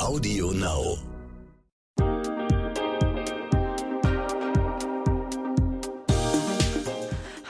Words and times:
Audio 0.00 0.50
Now. 0.50 1.13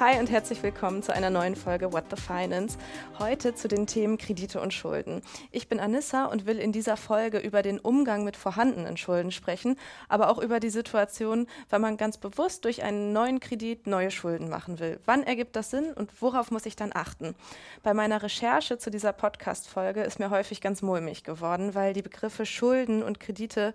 Hi 0.06 0.18
und 0.18 0.30
herzlich 0.30 0.62
willkommen 0.62 1.02
zu 1.02 1.14
einer 1.14 1.30
neuen 1.30 1.56
Folge 1.56 1.90
What 1.94 2.04
the 2.14 2.20
Finance. 2.20 2.76
Heute 3.18 3.54
zu 3.54 3.68
den 3.68 3.86
Themen 3.86 4.18
Kredite 4.18 4.60
und 4.60 4.74
Schulden. 4.74 5.22
Ich 5.50 5.66
bin 5.66 5.80
Anissa 5.80 6.26
und 6.26 6.44
will 6.44 6.58
in 6.58 6.72
dieser 6.72 6.98
Folge 6.98 7.38
über 7.38 7.62
den 7.62 7.78
Umgang 7.78 8.22
mit 8.22 8.36
vorhandenen 8.36 8.98
Schulden 8.98 9.30
sprechen, 9.30 9.78
aber 10.10 10.28
auch 10.28 10.36
über 10.36 10.60
die 10.60 10.68
Situation, 10.68 11.46
wenn 11.70 11.80
man 11.80 11.96
ganz 11.96 12.18
bewusst 12.18 12.66
durch 12.66 12.82
einen 12.82 13.14
neuen 13.14 13.40
Kredit 13.40 13.86
neue 13.86 14.10
Schulden 14.10 14.50
machen 14.50 14.78
will. 14.78 15.00
Wann 15.06 15.22
ergibt 15.22 15.56
das 15.56 15.70
Sinn 15.70 15.94
und 15.94 16.10
worauf 16.20 16.50
muss 16.50 16.66
ich 16.66 16.76
dann 16.76 16.90
achten? 16.92 17.34
Bei 17.82 17.94
meiner 17.94 18.22
Recherche 18.22 18.76
zu 18.76 18.90
dieser 18.90 19.14
Podcast-Folge 19.14 20.02
ist 20.02 20.18
mir 20.18 20.28
häufig 20.28 20.60
ganz 20.60 20.82
mulmig 20.82 21.24
geworden, 21.24 21.74
weil 21.74 21.94
die 21.94 22.02
Begriffe 22.02 22.44
Schulden 22.44 23.02
und 23.02 23.20
Kredite 23.20 23.72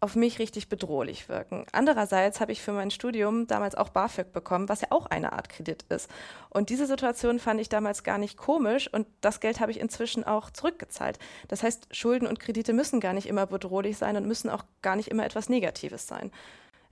auf 0.00 0.14
mich 0.14 0.38
richtig 0.38 0.68
bedrohlich 0.68 1.28
wirken. 1.28 1.64
Andererseits 1.72 2.40
habe 2.40 2.52
ich 2.52 2.60
für 2.60 2.72
mein 2.72 2.90
Studium 2.90 3.46
damals 3.46 3.74
auch 3.74 3.88
BAföG 3.88 4.32
bekommen, 4.32 4.68
was 4.68 4.82
ja 4.82 4.88
auch 4.90 5.06
eine 5.06 5.32
Art 5.32 5.48
Kredit 5.48 5.84
ist. 5.88 6.10
Und 6.50 6.68
diese 6.68 6.86
Situation 6.86 7.38
fand 7.38 7.60
ich 7.60 7.68
damals 7.68 8.04
gar 8.04 8.18
nicht 8.18 8.36
komisch 8.36 8.92
und 8.92 9.06
das 9.22 9.40
Geld 9.40 9.60
habe 9.60 9.70
ich 9.70 9.80
inzwischen 9.80 10.24
auch 10.24 10.50
zurückgezahlt. 10.50 11.18
Das 11.48 11.62
heißt, 11.62 11.88
Schulden 11.92 12.28
und 12.28 12.40
Kredite 12.40 12.74
müssen 12.74 13.00
gar 13.00 13.14
nicht 13.14 13.26
immer 13.26 13.46
bedrohlich 13.46 13.96
sein 13.96 14.16
und 14.16 14.26
müssen 14.26 14.50
auch 14.50 14.64
gar 14.82 14.96
nicht 14.96 15.08
immer 15.08 15.24
etwas 15.24 15.48
Negatives 15.48 16.06
sein. 16.06 16.30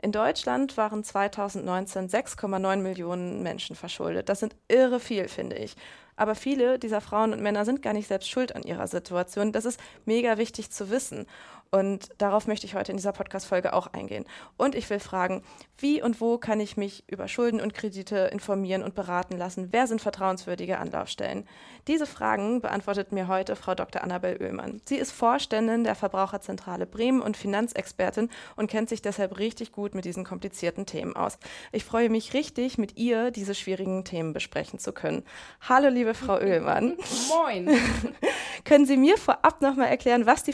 In 0.05 0.13
Deutschland 0.13 0.77
waren 0.77 1.03
2019 1.03 2.11
6,9 2.11 2.77
Millionen 2.77 3.43
Menschen 3.43 3.75
verschuldet. 3.75 4.29
Das 4.29 4.41
sind 4.41 4.55
irre 4.69 5.01
viel, 5.01 5.29
finde 5.29 5.57
ich. 5.57 5.77
Aber 6.17 6.35
viele 6.35 6.79
dieser 6.79 7.01
Frauen 7.01 7.33
und 7.33 7.41
Männer 7.41 7.65
sind 7.65 7.83
gar 7.83 7.93
nicht 7.93 8.09
selbst 8.09 8.29
schuld 8.29 8.55
an 8.55 8.63
ihrer 8.63 8.87
Situation. 8.87 9.51
Das 9.51 9.65
ist 9.65 9.81
mega 10.05 10.37
wichtig 10.39 10.71
zu 10.71 10.91
wissen. 10.91 11.27
Und 11.71 12.09
darauf 12.19 12.47
möchte 12.47 12.67
ich 12.67 12.75
heute 12.75 12.93
in 12.93 12.97
dieser 12.97 13.13
Podcast-Folge 13.13 13.73
auch 13.73 13.89
eingehen. 13.89 14.25
Und 14.57 14.75
ich 14.75 14.89
will 14.91 15.01
fragen, 15.01 15.43
wie 15.79 16.03
und 16.03 16.21
wo 16.21 16.39
kann 16.39 16.61
ich 16.61 16.77
mich 16.77 17.05
über 17.09 17.29
Schulden 17.29 17.61
und 17.61 17.75
Kredite 17.75 18.31
informieren 18.33 18.83
und 18.83 18.95
beraten 18.95 19.37
lassen? 19.37 19.69
Wer 19.73 19.87
sind 19.87 20.01
vertrauenswürdige 20.01 20.79
Anlaufstellen? 20.79 21.49
Diese 21.89 22.07
Fragen 22.07 22.61
beantwortet 22.61 23.13
mir 23.13 23.29
heute 23.29 23.57
Frau 23.57 23.75
Dr. 23.75 24.03
Annabel 24.03 24.39
Oehlmann. 24.41 24.81
Sie 24.85 24.97
ist 24.97 25.13
Vorständin 25.13 25.85
der 25.85 25.95
Verbraucherzentrale 25.95 26.87
Bremen 26.87 27.21
und 27.21 27.37
Finanzexpertin 27.37 28.31
und 28.57 28.71
kennt 28.71 28.89
sich 28.89 29.03
deshalb 29.03 29.39
richtig 29.39 29.73
gut 29.73 29.95
mit 29.95 30.05
diesen 30.05 30.25
komplizierten 30.25 30.87
Themen 30.87 31.17
aus. 31.17 31.39
Ich 31.73 31.85
freue 31.85 32.09
mich 32.09 32.35
richtig, 32.35 32.79
mit 32.79 32.97
ihr 32.97 33.31
diese 33.31 33.55
schwierigen 33.55 34.05
Themen 34.05 34.33
besprechen 34.33 34.79
zu 34.79 34.93
können. 34.93 35.25
Hallo, 35.69 35.89
liebe 35.89 36.15
Frau 36.15 36.35
Oehlmann. 36.41 36.97
Moin. 37.29 37.69
Können 38.65 38.87
Sie 38.87 38.97
mir 38.97 39.19
vorab 39.19 39.61
nochmal 39.61 39.89
erklären, 39.89 40.27
was 40.27 40.43
die 40.43 40.53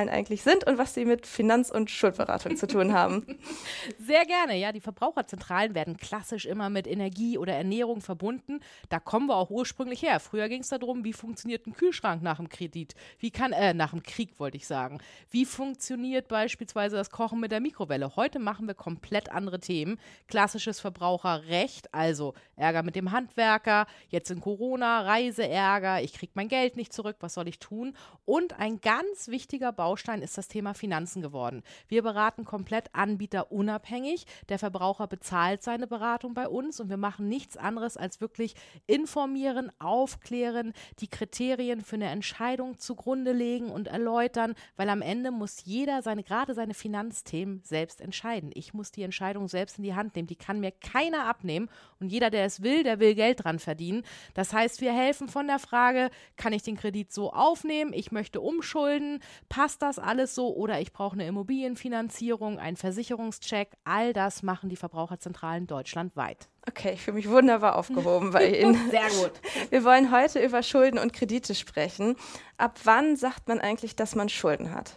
Verbraucherzentralen 0.00 0.08
eigentlich 0.08 0.42
sind 0.42 0.66
und 0.66 0.78
was 0.78 0.94
sie 0.94 1.04
mit 1.04 1.26
Finanz- 1.26 1.70
und 1.70 1.90
Schuldberatung 1.90 2.56
zu 2.56 2.66
tun 2.66 2.92
haben? 2.92 3.38
Sehr 3.98 4.24
gerne. 4.24 4.56
Ja, 4.56 4.72
die 4.72 4.80
Verbraucherzentralen 4.80 5.74
werden 5.74 5.96
klassisch 5.96 6.46
immer 6.46 6.70
mit 6.70 6.86
Energie 6.86 7.38
oder 7.38 7.54
Ernährung 7.54 8.00
verbunden. 8.00 8.60
Da 8.88 8.98
kommen 8.98 9.26
wir 9.26 9.36
auch 9.36 9.50
ursprünglich 9.50 10.02
her. 10.02 10.20
Früher 10.20 10.48
ging 10.48 10.62
es 10.62 10.68
darum, 10.68 11.04
wie 11.04 11.12
funktioniert 11.12 11.66
ein 11.66 11.74
Kühlschrank 11.74 12.22
nach 12.22 12.36
dem 12.36 12.48
Kredit? 12.48 12.94
Wie 13.18 13.30
kann, 13.30 13.52
äh, 13.52 13.74
nach 13.74 13.90
dem 13.90 14.02
Krieg 14.02 14.38
wollte 14.38 14.56
ich 14.56 14.66
sagen. 14.66 15.00
Wie 15.30 15.44
funktioniert 15.44 16.28
beispielsweise 16.28 16.96
das 16.96 17.10
Kochen 17.10 17.40
mit 17.40 17.52
der 17.52 17.60
Mikrowelle? 17.60 18.16
Heute 18.16 18.38
machen 18.38 18.66
wir 18.66 18.74
komplett 18.74 19.30
andere 19.30 19.60
Themen. 19.60 19.98
Klassisches 20.28 20.80
Verbraucherrecht, 20.80 21.92
also 21.92 22.34
Ärger 22.56 22.82
mit 22.82 22.96
dem 22.96 23.12
Handwerker, 23.12 23.86
jetzt 24.08 24.30
in 24.30 24.40
Corona, 24.40 25.02
Reiseärger, 25.02 26.02
ich 26.02 26.12
kriege 26.12 26.32
mein 26.34 26.48
Geld 26.48 26.76
nicht 26.76 26.92
zurück, 26.92 27.16
was 27.20 27.34
soll 27.34 27.48
ich 27.48 27.58
tun? 27.58 27.96
Und 28.24 28.58
ein 28.58 28.80
ganz 28.80 29.28
wichtiger 29.28 29.72
Baustein 29.90 30.22
ist 30.22 30.38
das 30.38 30.46
Thema 30.46 30.72
Finanzen 30.72 31.20
geworden. 31.20 31.64
Wir 31.88 32.02
beraten 32.02 32.44
komplett 32.44 32.94
anbieterunabhängig. 32.94 34.24
Der 34.48 34.60
Verbraucher 34.60 35.08
bezahlt 35.08 35.64
seine 35.64 35.88
Beratung 35.88 36.32
bei 36.32 36.46
uns 36.46 36.78
und 36.78 36.90
wir 36.90 36.96
machen 36.96 37.28
nichts 37.28 37.56
anderes 37.56 37.96
als 37.96 38.20
wirklich 38.20 38.54
informieren, 38.86 39.72
aufklären, 39.80 40.74
die 41.00 41.08
Kriterien 41.08 41.80
für 41.80 41.96
eine 41.96 42.08
Entscheidung 42.08 42.78
zugrunde 42.78 43.32
legen 43.32 43.68
und 43.68 43.88
erläutern, 43.88 44.54
weil 44.76 44.88
am 44.90 45.02
Ende 45.02 45.32
muss 45.32 45.64
jeder 45.64 46.02
seine, 46.02 46.22
gerade 46.22 46.54
seine 46.54 46.74
Finanzthemen 46.74 47.60
selbst 47.64 48.00
entscheiden. 48.00 48.52
Ich 48.54 48.72
muss 48.72 48.92
die 48.92 49.02
Entscheidung 49.02 49.48
selbst 49.48 49.78
in 49.78 49.82
die 49.82 49.96
Hand 49.96 50.14
nehmen. 50.14 50.28
Die 50.28 50.36
kann 50.36 50.60
mir 50.60 50.70
keiner 50.70 51.26
abnehmen 51.26 51.68
und 51.98 52.12
jeder, 52.12 52.30
der 52.30 52.44
es 52.44 52.62
will, 52.62 52.84
der 52.84 53.00
will 53.00 53.16
Geld 53.16 53.42
dran 53.42 53.58
verdienen. 53.58 54.04
Das 54.34 54.52
heißt, 54.52 54.82
wir 54.82 54.92
helfen 54.92 55.26
von 55.26 55.48
der 55.48 55.58
Frage, 55.58 56.10
kann 56.36 56.52
ich 56.52 56.62
den 56.62 56.76
Kredit 56.76 57.12
so 57.12 57.32
aufnehmen? 57.32 57.92
Ich 57.92 58.12
möchte 58.12 58.40
umschulden. 58.40 59.20
Passt 59.48 59.79
das 59.82 59.98
alles 59.98 60.34
so? 60.34 60.54
Oder 60.54 60.80
ich 60.80 60.92
brauche 60.92 61.14
eine 61.14 61.26
Immobilienfinanzierung, 61.26 62.58
einen 62.58 62.76
Versicherungscheck. 62.76 63.72
All 63.84 64.12
das 64.12 64.42
machen 64.42 64.68
die 64.68 64.76
Verbraucherzentralen 64.76 65.66
deutschlandweit. 65.66 66.48
Okay, 66.68 66.92
ich 66.94 67.02
fühle 67.02 67.16
mich 67.16 67.28
wunderbar 67.28 67.76
aufgehoben 67.76 68.30
bei 68.30 68.46
Ihnen. 68.60 68.90
Sehr 68.90 69.08
gut. 69.08 69.32
Wir 69.70 69.84
wollen 69.84 70.10
heute 70.12 70.40
über 70.44 70.62
Schulden 70.62 70.98
und 70.98 71.12
Kredite 71.12 71.54
sprechen. 71.54 72.16
Ab 72.56 72.78
wann 72.84 73.16
sagt 73.16 73.48
man 73.48 73.60
eigentlich, 73.60 73.96
dass 73.96 74.14
man 74.14 74.28
Schulden 74.28 74.72
hat? 74.72 74.94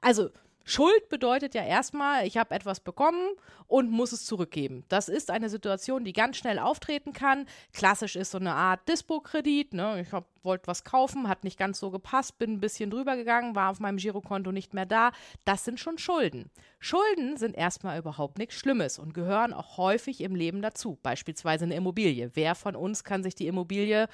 Also 0.00 0.30
Schuld 0.68 1.08
bedeutet 1.08 1.54
ja 1.54 1.64
erstmal, 1.64 2.26
ich 2.26 2.36
habe 2.36 2.54
etwas 2.54 2.80
bekommen 2.80 3.26
und 3.68 3.90
muss 3.90 4.12
es 4.12 4.26
zurückgeben. 4.26 4.84
Das 4.90 5.08
ist 5.08 5.30
eine 5.30 5.48
Situation, 5.48 6.04
die 6.04 6.12
ganz 6.12 6.36
schnell 6.36 6.58
auftreten 6.58 7.14
kann. 7.14 7.46
Klassisch 7.72 8.16
ist 8.16 8.32
so 8.32 8.38
eine 8.38 8.52
Art 8.52 8.86
Dispo-Kredit. 8.86 9.72
Ne? 9.72 10.02
Ich 10.02 10.08
wollte 10.42 10.66
was 10.66 10.84
kaufen, 10.84 11.26
hat 11.26 11.42
nicht 11.42 11.58
ganz 11.58 11.80
so 11.80 11.90
gepasst, 11.90 12.38
bin 12.38 12.52
ein 12.52 12.60
bisschen 12.60 12.90
drüber 12.90 13.16
gegangen, 13.16 13.54
war 13.54 13.70
auf 13.70 13.80
meinem 13.80 13.96
Girokonto 13.96 14.52
nicht 14.52 14.74
mehr 14.74 14.84
da. 14.84 15.12
Das 15.46 15.64
sind 15.64 15.80
schon 15.80 15.96
Schulden. 15.96 16.50
Schulden 16.80 17.38
sind 17.38 17.56
erstmal 17.56 17.98
überhaupt 17.98 18.36
nichts 18.36 18.56
Schlimmes 18.56 18.98
und 18.98 19.14
gehören 19.14 19.54
auch 19.54 19.78
häufig 19.78 20.20
im 20.20 20.34
Leben 20.34 20.60
dazu. 20.60 20.98
Beispielsweise 21.02 21.64
eine 21.64 21.76
Immobilie. 21.76 22.32
Wer 22.34 22.54
von 22.54 22.76
uns 22.76 23.04
kann 23.04 23.22
sich 23.22 23.34
die 23.34 23.46
Immobilie 23.46 24.06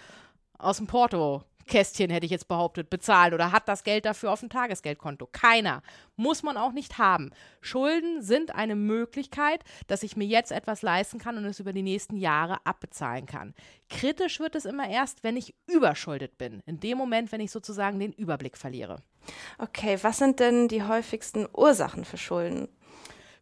aus 0.56 0.76
dem 0.76 0.86
Porto 0.86 1.42
Kästchen, 1.66 2.10
hätte 2.10 2.26
ich 2.26 2.32
jetzt 2.32 2.48
behauptet, 2.48 2.90
bezahlen 2.90 3.34
oder 3.34 3.52
hat 3.52 3.68
das 3.68 3.84
Geld 3.84 4.04
dafür 4.04 4.32
auf 4.32 4.40
dem 4.40 4.50
Tagesgeldkonto. 4.50 5.28
Keiner. 5.32 5.82
Muss 6.16 6.42
man 6.42 6.56
auch 6.56 6.72
nicht 6.72 6.98
haben. 6.98 7.30
Schulden 7.60 8.22
sind 8.22 8.54
eine 8.54 8.76
Möglichkeit, 8.76 9.64
dass 9.86 10.02
ich 10.02 10.16
mir 10.16 10.26
jetzt 10.26 10.52
etwas 10.52 10.82
leisten 10.82 11.18
kann 11.18 11.36
und 11.36 11.44
es 11.44 11.60
über 11.60 11.72
die 11.72 11.82
nächsten 11.82 12.16
Jahre 12.16 12.64
abbezahlen 12.64 13.26
kann. 13.26 13.54
Kritisch 13.90 14.40
wird 14.40 14.54
es 14.54 14.64
immer 14.64 14.88
erst, 14.88 15.24
wenn 15.24 15.36
ich 15.36 15.54
überschuldet 15.66 16.38
bin. 16.38 16.60
In 16.66 16.80
dem 16.80 16.98
Moment, 16.98 17.32
wenn 17.32 17.40
ich 17.40 17.50
sozusagen 17.50 17.98
den 17.98 18.12
Überblick 18.12 18.56
verliere. 18.56 19.02
Okay, 19.58 19.98
was 20.02 20.18
sind 20.18 20.40
denn 20.40 20.68
die 20.68 20.82
häufigsten 20.82 21.46
Ursachen 21.52 22.04
für 22.04 22.18
Schulden? 22.18 22.68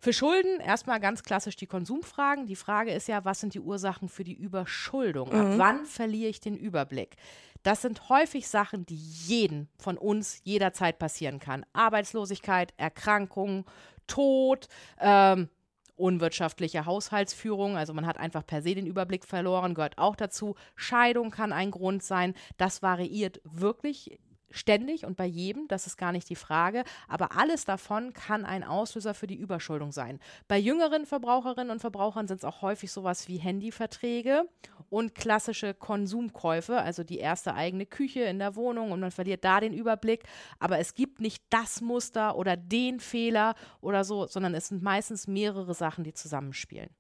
Für 0.05 0.13
Schulden 0.13 0.59
erstmal 0.59 0.99
ganz 0.99 1.23
klassisch 1.23 1.55
die 1.55 1.69
Konsumfragen. 1.69 2.47
Die 2.47 2.57
Frage 2.57 2.91
ist 2.91 3.07
ja, 3.07 3.25
was 3.25 3.39
sind 3.39 3.55
die 3.55 3.61
Ursachen 3.61 4.09
für 4.09 4.25
die 4.25 4.35
Überschuldung? 4.35 5.29
Mhm. 5.29 5.41
Ab 5.41 5.53
wann 5.59 5.87
verliere 5.87 6.29
ich 6.29 6.41
den 6.41 6.57
Überblick? 6.57 7.15
Das 7.63 7.83
sind 7.83 8.09
häufig 8.09 8.49
Sachen, 8.49 8.85
die 8.85 8.97
jeden 8.97 9.69
von 9.79 9.97
uns 9.97 10.41
jederzeit 10.43 10.99
passieren 10.99 11.39
kann. 11.39 11.65
Arbeitslosigkeit, 11.73 12.75
Erkrankung, 12.79 13.65
Tod, 14.09 14.67
ähm, 14.99 15.49
unwirtschaftliche 15.95 16.85
Haushaltsführung, 16.85 17.77
also 17.77 17.95
man 17.95 18.05
hat 18.05 18.17
einfach 18.17 18.45
per 18.45 18.61
se 18.61 18.75
den 18.75 18.89
Überblick 18.89 19.25
verloren, 19.25 19.73
gehört 19.73 19.99
auch 19.99 20.17
dazu. 20.17 20.57
Scheidung 20.75 21.31
kann 21.31 21.53
ein 21.53 21.71
Grund 21.71 22.03
sein. 22.03 22.35
Das 22.57 22.83
variiert 22.83 23.41
wirklich 23.45 24.19
ständig 24.53 25.05
und 25.05 25.17
bei 25.17 25.27
jedem, 25.27 25.69
das 25.69 25.87
ist 25.87 25.97
gar 25.97 26.13
nicht 26.13 26.29
die 26.29 26.37
Frage, 26.37 26.85
aber 27.09 27.37
alles 27.37 27.65
davon 27.65 28.13
kann 28.13 28.45
ein 28.45 28.65
Auslöser 28.65 29.15
für 29.15 29.27
die 29.27 29.37
Überschuldung 29.37 29.93
sein. 29.93 30.21
Bei 30.49 30.59
jüngeren 30.59 31.07
Verbraucherinnen 31.07 31.71
und 31.71 31.81
Verbrauchern 31.81 32.29
sind 32.29 32.39
es 32.39 32.45
auch 32.45 32.63
häufig 32.63 32.93
sowas 32.93 33.29
wie 33.29 33.39
Handyverträge 33.39 34.49
und 34.91 35.15
klassische 35.15 35.75
Konsumkäufe, 35.75 36.77
also 36.77 37.03
die 37.03 37.19
erste 37.19 37.55
eigene 37.55 37.87
Küche 37.87 38.21
in 38.21 38.39
der 38.39 38.57
Wohnung 38.57 38.93
und 38.93 39.01
man 39.01 39.11
verliert 39.11 39.45
da 39.45 39.61
den 39.61 39.73
Überblick, 39.73 40.25
aber 40.59 40.79
es 40.79 40.95
gibt 40.95 41.21
nicht 41.21 41.43
das 41.51 41.81
Muster 41.81 42.37
oder 42.37 42.57
den 42.57 43.01
Fehler 43.01 43.55
oder 43.81 44.05
so, 44.05 44.27
sondern 44.27 44.55
es 44.55 44.69
sind 44.69 44.83
meistens 44.83 45.27
mehrere 45.27 45.75
Sachen, 45.75 46.05
die 46.05 46.13
zusammenspielen. 46.13 46.91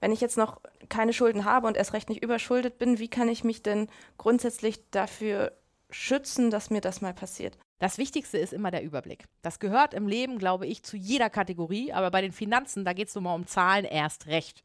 Wenn 0.00 0.12
ich 0.12 0.20
jetzt 0.20 0.36
noch 0.36 0.60
keine 0.88 1.12
Schulden 1.12 1.44
habe 1.44 1.66
und 1.66 1.76
erst 1.76 1.92
recht 1.92 2.08
nicht 2.08 2.22
überschuldet 2.22 2.78
bin, 2.78 2.98
wie 2.98 3.08
kann 3.08 3.28
ich 3.28 3.44
mich 3.44 3.62
denn 3.62 3.88
grundsätzlich 4.16 4.90
dafür 4.90 5.52
schützen, 5.90 6.50
dass 6.50 6.70
mir 6.70 6.80
das 6.80 7.00
mal 7.00 7.14
passiert. 7.14 7.58
Das 7.80 7.96
Wichtigste 7.96 8.38
ist 8.38 8.52
immer 8.52 8.72
der 8.72 8.82
Überblick. 8.82 9.26
Das 9.40 9.60
gehört 9.60 9.94
im 9.94 10.08
Leben, 10.08 10.38
glaube 10.38 10.66
ich, 10.66 10.82
zu 10.82 10.96
jeder 10.96 11.30
Kategorie, 11.30 11.92
aber 11.92 12.10
bei 12.10 12.20
den 12.20 12.32
Finanzen, 12.32 12.84
da 12.84 12.92
geht 12.92 13.06
es 13.06 13.14
nun 13.14 13.24
mal 13.24 13.34
um 13.36 13.46
Zahlen 13.46 13.84
erst 13.84 14.26
recht. 14.26 14.64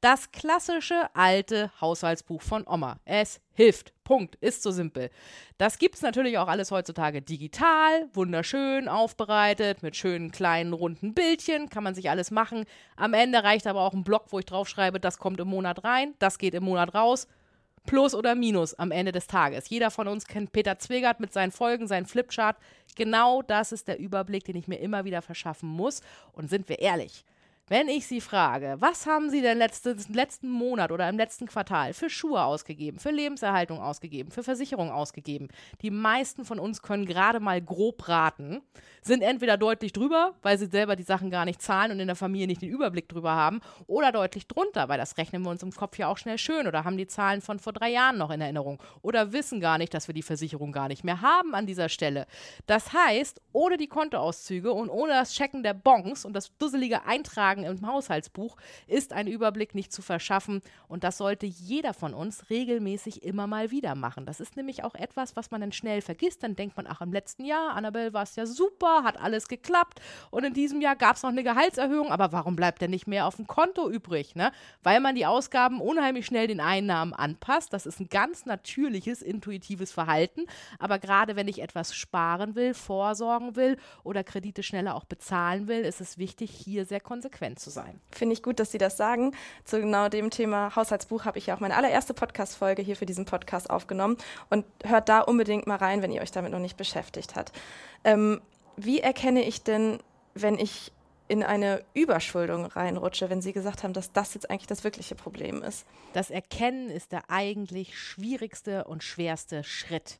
Das 0.00 0.32
klassische 0.32 1.14
alte 1.14 1.70
Haushaltsbuch 1.82 2.40
von 2.40 2.66
Oma. 2.66 3.00
Es 3.04 3.42
hilft. 3.52 3.92
Punkt. 4.02 4.36
Ist 4.36 4.62
so 4.62 4.70
simpel. 4.70 5.10
Das 5.58 5.78
gibt 5.78 5.96
es 5.96 6.02
natürlich 6.02 6.38
auch 6.38 6.48
alles 6.48 6.70
heutzutage 6.70 7.20
digital, 7.20 8.08
wunderschön 8.14 8.88
aufbereitet, 8.88 9.82
mit 9.82 9.94
schönen 9.94 10.32
kleinen 10.32 10.72
runden 10.72 11.12
Bildchen, 11.12 11.68
kann 11.68 11.84
man 11.84 11.94
sich 11.94 12.08
alles 12.08 12.30
machen. 12.30 12.64
Am 12.96 13.12
Ende 13.12 13.44
reicht 13.44 13.66
aber 13.66 13.82
auch 13.82 13.92
ein 13.92 14.04
Block, 14.04 14.26
wo 14.30 14.38
ich 14.38 14.46
draufschreibe, 14.46 15.00
das 15.00 15.18
kommt 15.18 15.38
im 15.38 15.48
Monat 15.48 15.84
rein, 15.84 16.14
das 16.18 16.38
geht 16.38 16.54
im 16.54 16.64
Monat 16.64 16.94
raus 16.94 17.28
Plus 17.86 18.14
oder 18.14 18.34
Minus 18.34 18.74
am 18.74 18.90
Ende 18.90 19.12
des 19.12 19.26
Tages. 19.26 19.68
Jeder 19.68 19.90
von 19.90 20.08
uns 20.08 20.26
kennt 20.26 20.52
Peter 20.52 20.78
Zwegert 20.78 21.20
mit 21.20 21.32
seinen 21.32 21.52
Folgen, 21.52 21.86
seinen 21.86 22.06
Flipchart. 22.06 22.56
Genau 22.96 23.42
das 23.42 23.72
ist 23.72 23.88
der 23.88 23.98
Überblick, 23.98 24.44
den 24.44 24.56
ich 24.56 24.68
mir 24.68 24.78
immer 24.78 25.04
wieder 25.04 25.20
verschaffen 25.20 25.68
muss. 25.68 26.00
Und 26.32 26.48
sind 26.48 26.68
wir 26.68 26.78
ehrlich, 26.78 27.24
wenn 27.68 27.88
ich 27.88 28.06
Sie 28.06 28.20
frage, 28.20 28.76
was 28.80 29.06
haben 29.06 29.30
Sie 29.30 29.40
denn 29.40 29.56
letztes, 29.56 30.10
letzten 30.10 30.50
Monat 30.50 30.92
oder 30.92 31.08
im 31.08 31.16
letzten 31.16 31.46
Quartal 31.46 31.94
für 31.94 32.10
Schuhe 32.10 32.42
ausgegeben, 32.42 32.98
für 32.98 33.10
Lebenserhaltung 33.10 33.80
ausgegeben, 33.80 34.30
für 34.30 34.42
Versicherung 34.42 34.90
ausgegeben? 34.90 35.48
Die 35.80 35.90
meisten 35.90 36.44
von 36.44 36.58
uns 36.58 36.82
können 36.82 37.06
gerade 37.06 37.40
mal 37.40 37.62
grob 37.62 38.06
raten, 38.06 38.60
sind 39.00 39.22
entweder 39.22 39.56
deutlich 39.56 39.94
drüber, 39.94 40.34
weil 40.42 40.58
sie 40.58 40.66
selber 40.66 40.94
die 40.94 41.04
Sachen 41.04 41.30
gar 41.30 41.46
nicht 41.46 41.62
zahlen 41.62 41.92
und 41.92 42.00
in 42.00 42.06
der 42.06 42.16
Familie 42.16 42.46
nicht 42.46 42.60
den 42.60 42.68
Überblick 42.68 43.08
drüber 43.08 43.32
haben, 43.32 43.60
oder 43.86 44.12
deutlich 44.12 44.46
drunter, 44.46 44.90
weil 44.90 44.98
das 44.98 45.16
rechnen 45.16 45.42
wir 45.42 45.50
uns 45.50 45.62
im 45.62 45.72
Kopf 45.72 45.96
ja 45.96 46.08
auch 46.08 46.18
schnell 46.18 46.36
schön 46.36 46.66
oder 46.66 46.84
haben 46.84 46.98
die 46.98 47.06
Zahlen 47.06 47.40
von 47.40 47.58
vor 47.58 47.72
drei 47.72 47.90
Jahren 47.90 48.18
noch 48.18 48.30
in 48.30 48.42
Erinnerung 48.42 48.82
oder 49.00 49.32
wissen 49.32 49.60
gar 49.60 49.78
nicht, 49.78 49.94
dass 49.94 50.06
wir 50.06 50.14
die 50.14 50.22
Versicherung 50.22 50.72
gar 50.72 50.88
nicht 50.88 51.04
mehr 51.04 51.22
haben 51.22 51.54
an 51.54 51.66
dieser 51.66 51.88
Stelle. 51.88 52.26
Das 52.66 52.92
heißt, 52.92 53.40
ohne 53.52 53.78
die 53.78 53.88
Kontoauszüge 53.88 54.72
und 54.72 54.90
ohne 54.90 55.12
das 55.12 55.32
Checken 55.32 55.62
der 55.62 55.74
Bons 55.74 56.24
und 56.24 56.34
das 56.34 56.56
dusselige 56.58 57.04
Eintragen 57.06 57.53
im 57.62 57.86
Haushaltsbuch 57.86 58.56
ist 58.86 59.12
ein 59.12 59.26
Überblick 59.26 59.74
nicht 59.74 59.92
zu 59.92 60.02
verschaffen 60.02 60.62
und 60.88 61.04
das 61.04 61.18
sollte 61.18 61.46
jeder 61.46 61.94
von 61.94 62.14
uns 62.14 62.50
regelmäßig 62.50 63.22
immer 63.22 63.46
mal 63.46 63.70
wieder 63.70 63.94
machen. 63.94 64.26
Das 64.26 64.40
ist 64.40 64.56
nämlich 64.56 64.82
auch 64.82 64.94
etwas, 64.94 65.36
was 65.36 65.50
man 65.50 65.60
dann 65.60 65.72
schnell 65.72 66.00
vergisst. 66.00 66.42
Dann 66.42 66.56
denkt 66.56 66.76
man, 66.76 66.86
ach, 66.88 67.00
im 67.00 67.12
letzten 67.12 67.44
Jahr, 67.44 67.74
Annabelle, 67.74 68.12
war 68.12 68.22
es 68.22 68.36
ja 68.36 68.46
super, 68.46 69.04
hat 69.04 69.20
alles 69.20 69.48
geklappt. 69.48 70.00
Und 70.30 70.44
in 70.44 70.54
diesem 70.54 70.80
Jahr 70.80 70.96
gab 70.96 71.16
es 71.16 71.22
noch 71.22 71.30
eine 71.30 71.44
Gehaltserhöhung, 71.44 72.10
aber 72.10 72.32
warum 72.32 72.56
bleibt 72.56 72.80
denn 72.80 72.90
nicht 72.90 73.06
mehr 73.06 73.26
auf 73.26 73.36
dem 73.36 73.46
Konto 73.46 73.88
übrig? 73.88 74.34
Ne? 74.34 74.52
Weil 74.82 75.00
man 75.00 75.14
die 75.14 75.26
Ausgaben 75.26 75.80
unheimlich 75.80 76.26
schnell 76.26 76.46
den 76.46 76.60
Einnahmen 76.60 77.12
anpasst. 77.12 77.72
Das 77.72 77.86
ist 77.86 78.00
ein 78.00 78.08
ganz 78.08 78.46
natürliches, 78.46 79.22
intuitives 79.22 79.92
Verhalten. 79.92 80.46
Aber 80.78 80.98
gerade 80.98 81.36
wenn 81.36 81.48
ich 81.48 81.60
etwas 81.60 81.94
sparen 81.94 82.54
will, 82.54 82.74
vorsorgen 82.74 83.56
will 83.56 83.76
oder 84.02 84.24
Kredite 84.24 84.62
schneller 84.62 84.94
auch 84.94 85.04
bezahlen 85.04 85.68
will, 85.68 85.82
ist 85.82 86.00
es 86.00 86.18
wichtig, 86.18 86.50
hier 86.50 86.86
sehr 86.86 87.00
konsequent 87.00 87.43
zu 87.56 87.70
sein. 87.70 88.00
Finde 88.10 88.32
ich 88.32 88.42
gut, 88.42 88.58
dass 88.58 88.72
Sie 88.72 88.78
das 88.78 88.96
sagen. 88.96 89.32
Zu 89.64 89.80
genau 89.80 90.08
dem 90.08 90.30
Thema 90.30 90.74
Haushaltsbuch 90.74 91.24
habe 91.24 91.38
ich 91.38 91.46
ja 91.46 91.54
auch 91.56 91.60
meine 91.60 91.76
allererste 91.76 92.14
Podcast-Folge 92.14 92.82
hier 92.82 92.96
für 92.96 93.06
diesen 93.06 93.24
Podcast 93.26 93.70
aufgenommen. 93.70 94.16
Und 94.50 94.64
hört 94.84 95.08
da 95.08 95.20
unbedingt 95.20 95.66
mal 95.66 95.76
rein, 95.76 96.02
wenn 96.02 96.12
ihr 96.12 96.22
euch 96.22 96.32
damit 96.32 96.52
noch 96.52 96.58
nicht 96.58 96.76
beschäftigt 96.76 97.36
habt. 97.36 97.52
Ähm, 98.04 98.40
wie 98.76 99.00
erkenne 99.00 99.44
ich 99.44 99.62
denn, 99.62 99.98
wenn 100.34 100.58
ich 100.58 100.92
in 101.28 101.42
eine 101.42 101.82
Überschuldung 101.94 102.66
reinrutsche, 102.66 103.30
wenn 103.30 103.40
Sie 103.40 103.52
gesagt 103.52 103.82
haben, 103.82 103.92
dass 103.92 104.12
das 104.12 104.34
jetzt 104.34 104.50
eigentlich 104.50 104.66
das 104.66 104.84
wirkliche 104.84 105.14
Problem 105.14 105.62
ist? 105.62 105.86
Das 106.12 106.30
Erkennen 106.30 106.90
ist 106.90 107.12
der 107.12 107.30
eigentlich 107.30 107.98
schwierigste 107.98 108.84
und 108.84 109.02
schwerste 109.02 109.64
Schritt. 109.64 110.18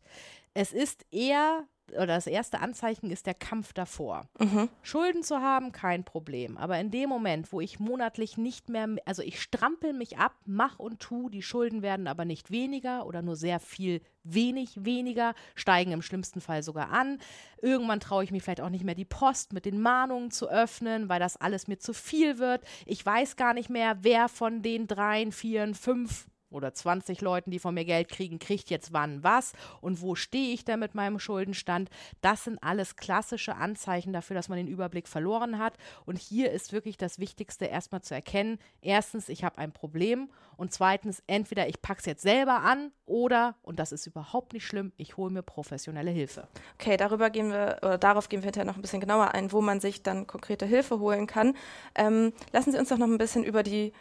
Es 0.54 0.72
ist 0.72 1.04
eher 1.10 1.64
oder 1.92 2.06
das 2.06 2.26
erste 2.26 2.60
Anzeichen 2.60 3.10
ist 3.10 3.26
der 3.26 3.34
Kampf 3.34 3.72
davor. 3.72 4.26
Mhm. 4.38 4.68
Schulden 4.82 5.22
zu 5.22 5.40
haben, 5.40 5.72
kein 5.72 6.04
Problem. 6.04 6.56
Aber 6.56 6.78
in 6.78 6.90
dem 6.90 7.08
Moment, 7.08 7.52
wo 7.52 7.60
ich 7.60 7.78
monatlich 7.78 8.36
nicht 8.36 8.68
mehr, 8.68 8.88
also 9.04 9.22
ich 9.22 9.40
strampel 9.40 9.92
mich 9.92 10.18
ab, 10.18 10.34
mach 10.46 10.78
und 10.78 11.00
tu, 11.00 11.28
die 11.28 11.42
Schulden 11.42 11.82
werden 11.82 12.06
aber 12.06 12.24
nicht 12.24 12.50
weniger 12.50 13.06
oder 13.06 13.22
nur 13.22 13.36
sehr 13.36 13.60
viel 13.60 14.00
wenig 14.24 14.84
weniger, 14.84 15.34
steigen 15.54 15.92
im 15.92 16.02
schlimmsten 16.02 16.40
Fall 16.40 16.62
sogar 16.62 16.90
an. 16.90 17.18
Irgendwann 17.60 18.00
traue 18.00 18.24
ich 18.24 18.30
mich 18.30 18.42
vielleicht 18.42 18.62
auch 18.62 18.70
nicht 18.70 18.84
mehr 18.84 18.94
die 18.94 19.04
Post 19.04 19.52
mit 19.52 19.66
den 19.66 19.80
Mahnungen 19.80 20.30
zu 20.30 20.48
öffnen, 20.48 21.08
weil 21.08 21.20
das 21.20 21.36
alles 21.36 21.68
mir 21.68 21.78
zu 21.78 21.92
viel 21.92 22.38
wird. 22.38 22.62
Ich 22.86 23.04
weiß 23.04 23.36
gar 23.36 23.54
nicht 23.54 23.70
mehr, 23.70 23.98
wer 24.00 24.28
von 24.28 24.62
den 24.62 24.86
dreien, 24.86 25.32
vieren, 25.32 25.74
fünf 25.74 26.26
oder 26.54 26.72
20 26.72 27.20
Leuten, 27.20 27.50
die 27.50 27.58
von 27.58 27.74
mir 27.74 27.84
Geld 27.84 28.08
kriegen, 28.08 28.38
kriegt 28.38 28.70
jetzt 28.70 28.92
wann 28.92 29.22
was 29.22 29.52
und 29.80 30.00
wo 30.00 30.14
stehe 30.14 30.54
ich 30.54 30.64
denn 30.64 30.80
mit 30.80 30.94
meinem 30.94 31.18
Schuldenstand. 31.18 31.90
Das 32.20 32.44
sind 32.44 32.62
alles 32.62 32.96
klassische 32.96 33.56
Anzeichen 33.56 34.12
dafür, 34.12 34.34
dass 34.34 34.48
man 34.48 34.58
den 34.58 34.68
Überblick 34.68 35.08
verloren 35.08 35.58
hat. 35.58 35.76
Und 36.06 36.18
hier 36.18 36.52
ist 36.52 36.72
wirklich 36.72 36.96
das 36.96 37.18
Wichtigste 37.18 37.66
erstmal 37.66 38.02
zu 38.02 38.14
erkennen, 38.14 38.58
erstens, 38.80 39.28
ich 39.28 39.44
habe 39.44 39.58
ein 39.58 39.72
Problem 39.72 40.30
und 40.56 40.72
zweitens, 40.72 41.22
entweder 41.26 41.68
ich 41.68 41.82
packe 41.82 42.00
es 42.00 42.06
jetzt 42.06 42.22
selber 42.22 42.60
an 42.60 42.92
oder, 43.06 43.56
und 43.62 43.78
das 43.78 43.92
ist 43.92 44.06
überhaupt 44.06 44.52
nicht 44.52 44.66
schlimm, 44.66 44.92
ich 44.96 45.16
hole 45.16 45.32
mir 45.32 45.42
professionelle 45.42 46.10
Hilfe. 46.10 46.48
Okay, 46.74 46.96
darüber 46.96 47.30
gehen 47.30 47.50
wir, 47.50 47.78
oder 47.82 47.98
darauf 47.98 48.28
gehen 48.28 48.42
wir 48.42 48.46
hinterher 48.46 48.66
noch 48.66 48.76
ein 48.76 48.82
bisschen 48.82 49.00
genauer 49.00 49.34
ein, 49.34 49.52
wo 49.52 49.60
man 49.60 49.80
sich 49.80 50.02
dann 50.02 50.26
konkrete 50.26 50.66
Hilfe 50.66 51.00
holen 51.00 51.26
kann. 51.26 51.56
Ähm, 51.94 52.32
lassen 52.52 52.72
Sie 52.72 52.78
uns 52.78 52.88
doch 52.88 52.98
noch 52.98 53.06
ein 53.06 53.18
bisschen 53.18 53.44
über 53.44 53.62
die 53.62 53.92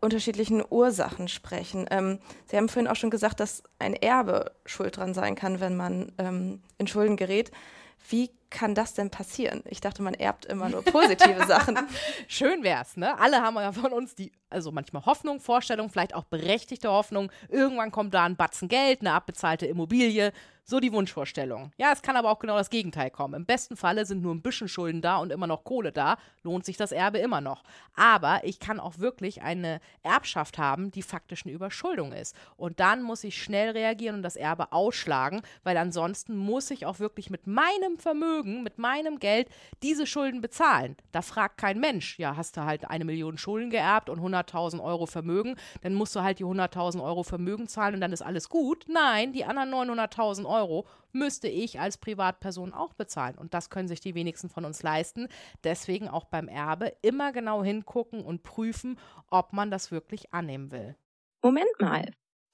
unterschiedlichen 0.00 0.62
Ursachen 0.68 1.28
sprechen. 1.28 1.86
Ähm, 1.90 2.18
Sie 2.46 2.56
haben 2.56 2.68
vorhin 2.68 2.88
auch 2.88 2.96
schon 2.96 3.10
gesagt, 3.10 3.40
dass 3.40 3.62
ein 3.78 3.94
Erbe 3.94 4.52
schuld 4.64 4.96
dran 4.96 5.14
sein 5.14 5.34
kann, 5.34 5.60
wenn 5.60 5.76
man 5.76 6.12
ähm, 6.18 6.62
in 6.78 6.86
Schulden 6.86 7.16
gerät. 7.16 7.50
Wie 8.08 8.30
kann 8.50 8.74
das 8.74 8.94
denn 8.94 9.10
passieren? 9.10 9.62
Ich 9.66 9.80
dachte, 9.80 10.02
man 10.02 10.14
erbt 10.14 10.46
immer 10.46 10.68
nur 10.68 10.82
positive 10.82 11.46
Sachen. 11.46 11.78
Schön 12.28 12.62
wär's, 12.62 12.96
ne? 12.96 13.18
Alle 13.18 13.42
haben 13.42 13.56
ja 13.56 13.72
von 13.72 13.92
uns 13.92 14.14
die, 14.14 14.32
also 14.50 14.72
manchmal 14.72 15.04
Hoffnung, 15.06 15.40
Vorstellung, 15.40 15.90
vielleicht 15.90 16.14
auch 16.14 16.24
berechtigte 16.24 16.90
Hoffnung. 16.90 17.30
Irgendwann 17.48 17.92
kommt 17.92 18.14
da 18.14 18.24
ein 18.24 18.36
Batzen 18.36 18.68
Geld, 18.68 19.00
eine 19.00 19.12
abbezahlte 19.12 19.66
Immobilie 19.66 20.32
so 20.68 20.80
die 20.80 20.92
Wunschvorstellung. 20.92 21.72
Ja, 21.78 21.92
es 21.92 22.02
kann 22.02 22.16
aber 22.16 22.30
auch 22.30 22.38
genau 22.38 22.58
das 22.58 22.68
Gegenteil 22.68 23.10
kommen. 23.10 23.32
Im 23.32 23.46
besten 23.46 23.74
Falle 23.74 24.04
sind 24.04 24.20
nur 24.20 24.34
ein 24.34 24.42
bisschen 24.42 24.68
Schulden 24.68 25.00
da 25.00 25.16
und 25.16 25.32
immer 25.32 25.46
noch 25.46 25.64
Kohle 25.64 25.92
da, 25.92 26.18
lohnt 26.42 26.66
sich 26.66 26.76
das 26.76 26.92
Erbe 26.92 27.16
immer 27.18 27.40
noch. 27.40 27.62
Aber 27.96 28.42
ich 28.44 28.60
kann 28.60 28.78
auch 28.78 28.98
wirklich 28.98 29.40
eine 29.40 29.80
Erbschaft 30.02 30.58
haben, 30.58 30.90
die 30.90 31.00
faktisch 31.00 31.46
eine 31.46 31.54
Überschuldung 31.54 32.12
ist. 32.12 32.36
Und 32.58 32.80
dann 32.80 33.02
muss 33.02 33.24
ich 33.24 33.42
schnell 33.42 33.70
reagieren 33.70 34.16
und 34.16 34.22
das 34.22 34.36
Erbe 34.36 34.70
ausschlagen, 34.72 35.40
weil 35.62 35.78
ansonsten 35.78 36.36
muss 36.36 36.70
ich 36.70 36.84
auch 36.84 36.98
wirklich 36.98 37.30
mit 37.30 37.46
meinem 37.46 37.96
Vermögen, 37.96 38.37
mit 38.44 38.78
meinem 38.78 39.18
Geld 39.18 39.48
diese 39.82 40.06
Schulden 40.06 40.40
bezahlen. 40.40 40.96
Da 41.12 41.22
fragt 41.22 41.58
kein 41.58 41.80
Mensch, 41.80 42.18
ja, 42.18 42.36
hast 42.36 42.56
du 42.56 42.64
halt 42.64 42.88
eine 42.88 43.04
Million 43.04 43.38
Schulden 43.38 43.70
geerbt 43.70 44.10
und 44.10 44.20
100.000 44.20 44.82
Euro 44.82 45.06
Vermögen, 45.06 45.56
dann 45.82 45.94
musst 45.94 46.14
du 46.14 46.22
halt 46.22 46.38
die 46.38 46.44
100.000 46.44 47.02
Euro 47.02 47.22
Vermögen 47.22 47.68
zahlen 47.68 47.94
und 47.94 48.00
dann 48.00 48.12
ist 48.12 48.22
alles 48.22 48.48
gut. 48.48 48.84
Nein, 48.88 49.32
die 49.32 49.44
anderen 49.44 49.70
900.000 49.70 50.44
Euro 50.44 50.58
Euro 50.58 50.86
müsste 51.12 51.48
ich 51.48 51.80
als 51.80 51.98
Privatperson 51.98 52.72
auch 52.72 52.94
bezahlen. 52.94 53.38
Und 53.38 53.54
das 53.54 53.70
können 53.70 53.88
sich 53.88 54.00
die 54.00 54.14
wenigsten 54.14 54.48
von 54.48 54.64
uns 54.64 54.82
leisten. 54.82 55.28
Deswegen 55.64 56.08
auch 56.08 56.24
beim 56.24 56.48
Erbe 56.48 56.92
immer 57.02 57.32
genau 57.32 57.64
hingucken 57.64 58.24
und 58.24 58.42
prüfen, 58.42 58.98
ob 59.30 59.52
man 59.52 59.70
das 59.70 59.90
wirklich 59.90 60.32
annehmen 60.32 60.70
will. 60.70 60.96
Moment 61.42 61.80
mal. 61.80 62.12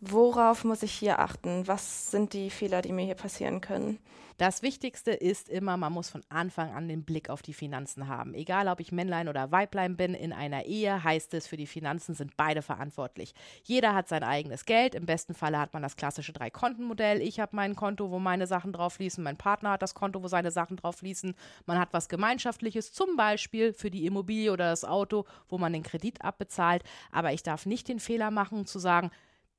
worauf 0.00 0.64
muss 0.64 0.82
ich 0.82 0.92
hier 0.92 1.18
achten? 1.18 1.66
Was 1.66 2.10
sind 2.10 2.32
die 2.32 2.50
Fehler, 2.50 2.82
die 2.82 2.92
mir 2.92 3.04
hier 3.04 3.14
passieren 3.14 3.60
können? 3.60 3.98
Das 4.38 4.60
Wichtigste 4.60 5.12
ist 5.12 5.48
immer, 5.48 5.78
man 5.78 5.94
muss 5.94 6.10
von 6.10 6.20
Anfang 6.28 6.74
an 6.74 6.88
den 6.88 7.04
Blick 7.04 7.30
auf 7.30 7.40
die 7.40 7.54
Finanzen 7.54 8.06
haben. 8.06 8.34
Egal, 8.34 8.68
ob 8.68 8.80
ich 8.80 8.92
Männlein 8.92 9.28
oder 9.28 9.50
Weiblein 9.50 9.96
bin, 9.96 10.12
in 10.12 10.34
einer 10.34 10.66
Ehe 10.66 11.02
heißt 11.02 11.32
es, 11.32 11.46
für 11.46 11.56
die 11.56 11.66
Finanzen 11.66 12.14
sind 12.14 12.36
beide 12.36 12.60
verantwortlich. 12.60 13.32
Jeder 13.62 13.94
hat 13.94 14.08
sein 14.08 14.22
eigenes 14.22 14.66
Geld. 14.66 14.94
Im 14.94 15.06
besten 15.06 15.32
Falle 15.32 15.58
hat 15.58 15.72
man 15.72 15.82
das 15.82 15.96
klassische 15.96 16.34
Drei-Konten-Modell. 16.34 17.22
Ich 17.22 17.40
habe 17.40 17.56
mein 17.56 17.74
Konto, 17.74 18.10
wo 18.10 18.18
meine 18.18 18.46
Sachen 18.46 18.74
drauf 18.74 18.94
fließen. 18.94 19.24
Mein 19.24 19.38
Partner 19.38 19.70
hat 19.70 19.80
das 19.80 19.94
Konto, 19.94 20.22
wo 20.22 20.28
seine 20.28 20.50
Sachen 20.50 20.76
drauf 20.76 20.96
fließen. 20.96 21.34
Man 21.64 21.78
hat 21.78 21.94
was 21.94 22.10
Gemeinschaftliches, 22.10 22.92
zum 22.92 23.16
Beispiel 23.16 23.72
für 23.72 23.90
die 23.90 24.04
Immobilie 24.04 24.52
oder 24.52 24.68
das 24.68 24.84
Auto, 24.84 25.24
wo 25.48 25.56
man 25.56 25.72
den 25.72 25.82
Kredit 25.82 26.22
abbezahlt. 26.22 26.82
Aber 27.10 27.32
ich 27.32 27.42
darf 27.42 27.64
nicht 27.64 27.88
den 27.88 28.00
Fehler 28.00 28.30
machen, 28.30 28.66
zu 28.66 28.78
sagen, 28.78 29.10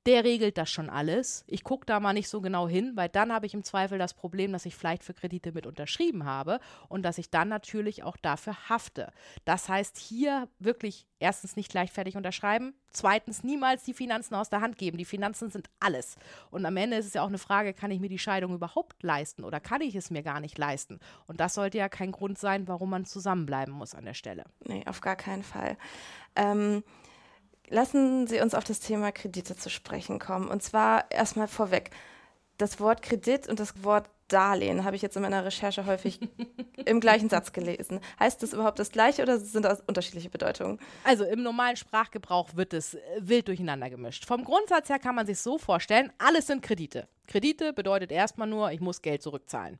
der 0.07 0.23
regelt 0.23 0.57
das 0.57 0.71
schon 0.71 0.89
alles. 0.89 1.43
Ich 1.47 1.65
gucke 1.65 1.85
da 1.85 1.99
mal 1.99 2.13
nicht 2.13 2.29
so 2.29 2.39
genau 2.39 2.67
hin, 2.69 2.93
weil 2.95 3.09
dann 3.09 3.33
habe 3.33 3.45
ich 3.45 3.53
im 3.53 3.65
Zweifel 3.65 3.99
das 3.99 4.13
Problem, 4.13 4.53
dass 4.53 4.65
ich 4.65 4.73
vielleicht 4.73 5.03
für 5.03 5.13
Kredite 5.13 5.51
mit 5.51 5.67
unterschrieben 5.67 6.23
habe 6.23 6.61
und 6.87 7.03
dass 7.03 7.17
ich 7.17 7.29
dann 7.29 7.49
natürlich 7.49 8.03
auch 8.03 8.15
dafür 8.15 8.69
hafte. 8.69 9.11
Das 9.43 9.67
heißt, 9.67 9.97
hier 9.97 10.47
wirklich 10.59 11.07
erstens 11.19 11.57
nicht 11.57 11.73
leichtfertig 11.73 12.15
unterschreiben, 12.15 12.73
zweitens 12.89 13.43
niemals 13.43 13.83
die 13.83 13.93
Finanzen 13.93 14.35
aus 14.35 14.49
der 14.49 14.61
Hand 14.61 14.77
geben. 14.77 14.97
Die 14.97 15.03
Finanzen 15.03 15.49
sind 15.49 15.69
alles. 15.81 16.15
Und 16.51 16.65
am 16.65 16.77
Ende 16.77 16.95
ist 16.95 17.05
es 17.05 17.13
ja 17.13 17.21
auch 17.21 17.27
eine 17.27 17.37
Frage, 17.37 17.73
kann 17.73 17.91
ich 17.91 17.99
mir 17.99 18.09
die 18.09 18.17
Scheidung 18.17 18.53
überhaupt 18.53 19.03
leisten 19.03 19.43
oder 19.43 19.59
kann 19.59 19.81
ich 19.81 19.93
es 19.93 20.09
mir 20.09 20.23
gar 20.23 20.39
nicht 20.39 20.57
leisten? 20.57 21.01
Und 21.25 21.41
das 21.41 21.53
sollte 21.53 21.79
ja 21.79 21.89
kein 21.89 22.13
Grund 22.13 22.37
sein, 22.37 22.69
warum 22.69 22.91
man 22.91 23.03
zusammenbleiben 23.03 23.73
muss 23.73 23.93
an 23.93 24.05
der 24.05 24.13
Stelle. 24.13 24.45
Nee, 24.63 24.85
auf 24.87 25.01
gar 25.01 25.17
keinen 25.17 25.43
Fall. 25.43 25.77
Ähm, 26.37 26.83
Lassen 27.69 28.27
Sie 28.27 28.39
uns 28.39 28.53
auf 28.53 28.63
das 28.63 28.79
Thema 28.79 29.11
Kredite 29.11 29.55
zu 29.55 29.69
sprechen 29.69 30.19
kommen. 30.19 30.47
Und 30.47 30.63
zwar 30.63 31.11
erstmal 31.11 31.47
vorweg. 31.47 31.91
Das 32.57 32.79
Wort 32.79 33.01
Kredit 33.01 33.47
und 33.47 33.59
das 33.59 33.83
Wort 33.83 34.09
Darlehen 34.27 34.83
habe 34.83 34.95
ich 34.95 35.01
jetzt 35.01 35.15
in 35.15 35.21
meiner 35.21 35.45
Recherche 35.45 35.85
häufig 35.85 36.19
im 36.85 36.99
gleichen 36.99 37.29
Satz 37.29 37.53
gelesen. 37.53 37.99
Heißt 38.19 38.43
das 38.43 38.53
überhaupt 38.53 38.79
das 38.79 38.91
gleiche 38.91 39.21
oder 39.21 39.39
sind 39.39 39.63
das 39.63 39.81
unterschiedliche 39.81 40.29
Bedeutungen? 40.29 40.79
Also 41.03 41.23
im 41.23 41.43
normalen 41.43 41.77
Sprachgebrauch 41.77 42.55
wird 42.55 42.73
es 42.73 42.95
äh, 42.95 42.99
wild 43.19 43.47
durcheinander 43.47 43.89
gemischt. 43.89 44.25
Vom 44.25 44.43
Grundsatz 44.43 44.89
her 44.89 44.99
kann 44.99 45.15
man 45.15 45.25
sich 45.25 45.39
so 45.39 45.57
vorstellen, 45.57 46.11
alles 46.17 46.47
sind 46.47 46.61
Kredite. 46.61 47.07
Kredite 47.27 47.73
bedeutet 47.73 48.11
erstmal 48.11 48.47
nur, 48.47 48.71
ich 48.71 48.81
muss 48.81 49.01
Geld 49.01 49.21
zurückzahlen. 49.21 49.79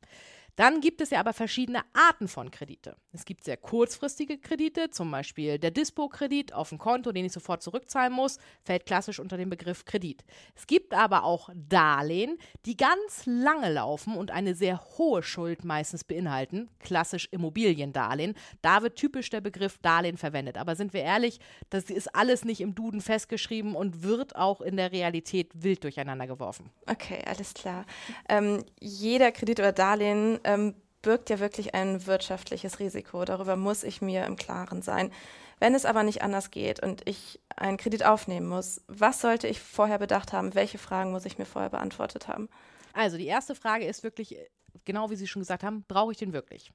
Dann 0.58 0.80
gibt 0.80 1.00
es 1.00 1.10
ja 1.10 1.20
aber 1.20 1.34
verschiedene 1.34 1.82
Arten 1.92 2.26
von 2.26 2.50
Kredite. 2.50 2.96
Es 3.12 3.24
gibt 3.24 3.44
sehr 3.44 3.56
kurzfristige 3.56 4.38
Kredite, 4.38 4.90
zum 4.90 5.08
Beispiel 5.08 5.60
der 5.60 5.70
Dispo-Kredit 5.70 6.52
auf 6.52 6.72
ein 6.72 6.78
Konto, 6.78 7.12
den 7.12 7.24
ich 7.24 7.32
sofort 7.32 7.62
zurückzahlen 7.62 8.12
muss, 8.12 8.38
fällt 8.64 8.84
klassisch 8.84 9.20
unter 9.20 9.36
den 9.36 9.50
Begriff 9.50 9.84
Kredit. 9.84 10.24
Es 10.56 10.66
gibt 10.66 10.94
aber 10.94 11.22
auch 11.22 11.48
Darlehen, 11.54 12.38
die 12.66 12.76
ganz 12.76 13.22
lange 13.24 13.72
laufen 13.72 14.16
und 14.16 14.32
eine 14.32 14.56
sehr 14.56 14.80
hohe 14.98 15.22
Schuld 15.22 15.64
meistens 15.64 16.02
beinhalten, 16.02 16.68
klassisch 16.80 17.28
Immobiliendarlehen. 17.30 18.34
Da 18.60 18.82
wird 18.82 18.96
typisch 18.96 19.30
der 19.30 19.40
Begriff 19.40 19.78
Darlehen 19.78 20.16
verwendet. 20.16 20.58
Aber 20.58 20.74
sind 20.74 20.92
wir 20.92 21.02
ehrlich, 21.02 21.38
das 21.70 21.84
ist 21.84 22.16
alles 22.16 22.44
nicht 22.44 22.60
im 22.60 22.74
Duden 22.74 23.00
festgeschrieben 23.00 23.76
und 23.76 24.02
wird 24.02 24.34
auch 24.34 24.60
in 24.60 24.76
der 24.76 24.90
Realität 24.90 25.52
wild 25.54 25.84
durcheinander 25.84 26.26
geworfen. 26.26 26.70
Okay, 26.86 27.22
alles 27.26 27.54
klar. 27.54 27.86
Ähm, 28.28 28.64
jeder 28.80 29.30
Kredit 29.30 29.60
oder 29.60 29.70
Darlehen 29.70 30.40
ähm, 30.48 30.74
birgt 31.02 31.30
ja 31.30 31.38
wirklich 31.38 31.74
ein 31.74 32.06
wirtschaftliches 32.06 32.80
Risiko. 32.80 33.24
Darüber 33.24 33.56
muss 33.56 33.84
ich 33.84 34.02
mir 34.02 34.24
im 34.24 34.36
Klaren 34.36 34.82
sein. 34.82 35.12
Wenn 35.60 35.74
es 35.74 35.84
aber 35.84 36.02
nicht 36.02 36.22
anders 36.22 36.50
geht 36.50 36.82
und 36.82 37.06
ich 37.08 37.40
einen 37.56 37.76
Kredit 37.76 38.04
aufnehmen 38.04 38.48
muss, 38.48 38.80
was 38.88 39.20
sollte 39.20 39.46
ich 39.46 39.60
vorher 39.60 39.98
bedacht 39.98 40.32
haben? 40.32 40.54
Welche 40.54 40.78
Fragen 40.78 41.10
muss 41.10 41.24
ich 41.24 41.38
mir 41.38 41.44
vorher 41.44 41.70
beantwortet 41.70 42.28
haben? 42.28 42.48
Also 42.94 43.16
die 43.16 43.26
erste 43.26 43.54
Frage 43.54 43.84
ist 43.84 44.02
wirklich, 44.02 44.36
genau 44.84 45.10
wie 45.10 45.16
Sie 45.16 45.26
schon 45.26 45.42
gesagt 45.42 45.62
haben, 45.62 45.84
brauche 45.86 46.12
ich 46.12 46.18
den 46.18 46.32
wirklich? 46.32 46.72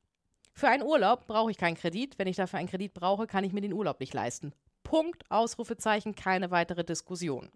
Für 0.53 0.68
einen 0.68 0.84
Urlaub 0.84 1.25
brauche 1.25 1.50
ich 1.50 1.58
keinen 1.58 1.75
Kredit. 1.75 2.20
Wenn 2.20 2.27
ich 2.27 2.36
dafür 2.36 2.60
einen 2.60 2.70
Kredit 2.70 2.94
brauche, 2.94 3.25
kann 3.25 3.44
ich 3.44 3.53
mir 3.53 3.62
den 3.62 3.74
Urlaub 3.74 4.00
nicht 4.00 4.13
leisten. 4.13 4.53
Punkt, 4.84 5.24
Ausrufezeichen, 5.30 6.13
keine 6.15 6.51
weitere 6.51 6.84
Diskussion. 6.84 7.50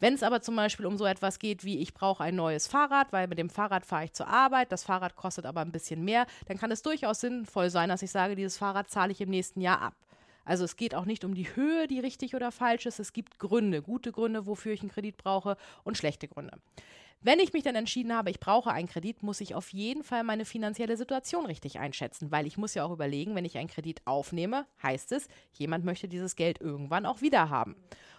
Wenn 0.00 0.14
es 0.14 0.22
aber 0.22 0.42
zum 0.42 0.56
Beispiel 0.56 0.86
um 0.86 0.98
so 0.98 1.06
etwas 1.06 1.38
geht 1.38 1.64
wie, 1.64 1.78
ich 1.78 1.94
brauche 1.94 2.22
ein 2.22 2.36
neues 2.36 2.66
Fahrrad, 2.66 3.12
weil 3.12 3.28
mit 3.28 3.38
dem 3.38 3.50
Fahrrad 3.50 3.86
fahre 3.86 4.04
ich 4.04 4.12
zur 4.12 4.28
Arbeit, 4.28 4.72
das 4.72 4.84
Fahrrad 4.84 5.16
kostet 5.16 5.46
aber 5.46 5.62
ein 5.62 5.72
bisschen 5.72 6.04
mehr, 6.04 6.26
dann 6.46 6.58
kann 6.58 6.70
es 6.70 6.82
durchaus 6.82 7.20
sinnvoll 7.20 7.70
sein, 7.70 7.88
dass 7.88 8.02
ich 8.02 8.10
sage, 8.10 8.36
dieses 8.36 8.58
Fahrrad 8.58 8.90
zahle 8.90 9.12
ich 9.12 9.20
im 9.20 9.30
nächsten 9.30 9.60
Jahr 9.60 9.80
ab. 9.80 9.94
Also 10.44 10.64
es 10.64 10.76
geht 10.76 10.94
auch 10.94 11.06
nicht 11.06 11.24
um 11.24 11.34
die 11.34 11.56
Höhe, 11.56 11.88
die 11.88 11.98
richtig 11.98 12.34
oder 12.34 12.52
falsch 12.52 12.86
ist. 12.86 13.00
Es 13.00 13.12
gibt 13.12 13.38
Gründe, 13.38 13.82
gute 13.82 14.12
Gründe, 14.12 14.46
wofür 14.46 14.72
ich 14.72 14.80
einen 14.80 14.90
Kredit 14.90 15.16
brauche 15.16 15.56
und 15.82 15.98
schlechte 15.98 16.28
Gründe. 16.28 16.58
Wenn 17.20 17.40
ich 17.40 17.52
mich 17.52 17.64
dann 17.64 17.74
entschieden 17.74 18.14
habe, 18.14 18.30
ich 18.30 18.38
brauche 18.38 18.70
einen 18.70 18.88
Kredit, 18.88 19.22
muss 19.22 19.40
ich 19.40 19.54
auf 19.54 19.72
jeden 19.72 20.04
Fall 20.04 20.22
meine 20.22 20.44
finanzielle 20.44 20.96
Situation 20.96 21.46
richtig 21.46 21.78
einschätzen, 21.78 22.30
weil 22.30 22.46
ich 22.46 22.56
muss 22.56 22.74
ja 22.74 22.84
auch 22.84 22.92
überlegen, 22.92 23.34
wenn 23.34 23.44
ich 23.44 23.58
einen 23.58 23.68
Kredit 23.68 24.02
aufnehme, 24.04 24.66
heißt 24.82 25.12
es, 25.12 25.28
jemand 25.52 25.84
möchte 25.84 26.08
dieses 26.08 26.36
Geld 26.36 26.60
irgendwann 26.60 27.06
auch 27.06 27.22
wieder 27.22 27.48
haben. 27.50 27.74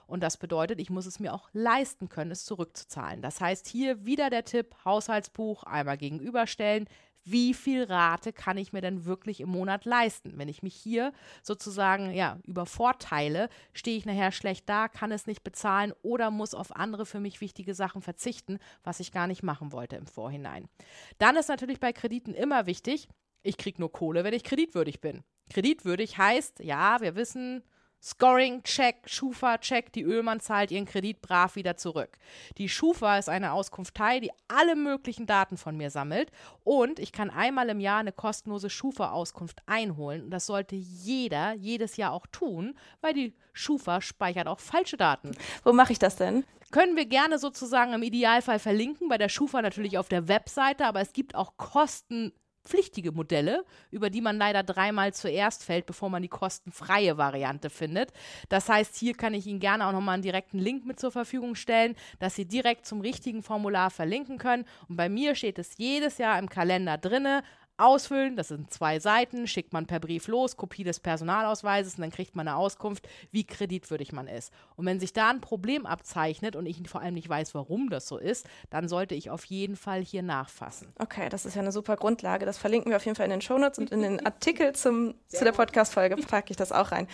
Und 0.07 0.23
das 0.23 0.37
bedeutet, 0.37 0.79
ich 0.79 0.89
muss 0.89 1.05
es 1.05 1.19
mir 1.19 1.33
auch 1.33 1.49
leisten 1.53 2.09
können, 2.09 2.31
es 2.31 2.45
zurückzuzahlen. 2.45 3.21
Das 3.21 3.41
heißt, 3.41 3.67
hier 3.67 4.05
wieder 4.05 4.29
der 4.29 4.45
Tipp, 4.45 4.75
Haushaltsbuch 4.85 5.63
einmal 5.63 5.97
gegenüberstellen. 5.97 6.87
Wie 7.29 7.53
viel 7.53 7.83
Rate 7.83 8.31
kann 8.31 8.57
ich 8.57 8.71
mir 8.71 8.79
denn 8.79 9.03
wirklich 9.03 9.41
im 9.41 9.49
Monat 9.49 9.83
leisten? 9.83 10.33
Wenn 10.37 10.47
ich 10.47 10.63
mich 10.63 10.73
hier 10.73 11.11
sozusagen 11.43 12.13
ja, 12.13 12.39
übervorteile, 12.45 13.49
stehe 13.73 13.97
ich 13.97 14.05
nachher 14.05 14.31
schlecht 14.31 14.69
da, 14.69 14.87
kann 14.87 15.11
es 15.11 15.27
nicht 15.27 15.43
bezahlen 15.43 15.93
oder 16.03 16.31
muss 16.31 16.53
auf 16.53 16.73
andere 16.75 17.05
für 17.05 17.19
mich 17.19 17.41
wichtige 17.41 17.73
Sachen 17.73 18.01
verzichten, 18.01 18.59
was 18.83 19.01
ich 19.01 19.11
gar 19.11 19.27
nicht 19.27 19.43
machen 19.43 19.73
wollte 19.73 19.97
im 19.97 20.07
Vorhinein. 20.07 20.69
Dann 21.17 21.35
ist 21.35 21.49
natürlich 21.49 21.81
bei 21.81 21.91
Krediten 21.91 22.33
immer 22.33 22.65
wichtig, 22.65 23.09
ich 23.43 23.57
kriege 23.57 23.81
nur 23.81 23.91
Kohle, 23.91 24.23
wenn 24.23 24.33
ich 24.33 24.43
kreditwürdig 24.43 25.01
bin. 25.01 25.23
Kreditwürdig 25.49 26.17
heißt, 26.17 26.59
ja, 26.59 27.01
wir 27.01 27.15
wissen, 27.15 27.63
Scoring-Check, 28.01 29.09
Schufa-Check, 29.09 29.91
die 29.91 30.03
Ölmann 30.03 30.39
zahlt 30.39 30.71
ihren 30.71 30.85
Kredit 30.85 31.21
brav 31.21 31.55
wieder 31.55 31.77
zurück. 31.77 32.17
Die 32.57 32.69
Schufa 32.69 33.17
ist 33.17 33.29
eine 33.29 33.51
Auskunftei, 33.51 34.19
die 34.19 34.31
alle 34.47 34.75
möglichen 34.75 35.25
Daten 35.25 35.57
von 35.57 35.75
mir 35.75 35.89
sammelt 35.89 36.31
und 36.63 36.99
ich 36.99 37.11
kann 37.11 37.29
einmal 37.29 37.69
im 37.69 37.79
Jahr 37.79 37.99
eine 37.99 38.11
kostenlose 38.11 38.69
Schufa-Auskunft 38.69 39.61
einholen 39.65 40.23
und 40.23 40.29
das 40.31 40.45
sollte 40.45 40.75
jeder 40.75 41.53
jedes 41.53 41.97
Jahr 41.97 42.13
auch 42.13 42.27
tun, 42.27 42.75
weil 43.01 43.13
die 43.13 43.35
Schufa 43.53 44.01
speichert 44.01 44.47
auch 44.47 44.59
falsche 44.59 44.97
Daten. 44.97 45.31
Wo 45.63 45.73
mache 45.73 45.93
ich 45.93 45.99
das 45.99 46.15
denn? 46.15 46.43
Können 46.71 46.95
wir 46.95 47.05
gerne 47.05 47.39
sozusagen 47.39 47.93
im 47.93 48.03
Idealfall 48.03 48.59
verlinken, 48.59 49.07
bei 49.07 49.17
der 49.17 49.29
Schufa 49.29 49.61
natürlich 49.61 49.97
auf 49.97 50.09
der 50.09 50.27
Webseite, 50.27 50.85
aber 50.85 51.01
es 51.01 51.13
gibt 51.13 51.33
auch 51.33 51.57
Kosten 51.57 52.33
pflichtige 52.67 53.11
Modelle, 53.11 53.63
über 53.91 54.09
die 54.09 54.21
man 54.21 54.37
leider 54.37 54.63
dreimal 54.63 55.13
zuerst 55.13 55.63
fällt, 55.63 55.85
bevor 55.85 56.09
man 56.09 56.21
die 56.21 56.27
kostenfreie 56.27 57.17
Variante 57.17 57.69
findet. 57.69 58.11
Das 58.49 58.69
heißt, 58.69 58.95
hier 58.95 59.13
kann 59.13 59.33
ich 59.33 59.47
Ihnen 59.47 59.59
gerne 59.59 59.87
auch 59.87 59.91
nochmal 59.91 60.15
einen 60.15 60.23
direkten 60.23 60.59
Link 60.59 60.85
mit 60.85 60.99
zur 60.99 61.11
Verfügung 61.11 61.55
stellen, 61.55 61.95
dass 62.19 62.35
Sie 62.35 62.45
direkt 62.45 62.85
zum 62.85 63.01
richtigen 63.01 63.43
Formular 63.43 63.89
verlinken 63.89 64.37
können. 64.37 64.65
Und 64.89 64.97
bei 64.97 65.09
mir 65.09 65.35
steht 65.35 65.59
es 65.59 65.77
jedes 65.77 66.17
Jahr 66.17 66.37
im 66.39 66.49
Kalender 66.49 66.97
drinne, 66.97 67.43
ausfüllen. 67.77 68.35
Das 68.35 68.49
sind 68.49 68.71
zwei 68.73 68.99
Seiten, 68.99 69.47
schickt 69.47 69.73
man 69.73 69.85
per 69.85 69.99
Brief 69.99 70.27
los, 70.27 70.57
Kopie 70.57 70.83
des 70.83 70.99
Personalausweises 70.99 71.95
und 71.95 72.01
dann 72.01 72.11
kriegt 72.11 72.35
man 72.35 72.47
eine 72.47 72.57
Auskunft, 72.57 73.07
wie 73.31 73.45
kreditwürdig 73.45 74.11
man 74.11 74.27
ist. 74.27 74.51
Und 74.75 74.85
wenn 74.85 74.99
sich 74.99 75.13
da 75.13 75.29
ein 75.29 75.41
Problem 75.41 75.85
abzeichnet 75.85 76.55
und 76.55 76.65
ich 76.65 76.77
vor 76.87 77.01
allem 77.01 77.13
nicht 77.13 77.29
weiß, 77.29 77.55
warum 77.55 77.89
das 77.89 78.07
so 78.07 78.17
ist, 78.17 78.47
dann 78.69 78.87
sollte 78.87 79.15
ich 79.15 79.29
auf 79.29 79.45
jeden 79.45 79.75
Fall 79.75 80.01
hier 80.01 80.23
nachfassen. 80.23 80.87
Okay, 80.99 81.29
das 81.29 81.45
ist 81.45 81.55
ja 81.55 81.61
eine 81.61 81.71
super 81.71 81.95
Grundlage. 81.95 82.45
Das 82.45 82.57
verlinken 82.57 82.89
wir 82.89 82.97
auf 82.97 83.05
jeden 83.05 83.15
Fall 83.15 83.25
in 83.25 83.31
den 83.31 83.41
Shownotes 83.41 83.79
und 83.79 83.91
in 83.91 84.01
den 84.01 84.25
Artikel 84.25 84.73
zum, 84.73 85.15
zu 85.27 85.43
der 85.43 85.51
Podcast-Folge 85.51 86.17
packe 86.17 86.51
ich 86.51 86.57
das 86.57 86.71
auch 86.71 86.91
rein. 86.91 87.07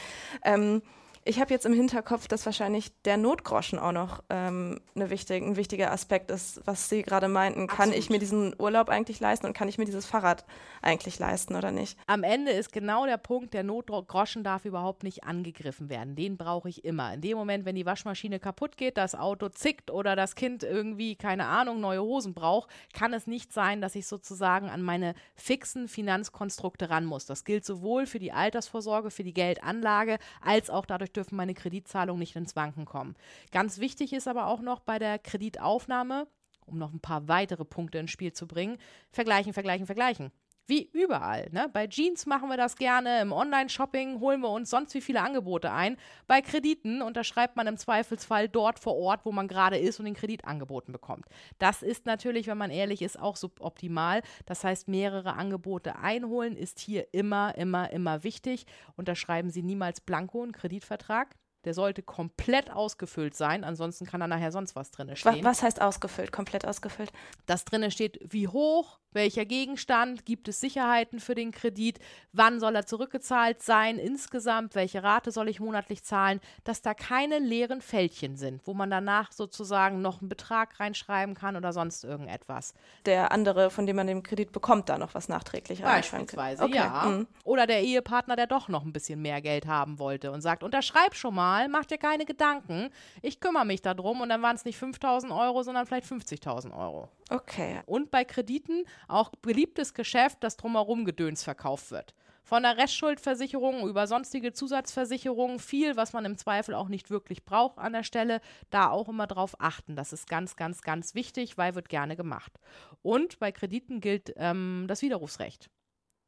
Ähm, 0.43 0.81
ich 1.25 1.39
habe 1.39 1.53
jetzt 1.53 1.65
im 1.65 1.73
Hinterkopf, 1.73 2.27
dass 2.27 2.45
wahrscheinlich 2.45 2.91
der 3.03 3.17
Notgroschen 3.17 3.79
auch 3.79 3.91
noch 3.91 4.23
ähm, 4.29 4.81
eine 4.95 5.09
wichtig, 5.09 5.41
ein 5.41 5.55
wichtiger 5.55 5.91
Aspekt 5.91 6.31
ist, 6.31 6.61
was 6.65 6.89
Sie 6.89 7.01
gerade 7.01 7.27
meinten. 7.27 7.67
Kann 7.67 7.89
Absolut. 7.89 7.97
ich 7.97 8.09
mir 8.09 8.19
diesen 8.19 8.55
Urlaub 8.59 8.89
eigentlich 8.89 9.19
leisten 9.19 9.45
und 9.45 9.53
kann 9.53 9.69
ich 9.69 9.77
mir 9.77 9.85
dieses 9.85 10.05
Fahrrad 10.05 10.45
eigentlich 10.81 11.19
leisten 11.19 11.55
oder 11.55 11.71
nicht? 11.71 11.97
Am 12.07 12.23
Ende 12.23 12.51
ist 12.51 12.73
genau 12.73 13.05
der 13.05 13.17
Punkt, 13.17 13.53
der 13.53 13.63
Notgroschen 13.63 14.43
darf 14.43 14.65
überhaupt 14.65 15.03
nicht 15.03 15.23
angegriffen 15.23 15.89
werden. 15.89 16.15
Den 16.15 16.37
brauche 16.37 16.67
ich 16.67 16.83
immer. 16.83 17.13
In 17.13 17.21
dem 17.21 17.37
Moment, 17.37 17.65
wenn 17.65 17.75
die 17.75 17.85
Waschmaschine 17.85 18.39
kaputt 18.39 18.75
geht, 18.75 18.97
das 18.97 19.15
Auto 19.15 19.49
zickt 19.49 19.91
oder 19.91 20.15
das 20.15 20.35
Kind 20.35 20.63
irgendwie, 20.63 21.15
keine 21.15 21.45
Ahnung, 21.45 21.79
neue 21.79 22.01
Hosen 22.01 22.33
braucht, 22.33 22.69
kann 22.93 23.13
es 23.13 23.27
nicht 23.27 23.53
sein, 23.53 23.81
dass 23.81 23.95
ich 23.95 24.07
sozusagen 24.07 24.69
an 24.69 24.81
meine 24.81 25.13
fixen 25.35 25.87
Finanzkonstrukte 25.87 26.89
ran 26.89 27.05
muss. 27.05 27.25
Das 27.25 27.45
gilt 27.45 27.65
sowohl 27.65 28.07
für 28.07 28.19
die 28.19 28.33
Altersvorsorge, 28.33 29.09
für 29.09 29.23
die 29.23 29.33
Geldanlage, 29.33 30.17
als 30.41 30.69
auch 30.69 30.85
dadurch 30.85 31.12
dürfen 31.13 31.35
meine 31.35 31.53
Kreditzahlungen 31.53 32.19
nicht 32.19 32.35
ins 32.35 32.55
Wanken 32.55 32.85
kommen. 32.85 33.15
Ganz 33.51 33.79
wichtig 33.79 34.13
ist 34.13 34.27
aber 34.27 34.47
auch 34.47 34.61
noch 34.61 34.79
bei 34.79 34.99
der 34.99 35.19
Kreditaufnahme, 35.19 36.27
um 36.65 36.77
noch 36.77 36.93
ein 36.93 36.99
paar 36.99 37.27
weitere 37.27 37.65
Punkte 37.65 37.97
ins 37.99 38.11
Spiel 38.11 38.33
zu 38.33 38.47
bringen, 38.47 38.77
vergleichen, 39.11 39.53
vergleichen, 39.53 39.85
vergleichen. 39.85 40.31
Wie 40.65 40.89
überall. 40.93 41.49
Ne? 41.51 41.69
Bei 41.71 41.87
Jeans 41.87 42.25
machen 42.25 42.47
wir 42.47 42.55
das 42.55 42.77
gerne, 42.77 43.21
im 43.21 43.33
Online-Shopping 43.33 44.21
holen 44.21 44.39
wir 44.39 44.49
uns 44.49 44.69
sonst 44.69 44.93
wie 44.93 45.01
viele 45.01 45.21
Angebote 45.21 45.71
ein. 45.71 45.97
Bei 46.25 46.41
Krediten 46.41 47.01
unterschreibt 47.01 47.57
man 47.57 47.67
im 47.67 47.77
Zweifelsfall 47.77 48.47
dort 48.47 48.79
vor 48.79 48.95
Ort, 48.95 49.25
wo 49.25 49.33
man 49.33 49.49
gerade 49.49 49.77
ist 49.77 49.99
und 49.99 50.05
den 50.05 50.13
Kredit 50.13 50.45
angeboten 50.45 50.93
bekommt. 50.93 51.25
Das 51.59 51.83
ist 51.83 52.05
natürlich, 52.05 52.47
wenn 52.47 52.57
man 52.57 52.71
ehrlich 52.71 53.01
ist, 53.01 53.19
auch 53.19 53.35
suboptimal. 53.35 54.21
Das 54.45 54.63
heißt, 54.63 54.87
mehrere 54.87 55.33
Angebote 55.33 55.97
einholen 55.97 56.55
ist 56.55 56.79
hier 56.79 57.13
immer, 57.13 57.55
immer, 57.57 57.91
immer 57.91 58.23
wichtig. 58.23 58.65
Unterschreiben 58.95 59.49
Sie 59.49 59.63
niemals 59.63 59.99
blanko 59.99 60.43
einen 60.43 60.53
Kreditvertrag. 60.53 61.35
Der 61.65 61.73
sollte 61.73 62.03
komplett 62.03 62.71
ausgefüllt 62.71 63.35
sein, 63.35 63.63
ansonsten 63.63 64.05
kann 64.05 64.19
da 64.19 64.27
nachher 64.27 64.51
sonst 64.51 64.75
was 64.75 64.91
drin 64.91 65.15
stehen. 65.15 65.45
Was 65.45 65.63
heißt 65.63 65.81
ausgefüllt, 65.81 66.31
komplett 66.31 66.67
ausgefüllt? 66.67 67.11
Das 67.45 67.63
drin 67.63 67.89
steht, 67.89 68.19
wie 68.21 68.49
hoch, 68.49 68.99
welcher 69.13 69.45
Gegenstand, 69.45 70.25
gibt 70.25 70.47
es 70.47 70.59
Sicherheiten 70.59 71.19
für 71.19 71.35
den 71.35 71.51
Kredit, 71.51 71.99
wann 72.31 72.59
soll 72.59 72.75
er 72.75 72.85
zurückgezahlt 72.85 73.61
sein 73.61 73.97
insgesamt, 73.97 74.75
welche 74.75 75.03
Rate 75.03 75.31
soll 75.31 75.49
ich 75.49 75.59
monatlich 75.59 76.03
zahlen, 76.03 76.39
dass 76.63 76.81
da 76.81 76.93
keine 76.93 77.39
leeren 77.39 77.81
Fältchen 77.81 78.37
sind, 78.37 78.65
wo 78.65 78.73
man 78.73 78.89
danach 78.89 79.31
sozusagen 79.31 80.01
noch 80.01 80.21
einen 80.21 80.29
Betrag 80.29 80.79
reinschreiben 80.79 81.35
kann 81.35 81.55
oder 81.55 81.73
sonst 81.73 82.03
irgendetwas. 82.03 82.73
Der 83.05 83.31
andere, 83.31 83.69
von 83.69 83.85
dem 83.85 83.95
man 83.95 84.07
den 84.07 84.23
Kredit 84.23 84.51
bekommt, 84.51 84.89
da 84.89 84.97
noch 84.97 85.13
was 85.13 85.29
nachträglich 85.29 85.83
reinschreiben 85.83 86.27
Beispielsweise, 86.27 86.63
okay. 86.63 86.75
ja. 86.75 87.05
Mhm. 87.05 87.27
Oder 87.43 87.67
der 87.67 87.81
Ehepartner, 87.81 88.35
der 88.35 88.47
doch 88.47 88.67
noch 88.67 88.83
ein 88.83 88.93
bisschen 88.93 89.21
mehr 89.21 89.41
Geld 89.41 89.67
haben 89.67 89.99
wollte 89.99 90.31
und 90.31 90.41
sagt, 90.41 90.63
unterschreib 90.63 91.15
schon 91.15 91.35
mal, 91.35 91.67
mach 91.69 91.85
dir 91.85 91.97
keine 91.97 92.25
Gedanken, 92.25 92.89
ich 93.21 93.39
kümmere 93.39 93.65
mich 93.65 93.81
darum 93.81 94.21
und 94.21 94.29
dann 94.29 94.41
waren 94.41 94.55
es 94.55 94.65
nicht 94.65 94.77
5000 94.77 95.31
Euro, 95.31 95.63
sondern 95.63 95.85
vielleicht 95.85 96.07
50.000 96.07 96.77
Euro. 96.77 97.09
Okay. 97.33 97.81
Und 97.87 98.11
bei 98.11 98.23
Krediten 98.25 98.85
auch 99.07 99.29
beliebtes 99.41 99.95
Geschäft, 99.95 100.37
das 100.41 100.55
drumherum 100.55 101.03
Gedöns 101.03 101.43
verkauft 101.43 101.89
wird. 101.89 102.13
Von 102.43 102.61
der 102.61 102.77
Restschuldversicherung 102.77 103.87
über 103.87 104.05
sonstige 104.05 104.53
Zusatzversicherungen, 104.53 105.57
viel, 105.57 105.95
was 105.95 106.13
man 106.13 106.25
im 106.25 106.37
Zweifel 106.37 106.75
auch 106.75 106.89
nicht 106.89 107.09
wirklich 107.09 107.43
braucht 107.43 107.79
an 107.79 107.93
der 107.93 108.03
Stelle, 108.03 108.39
da 108.69 108.89
auch 108.89 109.09
immer 109.09 109.25
drauf 109.25 109.55
achten. 109.57 109.95
Das 109.95 110.13
ist 110.13 110.27
ganz, 110.27 110.55
ganz, 110.55 110.83
ganz 110.83 111.15
wichtig, 111.15 111.57
weil 111.57 111.73
wird 111.73 111.89
gerne 111.89 112.15
gemacht. 112.15 112.59
Und 113.01 113.39
bei 113.39 113.51
Krediten 113.51 113.99
gilt 113.99 114.33
ähm, 114.35 114.85
das 114.87 115.01
Widerrufsrecht. 115.01 115.71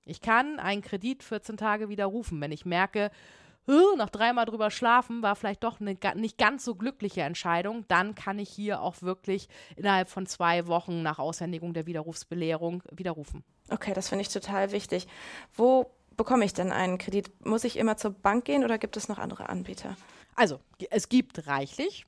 Ich 0.05 0.21
kann 0.21 0.59
einen 0.59 0.81
Kredit 0.81 1.21
14 1.21 1.57
Tage 1.57 1.89
widerrufen, 1.89 2.41
wenn 2.41 2.51
ich 2.51 2.65
merke, 2.65 3.11
nach 3.97 4.09
dreimal 4.09 4.45
drüber 4.45 4.69
schlafen 4.71 5.21
war 5.21 5.35
vielleicht 5.35 5.63
doch 5.63 5.79
eine 5.79 5.97
nicht 6.15 6.37
ganz 6.37 6.63
so 6.65 6.75
glückliche 6.75 7.21
Entscheidung, 7.21 7.85
dann 7.87 8.15
kann 8.15 8.39
ich 8.39 8.49
hier 8.49 8.81
auch 8.81 9.01
wirklich 9.01 9.49
innerhalb 9.75 10.09
von 10.09 10.25
zwei 10.25 10.67
Wochen 10.67 11.01
nach 11.01 11.19
Aushändigung 11.19 11.73
der 11.73 11.85
Widerrufsbelehrung 11.85 12.83
widerrufen. 12.91 13.43
Okay, 13.69 13.93
das 13.93 14.09
finde 14.09 14.21
ich 14.21 14.29
total 14.29 14.71
wichtig. 14.71 15.07
Wo 15.55 15.91
bekomme 16.15 16.45
ich 16.45 16.53
denn 16.53 16.71
einen 16.71 16.97
Kredit? 16.97 17.45
Muss 17.45 17.63
ich 17.63 17.77
immer 17.77 17.97
zur 17.97 18.11
Bank 18.11 18.45
gehen 18.45 18.63
oder 18.63 18.77
gibt 18.77 18.97
es 18.97 19.07
noch 19.07 19.17
andere 19.17 19.49
Anbieter? 19.49 19.95
Also, 20.35 20.59
es 20.91 21.09
gibt 21.09 21.47
reichlich 21.47 22.05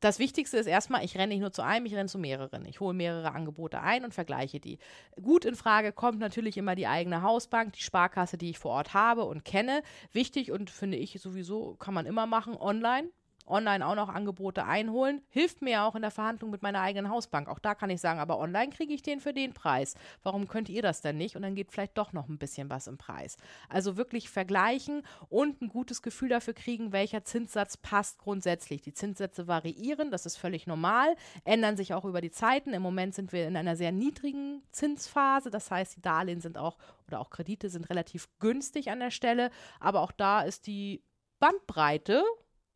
das 0.00 0.18
Wichtigste 0.18 0.58
ist 0.58 0.66
erstmal, 0.66 1.04
ich 1.04 1.16
renne 1.16 1.28
nicht 1.28 1.40
nur 1.40 1.52
zu 1.52 1.62
einem, 1.62 1.86
ich 1.86 1.94
renne 1.94 2.08
zu 2.08 2.18
mehreren. 2.18 2.66
Ich 2.66 2.80
hole 2.80 2.94
mehrere 2.94 3.32
Angebote 3.32 3.80
ein 3.80 4.04
und 4.04 4.12
vergleiche 4.12 4.60
die. 4.60 4.78
Gut 5.20 5.44
in 5.44 5.54
Frage 5.54 5.92
kommt 5.92 6.18
natürlich 6.18 6.58
immer 6.58 6.74
die 6.74 6.86
eigene 6.86 7.22
Hausbank, 7.22 7.72
die 7.72 7.82
Sparkasse, 7.82 8.36
die 8.36 8.50
ich 8.50 8.58
vor 8.58 8.72
Ort 8.72 8.94
habe 8.94 9.24
und 9.24 9.44
kenne. 9.44 9.82
Wichtig 10.12 10.52
und 10.52 10.70
finde 10.70 10.98
ich 10.98 11.20
sowieso, 11.20 11.74
kann 11.76 11.94
man 11.94 12.06
immer 12.06 12.26
machen, 12.26 12.56
online 12.56 13.10
online 13.46 13.86
auch 13.86 13.94
noch 13.94 14.08
Angebote 14.08 14.64
einholen. 14.64 15.22
Hilft 15.28 15.62
mir 15.62 15.82
auch 15.82 15.94
in 15.94 16.02
der 16.02 16.10
Verhandlung 16.10 16.50
mit 16.50 16.62
meiner 16.62 16.80
eigenen 16.80 17.10
Hausbank. 17.10 17.48
Auch 17.48 17.58
da 17.58 17.74
kann 17.74 17.90
ich 17.90 18.00
sagen, 18.00 18.20
aber 18.20 18.38
online 18.38 18.70
kriege 18.70 18.92
ich 18.92 19.02
den 19.02 19.20
für 19.20 19.32
den 19.32 19.52
Preis. 19.52 19.94
Warum 20.22 20.48
könnt 20.48 20.68
ihr 20.68 20.82
das 20.82 21.00
denn 21.00 21.16
nicht? 21.16 21.36
Und 21.36 21.42
dann 21.42 21.54
geht 21.54 21.70
vielleicht 21.70 21.96
doch 21.98 22.12
noch 22.12 22.28
ein 22.28 22.38
bisschen 22.38 22.70
was 22.70 22.86
im 22.86 22.98
Preis. 22.98 23.36
Also 23.68 23.96
wirklich 23.96 24.30
vergleichen 24.30 25.02
und 25.28 25.62
ein 25.62 25.68
gutes 25.68 26.02
Gefühl 26.02 26.28
dafür 26.28 26.54
kriegen, 26.54 26.92
welcher 26.92 27.24
Zinssatz 27.24 27.76
passt 27.76 28.18
grundsätzlich. 28.18 28.82
Die 28.82 28.92
Zinssätze 28.92 29.46
variieren, 29.46 30.10
das 30.10 30.26
ist 30.26 30.36
völlig 30.36 30.66
normal, 30.66 31.16
ändern 31.44 31.76
sich 31.76 31.94
auch 31.94 32.04
über 32.04 32.20
die 32.20 32.30
Zeiten. 32.30 32.72
Im 32.72 32.82
Moment 32.82 33.14
sind 33.14 33.32
wir 33.32 33.46
in 33.46 33.56
einer 33.56 33.76
sehr 33.76 33.92
niedrigen 33.92 34.62
Zinsphase. 34.72 35.50
Das 35.50 35.70
heißt, 35.70 35.96
die 35.96 36.02
Darlehen 36.02 36.40
sind 36.40 36.58
auch 36.58 36.78
oder 37.06 37.20
auch 37.20 37.30
Kredite 37.30 37.68
sind 37.68 37.88
relativ 37.90 38.28
günstig 38.38 38.90
an 38.90 39.00
der 39.00 39.10
Stelle. 39.10 39.50
Aber 39.80 40.00
auch 40.00 40.12
da 40.12 40.42
ist 40.42 40.66
die 40.66 41.02
Bandbreite 41.38 42.24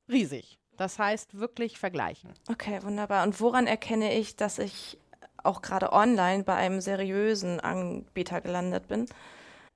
riesig. 0.08 0.59
Das 0.80 0.98
heißt, 0.98 1.38
wirklich 1.38 1.78
vergleichen. 1.78 2.32
Okay, 2.48 2.82
wunderbar. 2.82 3.26
Und 3.26 3.38
woran 3.42 3.66
erkenne 3.66 4.18
ich, 4.18 4.36
dass 4.36 4.58
ich 4.58 4.96
auch 5.44 5.60
gerade 5.60 5.92
online 5.92 6.42
bei 6.42 6.54
einem 6.54 6.80
seriösen 6.80 7.60
Anbieter 7.60 8.40
gelandet 8.40 8.88
bin? 8.88 9.04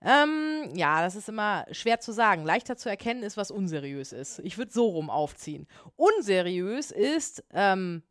Ähm, 0.01 0.71
ja, 0.75 1.03
das 1.03 1.15
ist 1.15 1.29
immer 1.29 1.67
schwer 1.73 2.01
zu 2.01 2.13
sagen. 2.13 2.47
Leichter 2.47 2.79
zu 2.79 2.89
erkennen 2.89 3.23
ist, 3.23 3.37
was 3.37 3.51
unseriös 3.51 4.13
ist. 4.13 4.39
Ich 4.45 4.57
würde 4.57 4.73
so 4.73 4.87
rum 4.87 5.11
aufziehen. 5.11 5.67
Unseriös 5.97 6.91
ist 6.91 7.45
ähm, 7.53 8.03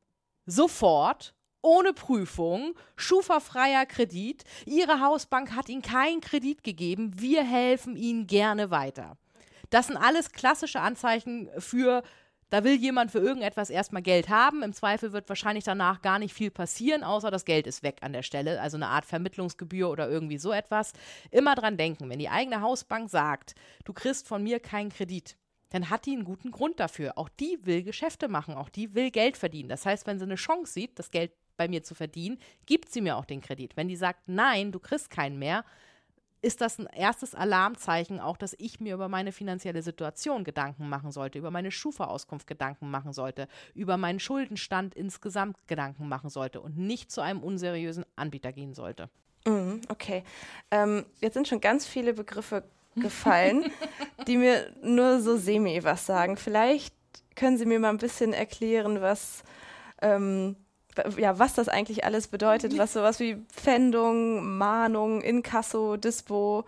sofort 0.46 1.34
ohne 1.64 1.94
Prüfung, 1.94 2.76
schufafreier 2.96 3.88
Kredit. 3.88 4.44
Ihre 4.68 5.00
Hausbank 5.00 5.56
hat 5.56 5.68
Ihnen 5.68 5.82
keinen 5.82 6.22
Kredit 6.22 6.64
gegeben. 6.64 7.14
Wir 7.16 7.44
helfen 7.44 7.96
Ihnen 7.96 8.28
gerne 8.28 8.70
weiter. 8.70 9.18
Das 9.72 9.88
sind 9.88 9.98
alles 9.98 10.32
klassische 10.32 10.82
Anzeichen 10.82 11.50
für 11.58 12.04
da 12.54 12.64
will 12.64 12.76
jemand 12.76 13.10
für 13.10 13.18
irgendetwas 13.18 13.72
erstmal 13.72 14.04
Geld 14.04 14.30
haben. 14.30 14.62
Im 14.62 14.74
Zweifel 14.74 15.12
wird 15.12 15.28
wahrscheinlich 15.28 15.64
danach 15.64 16.04
gar 16.04 16.20
nicht 16.20 16.36
viel 16.36 16.52
passieren, 16.52 17.04
außer 17.04 17.32
das 17.32 17.46
Geld 17.46 17.66
ist 17.66 17.82
weg 17.82 17.98
an 18.02 18.14
der 18.14 18.22
Stelle. 18.22 18.62
Also 18.62 18.78
eine 18.78 18.90
Art 18.90 19.06
Vermittlungsgebühr 19.06 19.90
oder 19.90 20.08
irgendwie 20.08 20.38
so 20.38 20.52
etwas. 20.52 20.94
Immer 21.32 21.56
dran 21.56 21.78
denken, 21.78 22.12
wenn 22.12 22.20
die 22.20 22.30
eigene 22.30 22.62
Hausbank 22.62 23.10
sagt, 23.10 23.56
du 23.86 23.94
kriegst 23.94 24.28
von 24.28 24.44
mir 24.44 24.60
keinen 24.60 24.92
Kredit, 24.92 25.36
dann 25.72 25.90
hat 25.90 26.06
die 26.06 26.12
einen 26.12 26.26
guten 26.26 26.52
Grund 26.52 26.80
dafür. 26.80 27.18
Auch 27.18 27.28
die 27.28 27.58
will 27.64 27.82
Geschäfte 27.82 28.28
machen, 28.28 28.54
auch 28.54 28.70
die 28.70 28.94
will 28.94 29.10
Geld 29.10 29.36
verdienen. 29.36 29.70
Das 29.70 29.88
heißt, 29.88 30.06
wenn 30.06 30.20
sie 30.20 30.26
eine 30.26 30.36
Chance 30.36 30.74
sieht, 30.74 31.00
das 31.00 31.10
Geld 31.10 31.32
bei 31.58 31.68
mir 31.68 31.82
zu 31.82 31.96
verdienen, 31.96 32.38
gibt 32.68 32.92
sie 32.92 33.02
mir 33.02 33.18
auch 33.18 33.26
den 33.26 33.42
Kredit. 33.42 33.76
Wenn 33.76 33.88
die 33.88 33.96
sagt, 33.96 34.28
nein, 34.28 34.72
du 34.72 34.78
kriegst 34.78 35.10
keinen 35.10 35.40
mehr, 35.40 35.66
ist 36.44 36.60
das 36.60 36.78
ein 36.78 36.88
erstes 36.88 37.34
Alarmzeichen 37.34 38.20
auch, 38.20 38.36
dass 38.36 38.54
ich 38.60 38.80
mir 38.82 38.94
über 38.94 39.08
meine 39.08 39.32
finanzielle 39.32 39.82
Situation 39.82 40.44
Gedanken 40.44 40.90
machen 40.90 41.12
sollte, 41.12 41.40
über 41.40 41.52
meine 41.52 41.72
Schufa-Auskunft 41.72 42.48
Gedanken 42.48 42.92
machen 42.92 43.14
sollte, 43.14 43.48
über 43.74 43.96
meinen 43.96 44.20
Schuldenstand 44.20 44.94
insgesamt 44.94 45.58
Gedanken 45.68 46.10
machen 46.10 46.30
sollte 46.30 46.60
und 46.60 46.78
nicht 46.78 47.12
zu 47.12 47.22
einem 47.22 47.42
unseriösen 47.42 48.06
Anbieter 48.18 48.52
gehen 48.52 48.74
sollte. 48.74 49.10
Mm, 49.46 49.80
okay. 49.88 50.24
Ähm, 50.70 51.06
jetzt 51.22 51.36
sind 51.36 51.48
schon 51.48 51.62
ganz 51.62 51.88
viele 51.88 52.14
Begriffe 52.14 52.64
gefallen, 52.98 53.72
die 54.28 54.36
mir 54.36 54.76
nur 54.82 55.22
so 55.22 55.38
semi 55.38 55.82
was 55.84 56.06
sagen. 56.06 56.36
Vielleicht 56.36 56.94
können 57.36 57.58
Sie 57.58 57.66
mir 57.66 57.80
mal 57.80 57.90
ein 57.90 57.98
bisschen 57.98 58.34
erklären, 58.34 59.02
was 59.02 59.44
ähm, 60.02 60.58
ja, 61.18 61.40
was 61.40 61.54
das 61.54 61.70
eigentlich 61.70 62.04
alles 62.04 62.28
bedeutet, 62.28 62.78
was 62.78 62.94
sowas 62.94 63.20
wie 63.20 63.38
Pfändung, 63.52 64.58
Mahnung, 64.58 65.22
Inkasso, 65.22 65.98
Dispo, 65.98 66.66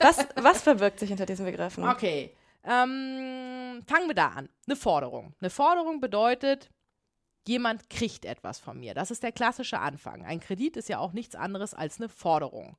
was, 0.00 0.26
was 0.36 0.62
verbirgt 0.62 0.98
sich 1.00 1.08
hinter 1.08 1.26
diesen 1.26 1.46
Begriffen? 1.46 1.88
Okay, 1.88 2.34
ähm, 2.64 3.82
fangen 3.86 4.08
wir 4.08 4.14
da 4.14 4.28
an. 4.28 4.48
Eine 4.66 4.76
Forderung. 4.76 5.34
Eine 5.40 5.50
Forderung 5.50 6.00
bedeutet, 6.00 6.70
jemand 7.50 7.88
kriegt 7.90 8.24
etwas 8.24 8.58
von 8.58 8.78
mir. 8.78 8.94
Das 8.94 9.10
ist 9.10 9.22
der 9.22 9.32
klassische 9.32 9.78
Anfang. 9.78 10.24
Ein 10.24 10.40
Kredit 10.40 10.76
ist 10.76 10.88
ja 10.88 10.98
auch 10.98 11.12
nichts 11.12 11.34
anderes 11.34 11.74
als 11.74 11.98
eine 11.98 12.08
Forderung. 12.08 12.76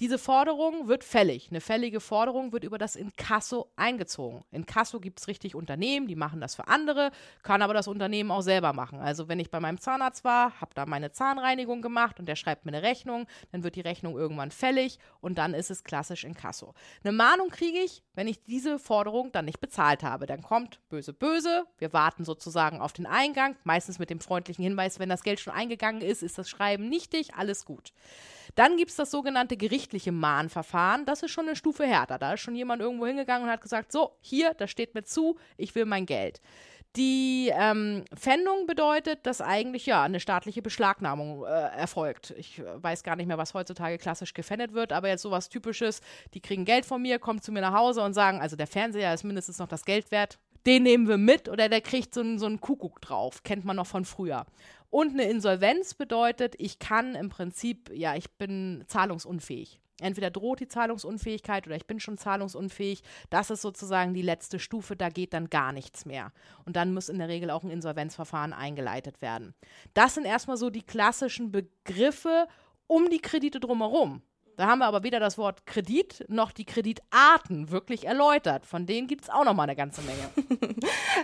Diese 0.00 0.18
Forderung 0.18 0.88
wird 0.88 1.04
fällig. 1.04 1.48
Eine 1.50 1.60
fällige 1.60 2.00
Forderung 2.00 2.52
wird 2.52 2.64
über 2.64 2.78
das 2.78 2.96
Inkasso 2.96 3.70
eingezogen. 3.76 4.42
Inkasso 4.50 5.00
gibt 5.00 5.20
es 5.20 5.28
richtig 5.28 5.54
Unternehmen, 5.54 6.06
die 6.06 6.16
machen 6.16 6.40
das 6.40 6.54
für 6.54 6.68
andere, 6.68 7.10
kann 7.42 7.60
aber 7.60 7.74
das 7.74 7.88
Unternehmen 7.88 8.30
auch 8.30 8.40
selber 8.40 8.72
machen. 8.72 8.98
Also 9.00 9.28
wenn 9.28 9.40
ich 9.40 9.50
bei 9.50 9.60
meinem 9.60 9.78
Zahnarzt 9.78 10.24
war, 10.24 10.58
habe 10.60 10.72
da 10.74 10.86
meine 10.86 11.12
Zahnreinigung 11.12 11.82
gemacht 11.82 12.18
und 12.18 12.26
der 12.26 12.36
schreibt 12.36 12.64
mir 12.64 12.72
eine 12.72 12.82
Rechnung, 12.82 13.26
dann 13.52 13.62
wird 13.62 13.76
die 13.76 13.82
Rechnung 13.82 14.16
irgendwann 14.16 14.50
fällig 14.50 14.98
und 15.20 15.36
dann 15.36 15.52
ist 15.52 15.70
es 15.70 15.84
klassisch 15.84 16.24
Inkasso. 16.24 16.72
Eine 17.02 17.12
Mahnung 17.12 17.50
kriege 17.50 17.78
ich, 17.78 18.02
wenn 18.14 18.26
ich 18.26 18.42
diese 18.42 18.78
Forderung 18.78 19.32
dann 19.32 19.44
nicht 19.44 19.60
bezahlt 19.60 20.02
habe. 20.02 20.26
Dann 20.26 20.42
kommt 20.42 20.80
böse, 20.88 21.12
böse. 21.12 21.64
Wir 21.76 21.92
warten 21.92 22.24
sozusagen 22.24 22.80
auf 22.80 22.94
den 22.94 23.06
Eingang, 23.06 23.56
meistens 23.64 23.98
mit 23.98 24.04
mit 24.04 24.10
dem 24.14 24.20
freundlichen 24.20 24.62
Hinweis, 24.62 24.98
wenn 24.98 25.08
das 25.08 25.22
Geld 25.22 25.40
schon 25.40 25.52
eingegangen 25.52 26.02
ist, 26.02 26.22
ist 26.22 26.38
das 26.38 26.48
Schreiben 26.48 26.88
nichtig, 26.88 27.34
alles 27.34 27.64
gut. 27.64 27.92
Dann 28.54 28.76
gibt 28.76 28.90
es 28.90 28.96
das 28.96 29.10
sogenannte 29.10 29.56
gerichtliche 29.56 30.12
Mahnverfahren. 30.12 31.06
Das 31.06 31.22
ist 31.22 31.32
schon 31.32 31.46
eine 31.46 31.56
Stufe 31.56 31.84
härter. 31.84 32.18
Da 32.18 32.34
ist 32.34 32.40
schon 32.40 32.54
jemand 32.54 32.82
irgendwo 32.82 33.06
hingegangen 33.06 33.44
und 33.48 33.52
hat 33.52 33.60
gesagt, 33.60 33.90
so, 33.90 34.16
hier, 34.20 34.54
das 34.54 34.70
steht 34.70 34.94
mir 34.94 35.02
zu, 35.02 35.36
ich 35.56 35.74
will 35.74 35.86
mein 35.86 36.06
Geld. 36.06 36.40
Die 36.96 37.50
ähm, 37.52 38.04
Pfändung 38.14 38.68
bedeutet, 38.68 39.26
dass 39.26 39.40
eigentlich 39.40 39.84
ja 39.84 40.04
eine 40.04 40.20
staatliche 40.20 40.62
Beschlagnahmung 40.62 41.44
äh, 41.44 41.48
erfolgt. 41.48 42.32
Ich 42.36 42.60
äh, 42.60 42.82
weiß 42.82 43.02
gar 43.02 43.16
nicht 43.16 43.26
mehr, 43.26 43.38
was 43.38 43.52
heutzutage 43.52 43.98
klassisch 43.98 44.32
gefändet 44.32 44.74
wird, 44.74 44.92
aber 44.92 45.08
jetzt 45.08 45.22
sowas 45.22 45.48
Typisches: 45.48 46.02
Die 46.34 46.40
kriegen 46.40 46.64
Geld 46.64 46.86
von 46.86 47.02
mir, 47.02 47.18
kommen 47.18 47.42
zu 47.42 47.50
mir 47.50 47.62
nach 47.62 47.74
Hause 47.74 48.00
und 48.02 48.14
sagen, 48.14 48.40
also 48.40 48.54
der 48.54 48.68
Fernseher 48.68 49.12
ist 49.12 49.24
mindestens 49.24 49.58
noch 49.58 49.66
das 49.66 49.84
Geld 49.84 50.12
wert 50.12 50.38
den 50.66 50.82
nehmen 50.82 51.08
wir 51.08 51.18
mit 51.18 51.48
oder 51.48 51.68
der 51.68 51.80
kriegt 51.80 52.14
so 52.14 52.20
einen, 52.20 52.38
so 52.38 52.46
einen 52.46 52.60
Kuckuck 52.60 53.00
drauf. 53.00 53.42
Kennt 53.42 53.64
man 53.64 53.76
noch 53.76 53.86
von 53.86 54.04
früher. 54.04 54.46
Und 54.90 55.12
eine 55.12 55.28
Insolvenz 55.28 55.94
bedeutet, 55.94 56.54
ich 56.58 56.78
kann 56.78 57.14
im 57.14 57.28
Prinzip, 57.28 57.90
ja, 57.92 58.14
ich 58.14 58.30
bin 58.32 58.84
zahlungsunfähig. 58.86 59.80
Entweder 60.00 60.30
droht 60.30 60.60
die 60.60 60.68
Zahlungsunfähigkeit 60.68 61.66
oder 61.66 61.76
ich 61.76 61.86
bin 61.86 62.00
schon 62.00 62.18
zahlungsunfähig. 62.18 63.02
Das 63.30 63.50
ist 63.50 63.62
sozusagen 63.62 64.12
die 64.12 64.22
letzte 64.22 64.58
Stufe, 64.58 64.96
da 64.96 65.08
geht 65.08 65.32
dann 65.32 65.50
gar 65.50 65.72
nichts 65.72 66.04
mehr. 66.04 66.32
Und 66.64 66.76
dann 66.76 66.92
muss 66.92 67.08
in 67.08 67.18
der 67.18 67.28
Regel 67.28 67.50
auch 67.50 67.62
ein 67.62 67.70
Insolvenzverfahren 67.70 68.52
eingeleitet 68.52 69.22
werden. 69.22 69.54
Das 69.94 70.14
sind 70.14 70.24
erstmal 70.24 70.56
so 70.56 70.70
die 70.70 70.82
klassischen 70.82 71.52
Begriffe 71.52 72.48
um 72.86 73.08
die 73.08 73.20
Kredite 73.20 73.60
drumherum. 73.60 74.22
Da 74.56 74.66
haben 74.66 74.78
wir 74.78 74.86
aber 74.86 75.02
weder 75.02 75.20
das 75.20 75.36
Wort 75.36 75.66
Kredit 75.66 76.24
noch 76.28 76.52
die 76.52 76.64
Kreditarten 76.64 77.70
wirklich 77.70 78.06
erläutert. 78.06 78.66
Von 78.66 78.86
denen 78.86 79.08
gibt 79.08 79.24
es 79.24 79.30
auch 79.30 79.44
noch 79.44 79.54
mal 79.54 79.64
eine 79.64 79.76
ganze 79.76 80.02
Menge. 80.02 80.30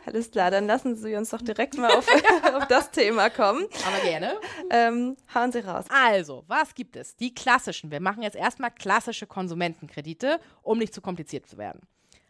Alles 0.07 0.31
klar, 0.31 0.51
dann 0.51 0.66
lassen 0.66 0.97
Sie 0.97 1.14
uns 1.14 1.31
doch 1.31 1.43
direkt 1.43 1.77
mal 1.77 1.93
auf, 1.93 2.07
auf 2.55 2.66
das 2.66 2.90
Thema 2.90 3.31
kommen. 3.31 3.66
Aber 3.87 4.03
gerne. 4.03 4.35
Ähm, 4.71 5.16
hauen 5.35 5.53
Sie 5.53 5.61
raus. 5.61 5.85
Also, 5.88 6.45
was 6.49 6.75
gibt 6.75 6.97
es? 6.97 7.16
Die 7.16 7.33
klassischen. 7.35 7.90
Wir 7.90 8.01
machen 8.01 8.23
jetzt 8.23 8.37
erstmal 8.37 8.71
klassische 8.71 9.27
Konsumentenkredite, 9.27 10.40
um 10.62 10.79
nicht 10.79 10.93
zu 10.95 11.01
kompliziert 11.01 11.47
zu 11.47 11.57
werden. 11.59 11.81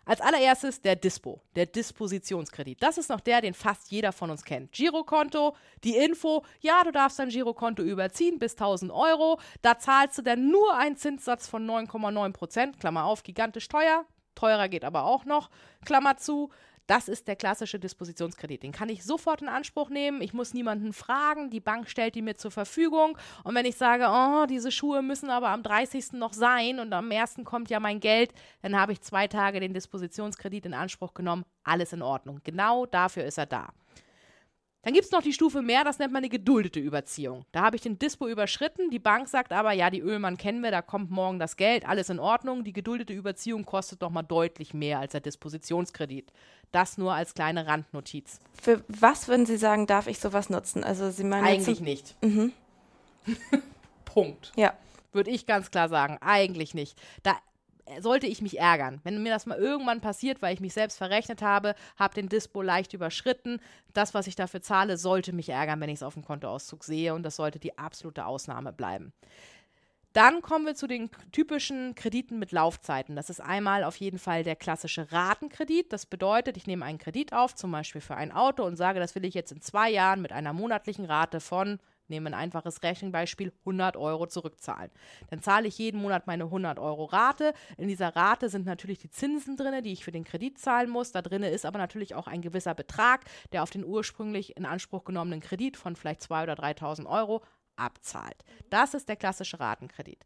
Als 0.06 0.20
allererstes 0.20 0.80
der 0.80 0.96
Dispo, 0.96 1.42
der 1.54 1.66
Dispositionskredit. 1.66 2.82
Das 2.82 2.98
ist 2.98 3.10
noch 3.10 3.20
der, 3.20 3.40
den 3.40 3.54
fast 3.54 3.90
jeder 3.90 4.12
von 4.12 4.30
uns 4.30 4.44
kennt. 4.44 4.72
Girokonto, 4.72 5.54
die 5.84 5.96
Info, 5.96 6.44
ja, 6.60 6.82
du 6.84 6.90
darfst 6.90 7.18
dein 7.18 7.28
Girokonto 7.28 7.82
überziehen 7.82 8.38
bis 8.38 8.52
1000 8.52 8.90
Euro. 8.90 9.38
Da 9.62 9.78
zahlst 9.78 10.18
du 10.18 10.22
dann 10.22 10.50
nur 10.50 10.76
einen 10.76 10.96
Zinssatz 10.96 11.46
von 11.46 11.68
9,9 11.68 12.32
Prozent, 12.32 12.80
Klammer 12.80 13.04
auf, 13.04 13.22
gigantisch 13.22 13.68
teuer. 13.68 14.04
Teurer 14.34 14.68
geht 14.68 14.84
aber 14.84 15.04
auch 15.04 15.24
noch, 15.24 15.50
Klammer 15.84 16.16
zu. 16.16 16.50
Das 16.86 17.08
ist 17.08 17.28
der 17.28 17.36
klassische 17.36 17.78
Dispositionskredit. 17.78 18.62
Den 18.62 18.72
kann 18.72 18.88
ich 18.88 19.04
sofort 19.04 19.42
in 19.42 19.48
Anspruch 19.48 19.90
nehmen. 19.90 20.20
Ich 20.22 20.32
muss 20.32 20.54
niemanden 20.54 20.92
fragen. 20.92 21.50
Die 21.50 21.60
Bank 21.60 21.88
stellt 21.88 22.14
die 22.14 22.22
mir 22.22 22.36
zur 22.36 22.50
Verfügung. 22.50 23.16
Und 23.44 23.54
wenn 23.54 23.64
ich 23.64 23.76
sage, 23.76 24.06
oh, 24.08 24.46
diese 24.46 24.72
Schuhe 24.72 25.02
müssen 25.02 25.30
aber 25.30 25.50
am 25.50 25.62
30. 25.62 26.12
noch 26.14 26.32
sein 26.32 26.80
und 26.80 26.92
am 26.92 27.10
1. 27.10 27.36
kommt 27.44 27.70
ja 27.70 27.78
mein 27.78 28.00
Geld, 28.00 28.32
dann 28.62 28.78
habe 28.78 28.92
ich 28.92 29.00
zwei 29.00 29.28
Tage 29.28 29.60
den 29.60 29.72
Dispositionskredit 29.72 30.66
in 30.66 30.74
Anspruch 30.74 31.14
genommen. 31.14 31.44
Alles 31.62 31.92
in 31.92 32.02
Ordnung. 32.02 32.40
Genau 32.44 32.86
dafür 32.86 33.24
ist 33.24 33.38
er 33.38 33.46
da. 33.46 33.72
Dann 34.82 34.94
gibt 34.94 35.04
es 35.04 35.12
noch 35.12 35.20
die 35.20 35.34
Stufe 35.34 35.60
mehr, 35.60 35.84
das 35.84 35.98
nennt 35.98 36.12
man 36.12 36.20
eine 36.20 36.30
geduldete 36.30 36.80
Überziehung. 36.80 37.44
Da 37.52 37.60
habe 37.60 37.76
ich 37.76 37.82
den 37.82 37.98
Dispo 37.98 38.26
überschritten, 38.26 38.90
die 38.90 38.98
Bank 38.98 39.28
sagt 39.28 39.52
aber, 39.52 39.72
ja, 39.72 39.90
die 39.90 40.00
Ölmann 40.00 40.38
kennen 40.38 40.62
wir, 40.62 40.70
da 40.70 40.80
kommt 40.80 41.10
morgen 41.10 41.38
das 41.38 41.56
Geld, 41.56 41.86
alles 41.86 42.08
in 42.08 42.18
Ordnung. 42.18 42.64
Die 42.64 42.72
geduldete 42.72 43.12
Überziehung 43.12 43.66
kostet 43.66 44.00
doch 44.00 44.08
mal 44.08 44.22
deutlich 44.22 44.72
mehr 44.72 44.98
als 44.98 45.12
der 45.12 45.20
Dispositionskredit. 45.20 46.32
Das 46.72 46.96
nur 46.96 47.12
als 47.12 47.34
kleine 47.34 47.66
Randnotiz. 47.66 48.38
Für 48.60 48.82
was 48.88 49.28
würden 49.28 49.44
Sie 49.44 49.58
sagen, 49.58 49.86
darf 49.86 50.06
ich 50.06 50.18
sowas 50.18 50.48
nutzen? 50.48 50.82
Also 50.82 51.10
Sie 51.10 51.24
meinen 51.24 51.44
Eigentlich 51.44 51.80
nicht. 51.80 52.16
Mhm. 52.22 52.52
Punkt. 54.06 54.52
Ja. 54.56 54.72
Würde 55.12 55.30
ich 55.30 55.46
ganz 55.46 55.70
klar 55.70 55.88
sagen. 55.88 56.18
Eigentlich 56.20 56.72
nicht. 56.72 56.96
Da 57.22 57.36
sollte 58.00 58.26
ich 58.26 58.42
mich 58.42 58.58
ärgern. 58.58 59.00
Wenn 59.04 59.22
mir 59.22 59.32
das 59.32 59.46
mal 59.46 59.58
irgendwann 59.58 60.00
passiert, 60.00 60.42
weil 60.42 60.54
ich 60.54 60.60
mich 60.60 60.72
selbst 60.72 60.98
verrechnet 60.98 61.42
habe, 61.42 61.74
habe 61.98 62.14
den 62.14 62.28
Dispo 62.28 62.62
leicht 62.62 62.92
überschritten, 62.94 63.60
das, 63.92 64.14
was 64.14 64.26
ich 64.26 64.36
dafür 64.36 64.62
zahle, 64.62 64.96
sollte 64.96 65.32
mich 65.32 65.48
ärgern, 65.48 65.80
wenn 65.80 65.90
ich 65.90 65.96
es 65.96 66.02
auf 66.02 66.14
dem 66.14 66.24
Kontoauszug 66.24 66.84
sehe 66.84 67.14
und 67.14 67.22
das 67.22 67.36
sollte 67.36 67.58
die 67.58 67.78
absolute 67.78 68.26
Ausnahme 68.26 68.72
bleiben. 68.72 69.12
Dann 70.12 70.42
kommen 70.42 70.66
wir 70.66 70.74
zu 70.74 70.88
den 70.88 71.08
typischen 71.30 71.94
Krediten 71.94 72.40
mit 72.40 72.50
Laufzeiten. 72.50 73.14
Das 73.14 73.30
ist 73.30 73.40
einmal 73.40 73.84
auf 73.84 73.94
jeden 73.96 74.18
Fall 74.18 74.42
der 74.42 74.56
klassische 74.56 75.12
Ratenkredit. 75.12 75.92
Das 75.92 76.04
bedeutet, 76.04 76.56
ich 76.56 76.66
nehme 76.66 76.84
einen 76.84 76.98
Kredit 76.98 77.32
auf, 77.32 77.54
zum 77.54 77.70
Beispiel 77.70 78.00
für 78.00 78.16
ein 78.16 78.32
Auto 78.32 78.64
und 78.64 78.74
sage, 78.74 78.98
das 78.98 79.14
will 79.14 79.24
ich 79.24 79.34
jetzt 79.34 79.52
in 79.52 79.60
zwei 79.60 79.88
Jahren 79.88 80.20
mit 80.20 80.32
einer 80.32 80.52
monatlichen 80.52 81.04
Rate 81.04 81.38
von 81.38 81.78
nehmen 82.10 82.28
ein 82.28 82.34
einfaches 82.34 82.82
Rechenbeispiel, 82.82 83.52
100 83.60 83.96
Euro 83.96 84.26
zurückzahlen. 84.26 84.90
Dann 85.30 85.40
zahle 85.40 85.68
ich 85.68 85.78
jeden 85.78 86.00
Monat 86.00 86.26
meine 86.26 86.44
100 86.44 86.78
Euro 86.78 87.04
Rate. 87.06 87.54
In 87.76 87.88
dieser 87.88 88.14
Rate 88.14 88.48
sind 88.48 88.66
natürlich 88.66 88.98
die 88.98 89.10
Zinsen 89.10 89.56
drin, 89.56 89.82
die 89.82 89.92
ich 89.92 90.04
für 90.04 90.12
den 90.12 90.24
Kredit 90.24 90.58
zahlen 90.58 90.90
muss. 90.90 91.12
Da 91.12 91.22
drin 91.22 91.42
ist 91.42 91.64
aber 91.64 91.78
natürlich 91.78 92.14
auch 92.14 92.26
ein 92.26 92.42
gewisser 92.42 92.74
Betrag, 92.74 93.24
der 93.52 93.62
auf 93.62 93.70
den 93.70 93.84
ursprünglich 93.84 94.56
in 94.56 94.66
Anspruch 94.66 95.04
genommenen 95.04 95.40
Kredit 95.40 95.76
von 95.76 95.96
vielleicht 95.96 96.22
2.000 96.22 96.42
oder 96.42 96.54
3.000 96.54 97.06
Euro 97.06 97.42
abzahlt. 97.76 98.44
Das 98.68 98.94
ist 98.94 99.08
der 99.08 99.16
klassische 99.16 99.58
Ratenkredit. 99.58 100.24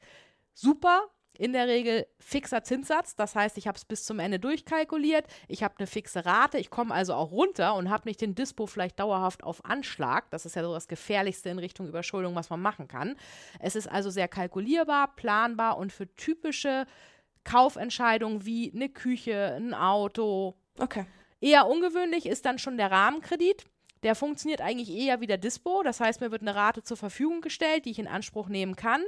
Super, 0.53 1.09
in 1.39 1.53
der 1.53 1.67
Regel 1.67 2.07
fixer 2.19 2.63
Zinssatz. 2.63 3.17
Das 3.17 3.35
heißt, 3.35 3.59
ich 3.59 3.67
habe 3.67 3.77
es 3.77 3.85
bis 3.85 4.05
zum 4.05 4.19
Ende 4.19 4.39
durchkalkuliert. 4.39 5.27
Ich 5.49 5.63
habe 5.63 5.75
eine 5.79 5.87
fixe 5.87 6.25
Rate. 6.25 6.59
Ich 6.59 6.71
komme 6.71 6.95
also 6.95 7.15
auch 7.15 7.31
runter 7.31 7.75
und 7.75 7.91
habe 7.91 8.09
nicht 8.09 8.21
den 8.21 8.35
Dispo 8.35 8.67
vielleicht 8.67 8.99
dauerhaft 9.01 9.45
auf 9.45 9.65
Anschlag. 9.65 10.31
Das 10.31 10.47
ist 10.47 10.57
ja 10.57 10.63
so 10.63 10.73
das 10.73 10.89
Gefährlichste 10.89 11.51
in 11.51 11.59
Richtung 11.59 11.89
Überschuldung, 11.89 12.35
was 12.35 12.51
man 12.51 12.61
machen 12.61 12.89
kann. 12.89 13.17
Es 13.61 13.77
ist 13.77 13.87
also 13.87 14.11
sehr 14.11 14.29
kalkulierbar, 14.29 15.15
planbar 15.17 15.79
und 15.79 15.93
für 15.93 16.13
typische 16.15 16.87
Kaufentscheidungen 17.45 18.45
wie 18.45 18.73
eine 18.75 18.89
Küche, 18.89 19.55
ein 19.57 19.75
Auto. 19.75 20.55
Okay. 20.79 21.07
Eher 21.41 21.67
ungewöhnlich 21.67 22.27
ist 22.27 22.47
dann 22.47 22.59
schon 22.59 22.79
der 22.79 22.91
Rahmenkredit. 22.91 23.67
Der 24.05 24.15
funktioniert 24.15 24.61
eigentlich 24.61 24.91
eher 24.91 25.21
wie 25.21 25.27
der 25.27 25.39
Dispo. 25.39 25.83
Das 25.83 25.99
heißt, 26.01 26.21
mir 26.21 26.31
wird 26.31 26.43
eine 26.43 26.55
Rate 26.55 26.83
zur 26.83 26.97
Verfügung 26.97 27.41
gestellt, 27.41 27.87
die 27.87 27.91
ich 27.91 27.99
in 27.99 28.07
Anspruch 28.07 28.49
nehmen 28.49 28.77
kann. 28.77 29.03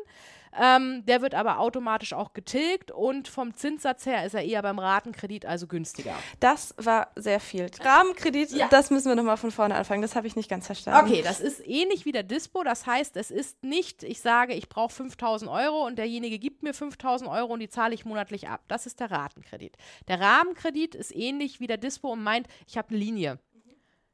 Ähm, 0.59 1.05
der 1.05 1.21
wird 1.21 1.35
aber 1.35 1.59
automatisch 1.59 2.13
auch 2.13 2.33
getilgt 2.33 2.91
und 2.91 3.29
vom 3.29 3.55
Zinssatz 3.55 4.07
her 4.07 4.25
ist 4.25 4.35
er 4.35 4.43
eher 4.43 4.63
beim 4.63 4.79
Ratenkredit 4.79 5.45
also 5.45 5.67
günstiger. 5.67 6.15
Das 6.41 6.75
war 6.79 7.09
sehr 7.15 7.41
viel. 7.41 7.71
Rahmenkredit, 7.81 8.53
ja. 8.53 8.69
das 8.69 8.91
müssen 8.91 9.09
wir 9.09 9.17
nochmal 9.17 9.37
von 9.37 9.51
vorne 9.51 9.75
anfangen. 9.75 10.03
Das 10.03 10.17
habe 10.17 10.27
ich 10.27 10.37
nicht 10.37 10.49
ganz 10.49 10.67
verstanden. 10.67 11.07
Okay, 11.07 11.23
das 11.23 11.41
ist 11.41 11.67
ähnlich 11.67 12.07
wie 12.07 12.13
der 12.13 12.23
Dispo. 12.23 12.63
Das 12.63 12.87
heißt, 12.87 13.17
es 13.17 13.31
ist 13.31 13.63
nicht, 13.63 14.03
ich 14.03 14.21
sage, 14.21 14.55
ich 14.55 14.69
brauche 14.69 14.95
5000 14.95 15.51
Euro 15.51 15.87
und 15.87 15.99
derjenige 15.99 16.39
gibt 16.39 16.63
mir 16.63 16.73
5000 16.73 17.31
Euro 17.31 17.53
und 17.53 17.61
die 17.61 17.69
zahle 17.69 17.95
ich 17.95 18.05
monatlich 18.05 18.49
ab. 18.49 18.63
Das 18.69 18.87
ist 18.87 19.01
der 19.01 19.11
Ratenkredit. 19.11 19.77
Der 20.09 20.21
Rahmenkredit 20.21 20.95
ist 20.95 21.15
ähnlich 21.15 21.61
wie 21.61 21.67
der 21.67 21.77
Dispo 21.77 22.13
und 22.13 22.23
meint, 22.23 22.47
ich 22.67 22.79
habe 22.79 22.91
eine 22.91 22.99
Linie. 22.99 23.39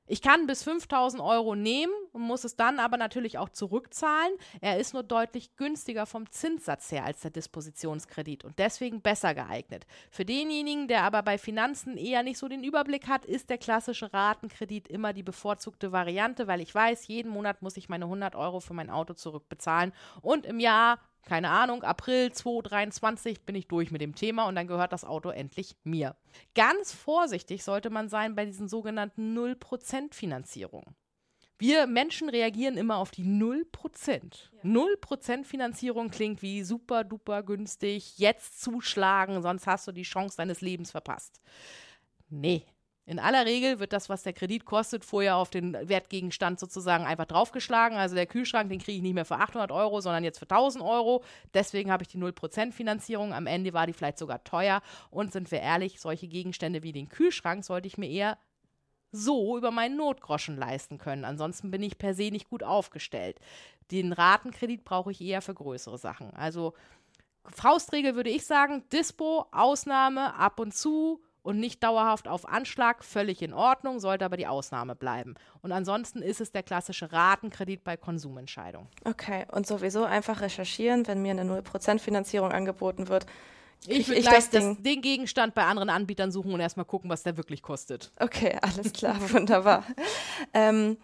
Ich 0.07 0.21
kann 0.21 0.47
bis 0.47 0.65
5000 0.65 1.23
Euro 1.23 1.55
nehmen 1.55 1.93
und 2.13 2.23
muss 2.23 2.45
es 2.45 2.57
dann 2.57 2.81
aber 2.81 2.97
natürlich 2.97 3.39
auch 3.39 3.49
zurückzahlen. 3.49 4.33
Er 4.61 4.79
ist 4.79 4.95
nur 4.95 5.05
deutlich 5.05 5.57
günstiger 5.57 6.07
vom 6.07 6.31
Zinssatz 6.31 6.91
her 6.91 7.05
als 7.05 7.21
der 7.21 7.31
Dispositionskredit 7.31 8.45
und 8.45 8.59
deswegen 8.59 9.01
besser 9.01 9.35
geeignet. 9.35 9.87
Für 10.11 10.25
denjenigen, 10.25 10.89
der 10.89 11.05
aber 11.05 11.23
bei 11.23 11.39
Finanzen 11.39 11.97
eher 11.97 12.25
nicht 12.25 12.39
so 12.39 12.49
den 12.49 12.65
Überblick 12.65 13.07
hat, 13.07 13.25
ist 13.25 13.49
der 13.49 13.59
klassische 13.59 14.13
Ratenkredit 14.13 14.89
immer 14.89 15.13
die 15.13 15.23
bevorzugte 15.23 15.93
Variante, 15.93 16.49
weil 16.49 16.61
ich 16.61 16.75
weiß, 16.75 17.07
jeden 17.07 17.31
Monat 17.31 17.63
muss 17.63 17.77
ich 17.77 17.89
meine 17.89 18.07
100 18.07 18.35
Euro 18.35 18.61
für 18.61 18.75
mein 18.75 18.91
Auto 18.91 19.15
zurückbezahlen 19.15 19.93
und 20.21 20.47
im 20.47 20.59
Jahr 20.59 20.99
keine 21.25 21.51
Ahnung, 21.51 21.83
April 21.83 22.33
2023 22.33 23.43
bin 23.43 23.55
ich 23.55 23.69
durch 23.69 23.91
mit 23.91 24.01
dem 24.01 24.15
Thema 24.15 24.47
und 24.47 24.55
dann 24.57 24.67
gehört 24.67 24.93
das 24.93 25.05
Auto 25.05 25.31
endlich 25.31 25.77
mir. 25.85 26.17
Ganz 26.55 26.93
vorsichtig 26.93 27.63
sollte 27.65 27.91
man 27.91 28.09
sein 28.09 28.35
bei 28.35 28.45
diesen 28.45 28.69
sogenannten 28.69 29.37
0% 29.37 30.15
Finanzierungen. 30.15 30.97
Wir 31.59 31.87
Menschen 31.87 32.29
reagieren 32.29 32.77
immer 32.77 32.97
auf 32.97 33.13
die 33.13 33.25
0%. 33.25 33.67
Ja. 34.51 34.63
0% 34.65 35.45
Finanzierung 35.45 36.11
klingt 36.11 36.43
wie 36.43 36.65
super 36.65 37.05
duper 37.05 37.45
günstig, 37.45 38.19
jetzt 38.19 38.61
zuschlagen, 38.61 39.43
sonst 39.43 39.69
hast 39.69 39.87
du 39.87 39.93
die 39.93 40.03
Chance 40.03 40.37
deines 40.37 40.61
Lebens 40.61 40.91
verpasst. 40.91 41.41
Nee, 42.29 42.65
in 43.05 43.19
aller 43.19 43.47
Regel 43.47 43.81
wird 43.81 43.93
das, 43.93 44.09
was 44.09 44.23
der 44.23 44.33
Kredit 44.33 44.65
kostet, 44.65 45.05
vorher 45.05 45.37
auf 45.37 45.51
den 45.51 45.73
Wertgegenstand 45.89 46.61
sozusagen 46.61 47.05
einfach 47.05 47.27
draufgeschlagen. 47.27 47.99
Also 47.99 48.15
der 48.15 48.27
Kühlschrank, 48.27 48.71
den 48.71 48.79
kriege 48.79 48.97
ich 48.97 49.03
nicht 49.03 49.15
mehr 49.15 49.25
für 49.25 49.39
800 49.39 49.73
Euro, 49.73 50.01
sondern 50.01 50.23
jetzt 50.23 50.39
für 50.39 50.49
1000 50.49 50.85
Euro. 50.85 51.25
Deswegen 51.53 51.91
habe 51.91 52.05
ich 52.05 52.09
die 52.09 52.19
0% 52.19 52.73
Finanzierung. 52.73 53.35
Am 53.35 53.49
Ende 53.49 53.73
war 53.73 53.89
die 53.89 53.93
vielleicht 53.93 54.19
sogar 54.19 54.45
teuer. 54.45 54.83
Und 55.11 55.33
sind 55.33 55.51
wir 55.51 55.61
ehrlich, 55.61 56.01
solche 56.01 56.29
Gegenstände 56.29 56.85
wie 56.85 56.93
den 56.93 57.09
Kühlschrank 57.09 57.65
sollte 57.65 57.89
ich 57.89 57.99
mir 57.99 58.09
eher 58.09 58.39
so 59.11 59.59
über 59.59 59.73
meinen 59.73 59.97
Notgroschen 59.97 60.57
leisten 60.57 60.99
können. 60.99 61.25
Ansonsten 61.25 61.73
bin 61.73 61.83
ich 61.83 61.99
per 61.99 62.15
se 62.15 62.31
nicht 62.31 62.49
gut 62.49 62.63
aufgestellt. 62.63 63.41
Den 63.91 64.13
Ratenkredit 64.13 64.85
brauche 64.85 65.11
ich 65.11 65.21
eher 65.21 65.43
für 65.43 65.55
größere 65.55 65.99
Sachen. 65.99 66.33
Also 66.35 66.73
Faustregel 67.45 68.15
würde 68.15 68.31
ich 68.31 68.47
sagen, 68.47 68.85
Dispo, 68.91 69.47
Ausnahme, 69.51 70.35
ab 70.35 70.61
und 70.61 70.73
zu 70.73 71.21
und 71.43 71.59
nicht 71.59 71.83
dauerhaft 71.83 72.29
auf 72.29 72.49
Anschlag, 72.49 73.05
völlig 73.05 73.43
in 73.43 73.53
Ordnung, 73.53 73.99
sollte 74.01 74.25
aber 74.25 74.37
die 74.37 74.47
Ausnahme 74.47 74.95
bleiben. 74.95 75.35
Und 75.61 75.73
ansonsten 75.73 76.23
ist 76.23 76.41
es 76.41 76.53
der 76.53 76.63
klassische 76.63 77.13
Ratenkredit 77.13 77.83
bei 77.85 77.97
Konsumentscheidungen. 77.97 78.89
Okay, 79.05 79.47
und 79.51 79.67
sowieso 79.67 80.05
einfach 80.05 80.41
recherchieren, 80.41 81.07
wenn 81.07 81.23
mir 81.23 81.33
eine 81.33 81.45
0% 81.45 81.99
Finanzierung 81.99 82.53
angeboten 82.53 83.09
wird. 83.09 83.27
Ich 83.87 84.09
will 84.09 84.21
gleich 84.23 84.35
das, 84.35 84.51
das, 84.51 84.77
den 84.79 85.03
Gegenstand 85.03 85.55
bei 85.55 85.65
anderen 85.65 85.91
Anbietern 85.91 86.31
suchen 86.31 86.53
und 86.53 86.61
erstmal 86.61 86.87
gucken, 86.87 87.11
was 87.11 87.25
der 87.25 87.37
wirklich 87.37 87.63
kostet. 87.63 88.13
Okay, 88.21 88.57
alles 88.63 88.93
klar, 88.93 89.17
wunderbar. 89.33 89.85
Ähm, 90.55 90.99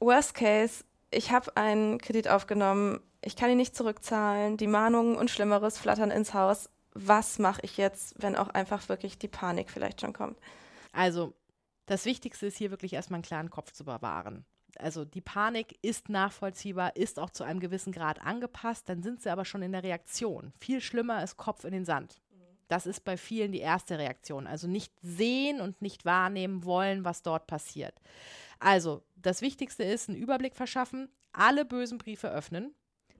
worst 0.00 0.34
case, 0.34 0.84
ich 1.12 1.30
habe 1.30 1.56
einen 1.56 1.98
Kredit 1.98 2.26
aufgenommen, 2.26 3.00
ich 3.22 3.36
kann 3.36 3.50
ihn 3.50 3.56
nicht 3.56 3.76
zurückzahlen, 3.76 4.56
die 4.56 4.66
Mahnungen 4.66 5.16
und 5.16 5.30
Schlimmeres 5.30 5.78
flattern 5.78 6.10
ins 6.10 6.34
Haus 6.34 6.68
was 6.94 7.38
mache 7.38 7.60
ich 7.62 7.76
jetzt, 7.76 8.14
wenn 8.22 8.36
auch 8.36 8.48
einfach 8.48 8.88
wirklich 8.88 9.18
die 9.18 9.28
Panik 9.28 9.70
vielleicht 9.70 10.00
schon 10.00 10.12
kommt. 10.12 10.38
Also, 10.92 11.34
das 11.86 12.04
Wichtigste 12.04 12.46
ist 12.46 12.56
hier 12.56 12.70
wirklich 12.70 12.94
erstmal 12.94 13.18
einen 13.18 13.24
klaren 13.24 13.50
Kopf 13.50 13.72
zu 13.72 13.84
bewahren. 13.84 14.46
also 14.78 15.04
die 15.04 15.20
Panik 15.20 15.78
ist 15.82 16.08
nachvollziehbar, 16.08 16.96
ist 16.96 17.18
auch 17.18 17.30
zu 17.30 17.44
einem 17.44 17.60
gewissen 17.60 17.92
Grad 17.92 18.20
angepasst, 18.22 18.88
dann 18.88 19.02
sind 19.02 19.22
sie 19.22 19.30
aber 19.30 19.44
schon 19.44 19.62
in 19.62 19.72
der 19.72 19.82
Reaktion. 19.82 20.52
Viel 20.58 20.80
schlimmer 20.80 21.22
ist 21.22 21.36
Kopf 21.36 21.64
in 21.64 21.72
den 21.72 21.84
Sand. 21.84 22.20
Das 22.68 22.86
ist 22.86 23.04
bei 23.04 23.16
vielen 23.16 23.52
die 23.52 23.60
erste 23.60 23.98
Reaktion. 23.98 24.46
Also 24.46 24.66
nicht 24.66 24.92
sehen 25.02 25.60
und 25.60 25.82
nicht 25.82 26.04
wahrnehmen 26.04 26.64
wollen, 26.64 27.04
was 27.04 27.22
dort 27.22 27.46
passiert. 27.46 28.00
Also, 28.58 29.02
das 29.16 29.42
Wichtigste 29.42 29.84
ist, 29.84 30.08
einen 30.08 30.18
Überblick 30.18 30.56
verschaffen, 30.56 31.10
alle 31.32 31.64
bösen 31.64 31.98
Briefe 31.98 32.30
öffnen. 32.30 32.74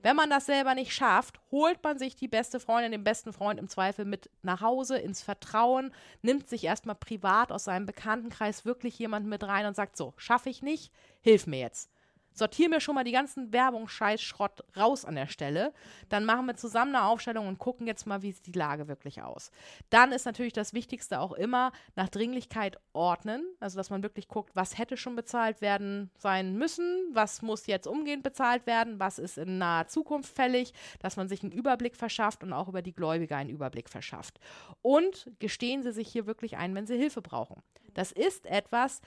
Wenn 0.04 0.16
man 0.16 0.28
das 0.28 0.44
selber 0.44 0.74
nicht 0.74 0.92
schafft, 0.92 1.40
holt 1.50 1.82
man 1.82 1.98
sich 1.98 2.14
die 2.14 2.28
beste 2.28 2.60
Freundin, 2.60 2.92
den 2.92 3.04
besten 3.04 3.32
Freund 3.32 3.58
im 3.58 3.70
Zweifel 3.70 4.04
mit 4.04 4.28
nach 4.42 4.60
Hause, 4.60 4.98
ins 4.98 5.22
Vertrauen, 5.22 5.94
nimmt 6.20 6.46
sich 6.46 6.64
erstmal 6.64 6.94
privat 6.94 7.50
aus 7.50 7.64
seinem 7.64 7.86
Bekanntenkreis 7.86 8.66
wirklich 8.66 8.98
jemanden 8.98 9.30
mit 9.30 9.42
rein 9.44 9.64
und 9.64 9.74
sagt: 9.74 9.96
So, 9.96 10.12
schaffe 10.18 10.50
ich 10.50 10.60
nicht, 10.60 10.92
hilf 11.22 11.46
mir 11.46 11.60
jetzt 11.60 11.93
sortiere 12.34 12.68
mir 12.68 12.80
schon 12.80 12.94
mal 12.94 13.04
die 13.04 13.12
ganzen 13.12 13.52
Werbung, 13.52 13.88
Scheiß, 13.88 14.20
Schrott 14.20 14.62
raus 14.76 15.04
an 15.04 15.14
der 15.14 15.28
Stelle. 15.28 15.72
Dann 16.08 16.24
machen 16.24 16.46
wir 16.46 16.56
zusammen 16.56 16.94
eine 16.94 17.04
Aufstellung 17.04 17.48
und 17.48 17.58
gucken 17.58 17.86
jetzt 17.86 18.06
mal, 18.06 18.22
wie 18.22 18.32
sieht 18.32 18.46
die 18.46 18.58
Lage 18.58 18.88
wirklich 18.88 19.22
aus. 19.22 19.50
Dann 19.90 20.12
ist 20.12 20.26
natürlich 20.26 20.52
das 20.52 20.74
Wichtigste 20.74 21.20
auch 21.20 21.32
immer 21.32 21.72
nach 21.94 22.08
Dringlichkeit 22.08 22.78
ordnen. 22.92 23.44
Also, 23.60 23.76
dass 23.76 23.90
man 23.90 24.02
wirklich 24.02 24.28
guckt, 24.28 24.54
was 24.54 24.76
hätte 24.76 24.96
schon 24.96 25.16
bezahlt 25.16 25.60
werden 25.60 26.10
sein 26.18 26.56
müssen, 26.56 27.08
was 27.12 27.40
muss 27.40 27.66
jetzt 27.66 27.86
umgehend 27.86 28.22
bezahlt 28.22 28.66
werden, 28.66 28.98
was 28.98 29.18
ist 29.18 29.38
in 29.38 29.58
naher 29.58 29.86
Zukunft 29.86 30.34
fällig, 30.34 30.72
dass 31.00 31.16
man 31.16 31.28
sich 31.28 31.42
einen 31.42 31.52
Überblick 31.52 31.96
verschafft 31.96 32.42
und 32.42 32.52
auch 32.52 32.68
über 32.68 32.82
die 32.82 32.94
Gläubiger 32.94 33.36
einen 33.36 33.50
Überblick 33.50 33.88
verschafft. 33.88 34.40
Und 34.82 35.30
gestehen 35.38 35.82
Sie 35.82 35.92
sich 35.92 36.08
hier 36.08 36.26
wirklich 36.26 36.56
ein, 36.56 36.74
wenn 36.74 36.86
Sie 36.86 36.96
Hilfe 36.96 37.22
brauchen. 37.22 37.62
Das 37.94 38.10
ist 38.10 38.46
etwas, 38.46 39.00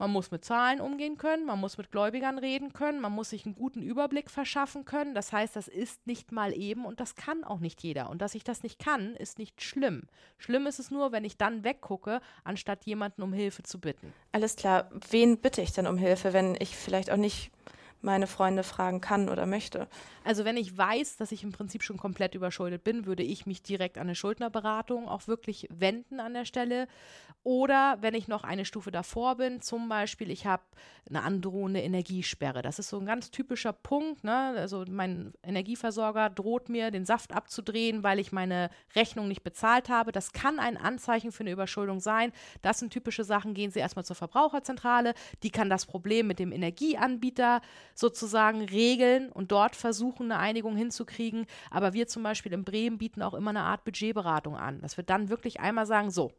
man 0.00 0.10
muss 0.10 0.30
mit 0.30 0.44
Zahlen 0.44 0.80
umgehen 0.80 1.18
können, 1.18 1.44
man 1.44 1.60
muss 1.60 1.76
mit 1.76 1.92
Gläubigern 1.92 2.38
reden 2.38 2.72
können, 2.72 3.00
man 3.00 3.12
muss 3.12 3.30
sich 3.30 3.44
einen 3.44 3.54
guten 3.54 3.82
Überblick 3.82 4.30
verschaffen 4.30 4.86
können. 4.86 5.14
Das 5.14 5.30
heißt, 5.30 5.54
das 5.54 5.68
ist 5.68 6.06
nicht 6.06 6.32
mal 6.32 6.56
eben 6.56 6.86
und 6.86 7.00
das 7.00 7.14
kann 7.14 7.44
auch 7.44 7.60
nicht 7.60 7.82
jeder. 7.82 8.08
Und 8.08 8.22
dass 8.22 8.34
ich 8.34 8.42
das 8.42 8.62
nicht 8.62 8.78
kann, 8.78 9.14
ist 9.14 9.38
nicht 9.38 9.62
schlimm. 9.62 10.04
Schlimm 10.38 10.66
ist 10.66 10.78
es 10.78 10.90
nur, 10.90 11.12
wenn 11.12 11.24
ich 11.24 11.36
dann 11.36 11.64
weggucke, 11.64 12.22
anstatt 12.44 12.86
jemanden 12.86 13.22
um 13.22 13.34
Hilfe 13.34 13.62
zu 13.62 13.78
bitten. 13.78 14.14
Alles 14.32 14.56
klar. 14.56 14.90
Wen 15.10 15.36
bitte 15.36 15.60
ich 15.60 15.72
denn 15.72 15.86
um 15.86 15.98
Hilfe, 15.98 16.32
wenn 16.32 16.56
ich 16.58 16.74
vielleicht 16.74 17.10
auch 17.10 17.18
nicht 17.18 17.52
meine 18.02 18.26
Freunde 18.26 18.62
fragen 18.62 19.00
kann 19.00 19.28
oder 19.28 19.46
möchte. 19.46 19.88
Also 20.24 20.44
wenn 20.44 20.56
ich 20.56 20.76
weiß, 20.76 21.16
dass 21.16 21.32
ich 21.32 21.42
im 21.42 21.52
Prinzip 21.52 21.82
schon 21.82 21.96
komplett 21.96 22.34
überschuldet 22.34 22.84
bin, 22.84 23.06
würde 23.06 23.22
ich 23.22 23.46
mich 23.46 23.62
direkt 23.62 23.98
an 23.98 24.02
eine 24.02 24.14
Schuldnerberatung 24.14 25.08
auch 25.08 25.26
wirklich 25.26 25.66
wenden 25.70 26.20
an 26.20 26.34
der 26.34 26.44
Stelle. 26.44 26.88
Oder 27.42 27.96
wenn 28.02 28.14
ich 28.14 28.28
noch 28.28 28.44
eine 28.44 28.66
Stufe 28.66 28.90
davor 28.90 29.36
bin, 29.36 29.62
zum 29.62 29.88
Beispiel, 29.88 30.30
ich 30.30 30.44
habe 30.44 30.62
eine 31.08 31.22
androhende 31.22 31.80
Energiesperre. 31.80 32.60
Das 32.60 32.78
ist 32.78 32.90
so 32.90 32.98
ein 32.98 33.06
ganz 33.06 33.30
typischer 33.30 33.72
Punkt. 33.72 34.24
Ne? 34.24 34.54
Also 34.58 34.84
mein 34.88 35.32
Energieversorger 35.42 36.28
droht 36.28 36.68
mir, 36.68 36.90
den 36.90 37.06
Saft 37.06 37.32
abzudrehen, 37.34 38.02
weil 38.02 38.18
ich 38.18 38.30
meine 38.30 38.68
Rechnung 38.94 39.26
nicht 39.26 39.42
bezahlt 39.42 39.88
habe. 39.88 40.12
Das 40.12 40.32
kann 40.32 40.58
ein 40.58 40.76
Anzeichen 40.76 41.32
für 41.32 41.40
eine 41.40 41.52
Überschuldung 41.52 42.00
sein. 42.00 42.32
Das 42.60 42.78
sind 42.78 42.92
typische 42.92 43.24
Sachen. 43.24 43.54
Gehen 43.54 43.70
Sie 43.70 43.80
erstmal 43.80 44.04
zur 44.04 44.16
Verbraucherzentrale. 44.16 45.14
Die 45.42 45.50
kann 45.50 45.70
das 45.70 45.86
Problem 45.86 46.26
mit 46.26 46.38
dem 46.38 46.52
Energieanbieter 46.52 47.62
sozusagen 47.94 48.62
regeln 48.62 49.30
und 49.30 49.52
dort 49.52 49.76
versuchen, 49.76 50.30
eine 50.30 50.40
Einigung 50.40 50.76
hinzukriegen. 50.76 51.46
Aber 51.70 51.92
wir 51.92 52.06
zum 52.06 52.22
Beispiel 52.22 52.52
in 52.52 52.64
Bremen 52.64 52.98
bieten 52.98 53.22
auch 53.22 53.34
immer 53.34 53.50
eine 53.50 53.62
Art 53.62 53.84
Budgetberatung 53.84 54.56
an, 54.56 54.80
dass 54.80 54.96
wir 54.96 55.04
dann 55.04 55.28
wirklich 55.28 55.60
einmal 55.60 55.86
sagen, 55.86 56.10
so, 56.10 56.32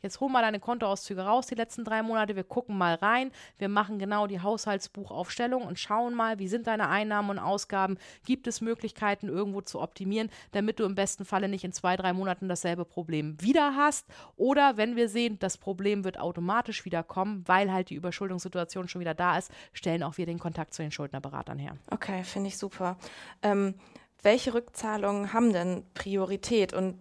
Jetzt 0.00 0.20
hol 0.20 0.28
mal 0.28 0.42
deine 0.42 0.60
Kontoauszüge 0.60 1.22
raus, 1.22 1.46
die 1.46 1.56
letzten 1.56 1.84
drei 1.84 2.02
Monate. 2.02 2.36
Wir 2.36 2.44
gucken 2.44 2.78
mal 2.78 2.94
rein. 2.94 3.32
Wir 3.56 3.68
machen 3.68 3.98
genau 3.98 4.26
die 4.26 4.40
Haushaltsbuchaufstellung 4.40 5.64
und 5.64 5.78
schauen 5.78 6.14
mal, 6.14 6.38
wie 6.38 6.46
sind 6.46 6.68
deine 6.68 6.88
Einnahmen 6.88 7.30
und 7.30 7.38
Ausgaben. 7.40 7.98
Gibt 8.24 8.46
es 8.46 8.60
Möglichkeiten, 8.60 9.28
irgendwo 9.28 9.60
zu 9.60 9.80
optimieren, 9.80 10.30
damit 10.52 10.78
du 10.78 10.84
im 10.84 10.94
besten 10.94 11.24
Falle 11.24 11.48
nicht 11.48 11.64
in 11.64 11.72
zwei, 11.72 11.96
drei 11.96 12.12
Monaten 12.12 12.48
dasselbe 12.48 12.84
Problem 12.84 13.40
wieder 13.40 13.74
hast. 13.74 14.06
Oder 14.36 14.76
wenn 14.76 14.94
wir 14.94 15.08
sehen, 15.08 15.38
das 15.40 15.56
Problem 15.56 16.04
wird 16.04 16.20
automatisch 16.20 16.84
wieder 16.84 17.02
kommen, 17.02 17.42
weil 17.46 17.72
halt 17.72 17.90
die 17.90 17.96
Überschuldungssituation 17.96 18.88
schon 18.88 19.00
wieder 19.00 19.14
da 19.14 19.36
ist, 19.36 19.50
stellen 19.72 20.04
auch 20.04 20.16
wir 20.16 20.26
den 20.26 20.38
Kontakt 20.38 20.74
zu 20.74 20.82
den 20.82 20.92
Schuldnerberatern 20.92 21.58
her. 21.58 21.76
Okay, 21.90 22.22
finde 22.22 22.48
ich 22.48 22.58
super. 22.58 22.96
Ähm, 23.42 23.74
welche 24.22 24.54
Rückzahlungen 24.54 25.32
haben 25.32 25.52
denn 25.52 25.84
Priorität 25.94 26.72
und 26.72 26.98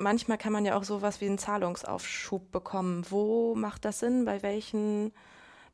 manchmal 0.00 0.38
kann 0.38 0.52
man 0.52 0.64
ja 0.64 0.76
auch 0.76 0.84
sowas 0.84 1.20
wie 1.20 1.26
einen 1.26 1.38
Zahlungsaufschub 1.38 2.50
bekommen. 2.50 3.04
Wo 3.08 3.54
macht 3.54 3.84
das 3.84 4.00
Sinn? 4.00 4.24
Bei 4.24 4.42
welchen 4.42 5.12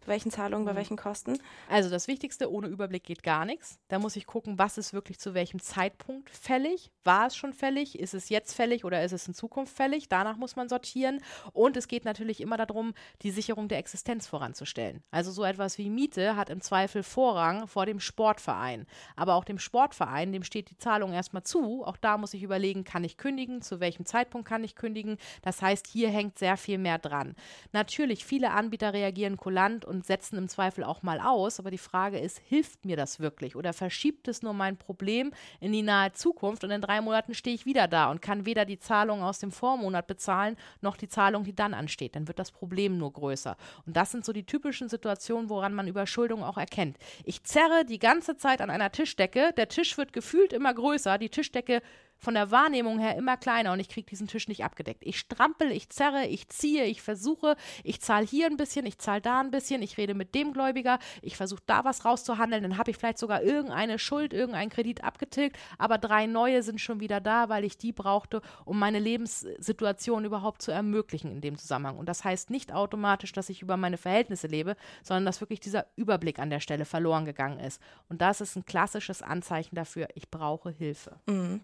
welchen 0.08 0.30
Zahlungen, 0.30 0.64
bei 0.64 0.72
mhm. 0.72 0.76
welchen 0.76 0.96
Kosten? 0.96 1.38
Also 1.68 1.90
das 1.90 2.08
Wichtigste, 2.08 2.50
ohne 2.50 2.68
Überblick 2.68 3.04
geht 3.04 3.22
gar 3.22 3.44
nichts. 3.44 3.78
Da 3.88 3.98
muss 3.98 4.16
ich 4.16 4.26
gucken, 4.26 4.58
was 4.58 4.78
ist 4.78 4.92
wirklich 4.92 5.18
zu 5.18 5.34
welchem 5.34 5.60
Zeitpunkt 5.60 6.30
fällig. 6.30 6.90
War 7.04 7.26
es 7.26 7.36
schon 7.36 7.52
fällig? 7.52 7.98
Ist 7.98 8.14
es 8.14 8.28
jetzt 8.28 8.54
fällig 8.54 8.84
oder 8.84 9.02
ist 9.04 9.12
es 9.12 9.28
in 9.28 9.34
Zukunft 9.34 9.76
fällig? 9.76 10.08
Danach 10.08 10.36
muss 10.36 10.56
man 10.56 10.68
sortieren. 10.68 11.20
Und 11.52 11.76
es 11.76 11.88
geht 11.88 12.04
natürlich 12.04 12.40
immer 12.40 12.56
darum, 12.56 12.94
die 13.22 13.30
Sicherung 13.30 13.68
der 13.68 13.78
Existenz 13.78 14.26
voranzustellen. 14.26 15.02
Also 15.10 15.30
so 15.30 15.44
etwas 15.44 15.78
wie 15.78 15.90
Miete 15.90 16.36
hat 16.36 16.50
im 16.50 16.60
Zweifel 16.60 17.02
Vorrang 17.02 17.66
vor 17.66 17.86
dem 17.86 18.00
Sportverein. 18.00 18.86
Aber 19.14 19.34
auch 19.34 19.44
dem 19.44 19.58
Sportverein, 19.58 20.32
dem 20.32 20.42
steht 20.42 20.70
die 20.70 20.78
Zahlung 20.78 21.12
erstmal 21.12 21.42
zu. 21.42 21.84
Auch 21.84 21.96
da 21.96 22.18
muss 22.18 22.34
ich 22.34 22.42
überlegen, 22.42 22.84
kann 22.84 23.04
ich 23.04 23.16
kündigen? 23.16 23.62
Zu 23.62 23.80
welchem 23.80 24.06
Zeitpunkt 24.06 24.48
kann 24.48 24.64
ich 24.64 24.74
kündigen? 24.74 25.16
Das 25.42 25.62
heißt, 25.62 25.86
hier 25.86 26.10
hängt 26.10 26.38
sehr 26.38 26.56
viel 26.56 26.78
mehr 26.78 26.98
dran. 26.98 27.34
Natürlich, 27.72 28.24
viele 28.24 28.50
Anbieter 28.50 28.92
reagieren 28.92 29.36
kulant 29.36 29.84
und 29.84 29.95
und 29.96 30.06
setzen 30.06 30.38
im 30.38 30.48
Zweifel 30.48 30.84
auch 30.84 31.02
mal 31.02 31.20
aus. 31.20 31.58
Aber 31.58 31.70
die 31.70 31.78
Frage 31.78 32.18
ist, 32.18 32.38
hilft 32.38 32.84
mir 32.84 32.96
das 32.96 33.18
wirklich 33.20 33.56
oder 33.56 33.72
verschiebt 33.72 34.28
es 34.28 34.42
nur 34.42 34.52
mein 34.52 34.76
Problem 34.76 35.32
in 35.60 35.72
die 35.72 35.82
nahe 35.82 36.12
Zukunft 36.12 36.62
und 36.64 36.70
in 36.70 36.80
drei 36.80 37.00
Monaten 37.00 37.34
stehe 37.34 37.54
ich 37.54 37.66
wieder 37.66 37.88
da 37.88 38.10
und 38.10 38.22
kann 38.22 38.46
weder 38.46 38.64
die 38.64 38.78
Zahlung 38.78 39.22
aus 39.22 39.38
dem 39.38 39.50
Vormonat 39.50 40.06
bezahlen 40.06 40.56
noch 40.80 40.96
die 40.96 41.08
Zahlung, 41.08 41.44
die 41.44 41.54
dann 41.54 41.74
ansteht. 41.74 42.14
Dann 42.14 42.28
wird 42.28 42.38
das 42.38 42.52
Problem 42.52 42.98
nur 42.98 43.12
größer. 43.12 43.56
Und 43.86 43.96
das 43.96 44.12
sind 44.12 44.24
so 44.24 44.32
die 44.32 44.44
typischen 44.44 44.88
Situationen, 44.88 45.50
woran 45.50 45.74
man 45.74 45.88
Überschuldung 45.88 46.44
auch 46.44 46.58
erkennt. 46.58 46.98
Ich 47.24 47.42
zerre 47.44 47.84
die 47.84 47.98
ganze 47.98 48.36
Zeit 48.36 48.60
an 48.60 48.70
einer 48.70 48.92
Tischdecke, 48.92 49.52
der 49.56 49.68
Tisch 49.68 49.96
wird 49.98 50.12
gefühlt 50.12 50.52
immer 50.52 50.74
größer, 50.74 51.18
die 51.18 51.30
Tischdecke 51.30 51.82
von 52.18 52.34
der 52.34 52.50
Wahrnehmung 52.50 52.98
her 52.98 53.16
immer 53.16 53.36
kleiner 53.36 53.72
und 53.72 53.80
ich 53.80 53.88
kriege 53.88 54.06
diesen 54.06 54.26
Tisch 54.26 54.48
nicht 54.48 54.64
abgedeckt. 54.64 55.02
Ich 55.04 55.18
strampel, 55.18 55.70
ich 55.70 55.90
zerre, 55.90 56.26
ich 56.26 56.48
ziehe, 56.48 56.84
ich 56.84 57.02
versuche, 57.02 57.56
ich 57.84 58.00
zahle 58.00 58.26
hier 58.26 58.46
ein 58.46 58.56
bisschen, 58.56 58.86
ich 58.86 58.98
zahle 58.98 59.20
da 59.20 59.40
ein 59.40 59.50
bisschen, 59.50 59.82
ich 59.82 59.98
rede 59.98 60.14
mit 60.14 60.34
dem 60.34 60.52
Gläubiger, 60.52 60.98
ich 61.22 61.36
versuche 61.36 61.62
da 61.66 61.84
was 61.84 62.04
rauszuhandeln, 62.04 62.62
dann 62.62 62.78
habe 62.78 62.90
ich 62.90 62.96
vielleicht 62.96 63.18
sogar 63.18 63.42
irgendeine 63.42 63.98
Schuld, 63.98 64.32
irgendeinen 64.32 64.70
Kredit 64.70 65.04
abgetilgt, 65.04 65.56
aber 65.78 65.98
drei 65.98 66.26
neue 66.26 66.62
sind 66.62 66.80
schon 66.80 67.00
wieder 67.00 67.20
da, 67.20 67.48
weil 67.48 67.64
ich 67.64 67.78
die 67.78 67.92
brauchte, 67.92 68.42
um 68.64 68.78
meine 68.78 68.98
Lebenssituation 68.98 70.24
überhaupt 70.24 70.62
zu 70.62 70.70
ermöglichen 70.70 71.30
in 71.30 71.40
dem 71.40 71.58
Zusammenhang. 71.58 71.98
Und 71.98 72.08
das 72.08 72.24
heißt 72.24 72.50
nicht 72.50 72.72
automatisch, 72.72 73.32
dass 73.32 73.48
ich 73.48 73.62
über 73.62 73.76
meine 73.76 73.98
Verhältnisse 73.98 74.46
lebe, 74.46 74.76
sondern 75.02 75.26
dass 75.26 75.40
wirklich 75.40 75.60
dieser 75.60 75.86
Überblick 75.96 76.38
an 76.38 76.50
der 76.50 76.60
Stelle 76.60 76.84
verloren 76.84 77.24
gegangen 77.24 77.60
ist. 77.60 77.80
Und 78.08 78.20
das 78.22 78.40
ist 78.40 78.56
ein 78.56 78.64
klassisches 78.64 79.22
Anzeichen 79.22 79.74
dafür, 79.74 80.08
ich 80.14 80.30
brauche 80.30 80.70
Hilfe. 80.70 81.18
Mhm. 81.26 81.60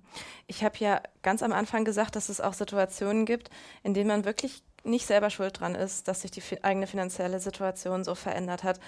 Ich 0.47 0.65
habe 0.65 0.77
ja 0.79 1.01
ganz 1.23 1.43
am 1.43 1.53
Anfang 1.53 1.85
gesagt, 1.85 2.17
dass 2.17 2.29
es 2.29 2.41
auch 2.41 2.55
Situationen 2.55 3.27
gibt, 3.27 3.51
in 3.83 3.95
denen 3.95 4.09
man 4.09 4.25
wirklich 4.25 4.63
nicht 4.85 5.07
selber 5.07 5.31
schuld 5.31 5.61
dran 5.61 5.75
ist, 5.75 6.09
dass 6.09 6.23
sich 6.23 6.31
die 6.31 6.43
eigene 6.63 6.87
finanzielle 6.87 7.41
Situation 7.41 8.05
so 8.05 8.15
verändert 8.15 8.65
hat. 8.65 8.81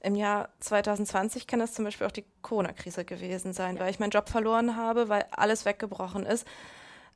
Im 0.00 0.14
Jahr 0.14 0.48
2020 0.60 1.46
kann 1.46 1.60
das 1.60 1.74
zum 1.74 1.84
Beispiel 1.84 2.06
auch 2.06 2.12
die 2.12 2.24
Corona-Krise 2.40 3.04
gewesen 3.04 3.52
sein, 3.52 3.76
ja. 3.76 3.82
weil 3.82 3.90
ich 3.90 3.98
meinen 3.98 4.10
Job 4.10 4.28
verloren 4.28 4.76
habe, 4.76 5.08
weil 5.08 5.26
alles 5.30 5.64
weggebrochen 5.64 6.24
ist. 6.24 6.46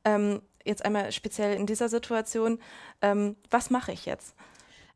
Ähm, 0.05 0.43
jetzt 0.65 0.85
einmal 0.85 1.11
speziell 1.13 1.57
in 1.57 1.67
dieser 1.67 1.89
Situation, 1.89 2.61
ähm, 3.01 3.37
was 3.51 3.71
mache 3.71 3.93
ich 3.93 4.05
jetzt? 4.05 4.35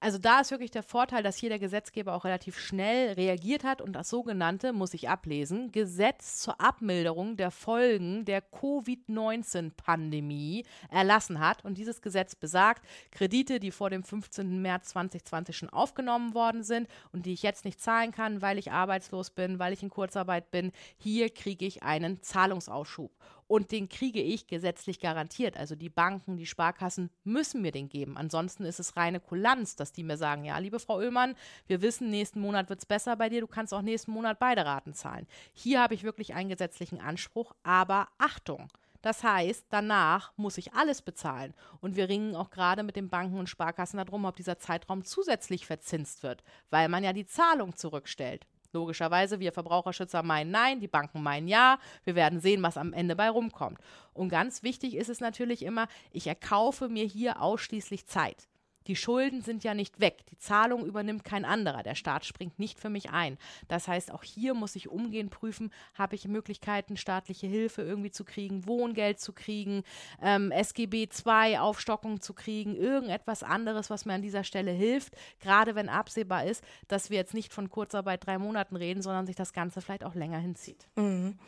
Also 0.00 0.18
da 0.18 0.40
ist 0.40 0.50
wirklich 0.52 0.70
der 0.70 0.84
Vorteil, 0.84 1.24
dass 1.24 1.36
hier 1.36 1.48
der 1.48 1.58
Gesetzgeber 1.58 2.14
auch 2.14 2.24
relativ 2.24 2.56
schnell 2.56 3.14
reagiert 3.14 3.64
hat 3.64 3.82
und 3.82 3.94
das 3.94 4.08
sogenannte, 4.08 4.72
muss 4.72 4.94
ich 4.94 5.08
ablesen, 5.08 5.72
Gesetz 5.72 6.38
zur 6.38 6.60
Abmilderung 6.60 7.36
der 7.36 7.50
Folgen 7.50 8.24
der 8.24 8.40
Covid-19-Pandemie 8.40 10.64
erlassen 10.88 11.40
hat. 11.40 11.64
Und 11.64 11.78
dieses 11.78 12.00
Gesetz 12.00 12.36
besagt, 12.36 12.86
Kredite, 13.10 13.58
die 13.58 13.72
vor 13.72 13.90
dem 13.90 14.04
15. 14.04 14.62
März 14.62 14.90
2020 14.90 15.56
schon 15.56 15.70
aufgenommen 15.70 16.32
worden 16.32 16.62
sind 16.62 16.86
und 17.12 17.26
die 17.26 17.32
ich 17.32 17.42
jetzt 17.42 17.64
nicht 17.64 17.80
zahlen 17.80 18.12
kann, 18.12 18.40
weil 18.40 18.58
ich 18.58 18.70
arbeitslos 18.70 19.30
bin, 19.30 19.58
weil 19.58 19.72
ich 19.72 19.82
in 19.82 19.90
Kurzarbeit 19.90 20.52
bin, 20.52 20.70
hier 20.96 21.28
kriege 21.28 21.66
ich 21.66 21.82
einen 21.82 22.22
Zahlungsausschub. 22.22 23.10
Und 23.48 23.72
den 23.72 23.88
kriege 23.88 24.20
ich 24.22 24.46
gesetzlich 24.46 25.00
garantiert. 25.00 25.56
Also 25.56 25.74
die 25.74 25.88
Banken, 25.88 26.36
die 26.36 26.46
Sparkassen 26.46 27.10
müssen 27.24 27.62
mir 27.62 27.72
den 27.72 27.88
geben. 27.88 28.16
Ansonsten 28.16 28.64
ist 28.64 28.78
es 28.78 28.96
reine 28.96 29.20
Kulanz, 29.20 29.74
dass 29.74 29.90
die 29.90 30.04
mir 30.04 30.18
sagen, 30.18 30.44
ja, 30.44 30.58
liebe 30.58 30.78
Frau 30.78 30.98
Oehlmann, 30.98 31.34
wir 31.66 31.82
wissen, 31.82 32.10
nächsten 32.10 32.40
Monat 32.40 32.68
wird 32.68 32.78
es 32.78 32.86
besser 32.86 33.16
bei 33.16 33.28
dir, 33.30 33.40
du 33.40 33.46
kannst 33.46 33.74
auch 33.74 33.82
nächsten 33.82 34.12
Monat 34.12 34.38
beide 34.38 34.64
Raten 34.64 34.92
zahlen. 34.94 35.26
Hier 35.52 35.80
habe 35.80 35.94
ich 35.94 36.04
wirklich 36.04 36.34
einen 36.34 36.50
gesetzlichen 36.50 37.00
Anspruch, 37.00 37.54
aber 37.62 38.08
Achtung, 38.18 38.68
Das 39.00 39.22
heißt, 39.22 39.66
danach 39.70 40.32
muss 40.36 40.58
ich 40.58 40.74
alles 40.74 41.02
bezahlen. 41.02 41.54
Und 41.80 41.96
wir 41.96 42.08
ringen 42.08 42.34
auch 42.34 42.50
gerade 42.50 42.82
mit 42.82 42.96
den 42.96 43.08
Banken 43.08 43.38
und 43.38 43.48
Sparkassen 43.48 43.98
darum, 43.98 44.24
ob 44.24 44.36
dieser 44.36 44.58
Zeitraum 44.58 45.04
zusätzlich 45.04 45.66
verzinst 45.66 46.22
wird, 46.22 46.42
weil 46.70 46.88
man 46.88 47.04
ja 47.04 47.12
die 47.12 47.26
Zahlung 47.26 47.76
zurückstellt. 47.76 48.46
Logischerweise, 48.72 49.40
wir 49.40 49.52
Verbraucherschützer 49.52 50.22
meinen 50.22 50.50
nein, 50.50 50.80
die 50.80 50.88
Banken 50.88 51.22
meinen 51.22 51.48
ja. 51.48 51.78
Wir 52.04 52.14
werden 52.14 52.40
sehen, 52.40 52.62
was 52.62 52.76
am 52.76 52.92
Ende 52.92 53.16
bei 53.16 53.30
rumkommt. 53.30 53.78
Und 54.12 54.28
ganz 54.28 54.62
wichtig 54.62 54.94
ist 54.94 55.08
es 55.08 55.20
natürlich 55.20 55.62
immer, 55.62 55.88
ich 56.12 56.26
erkaufe 56.26 56.88
mir 56.88 57.04
hier 57.04 57.40
ausschließlich 57.40 58.06
Zeit. 58.06 58.48
Die 58.88 58.96
Schulden 58.96 59.42
sind 59.42 59.64
ja 59.64 59.74
nicht 59.74 60.00
weg. 60.00 60.24
Die 60.30 60.38
Zahlung 60.38 60.84
übernimmt 60.84 61.22
kein 61.22 61.44
anderer. 61.44 61.82
Der 61.82 61.94
Staat 61.94 62.24
springt 62.24 62.58
nicht 62.58 62.80
für 62.80 62.88
mich 62.88 63.10
ein. 63.10 63.38
Das 63.68 63.86
heißt, 63.86 64.10
auch 64.12 64.22
hier 64.22 64.54
muss 64.54 64.76
ich 64.76 64.88
umgehend 64.88 65.30
prüfen, 65.30 65.70
habe 65.94 66.14
ich 66.14 66.26
Möglichkeiten, 66.26 66.96
staatliche 66.96 67.46
Hilfe 67.46 67.82
irgendwie 67.82 68.10
zu 68.10 68.24
kriegen, 68.24 68.66
Wohngeld 68.66 69.20
zu 69.20 69.32
kriegen, 69.32 69.82
ähm, 70.22 70.50
SGB 70.50 71.08
II 71.26 71.58
Aufstockung 71.58 72.20
zu 72.20 72.32
kriegen, 72.32 72.74
irgendetwas 72.74 73.42
anderes, 73.42 73.90
was 73.90 74.06
mir 74.06 74.14
an 74.14 74.22
dieser 74.22 74.42
Stelle 74.42 74.70
hilft, 74.70 75.14
gerade 75.40 75.74
wenn 75.74 75.88
absehbar 75.88 76.44
ist, 76.44 76.64
dass 76.88 77.10
wir 77.10 77.18
jetzt 77.18 77.34
nicht 77.34 77.52
von 77.52 77.68
Kurzarbeit 77.68 78.26
drei 78.26 78.38
Monaten 78.38 78.76
reden, 78.76 79.02
sondern 79.02 79.26
sich 79.26 79.36
das 79.36 79.52
Ganze 79.52 79.82
vielleicht 79.82 80.04
auch 80.04 80.14
länger 80.14 80.38
hinzieht. 80.38 80.88
Mhm. 80.96 81.38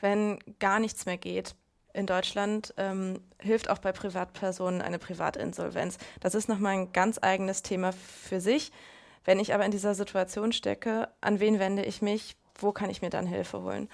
Wenn 0.00 0.38
gar 0.58 0.78
nichts 0.78 1.06
mehr 1.06 1.18
geht, 1.18 1.54
in 1.92 2.06
Deutschland 2.06 2.74
ähm, 2.76 3.20
hilft 3.40 3.70
auch 3.70 3.78
bei 3.78 3.92
Privatpersonen 3.92 4.82
eine 4.82 4.98
Privatinsolvenz. 4.98 5.98
Das 6.20 6.34
ist 6.34 6.48
nochmal 6.48 6.74
ein 6.74 6.92
ganz 6.92 7.18
eigenes 7.20 7.62
Thema 7.62 7.92
für 7.92 8.40
sich. 8.40 8.72
Wenn 9.24 9.40
ich 9.40 9.54
aber 9.54 9.64
in 9.64 9.70
dieser 9.70 9.94
Situation 9.94 10.52
stecke, 10.52 11.08
an 11.20 11.40
wen 11.40 11.58
wende 11.58 11.84
ich 11.84 12.02
mich? 12.02 12.36
Wo 12.58 12.72
kann 12.72 12.90
ich 12.90 13.02
mir 13.02 13.10
dann 13.10 13.26
Hilfe 13.26 13.62
holen? 13.62 13.88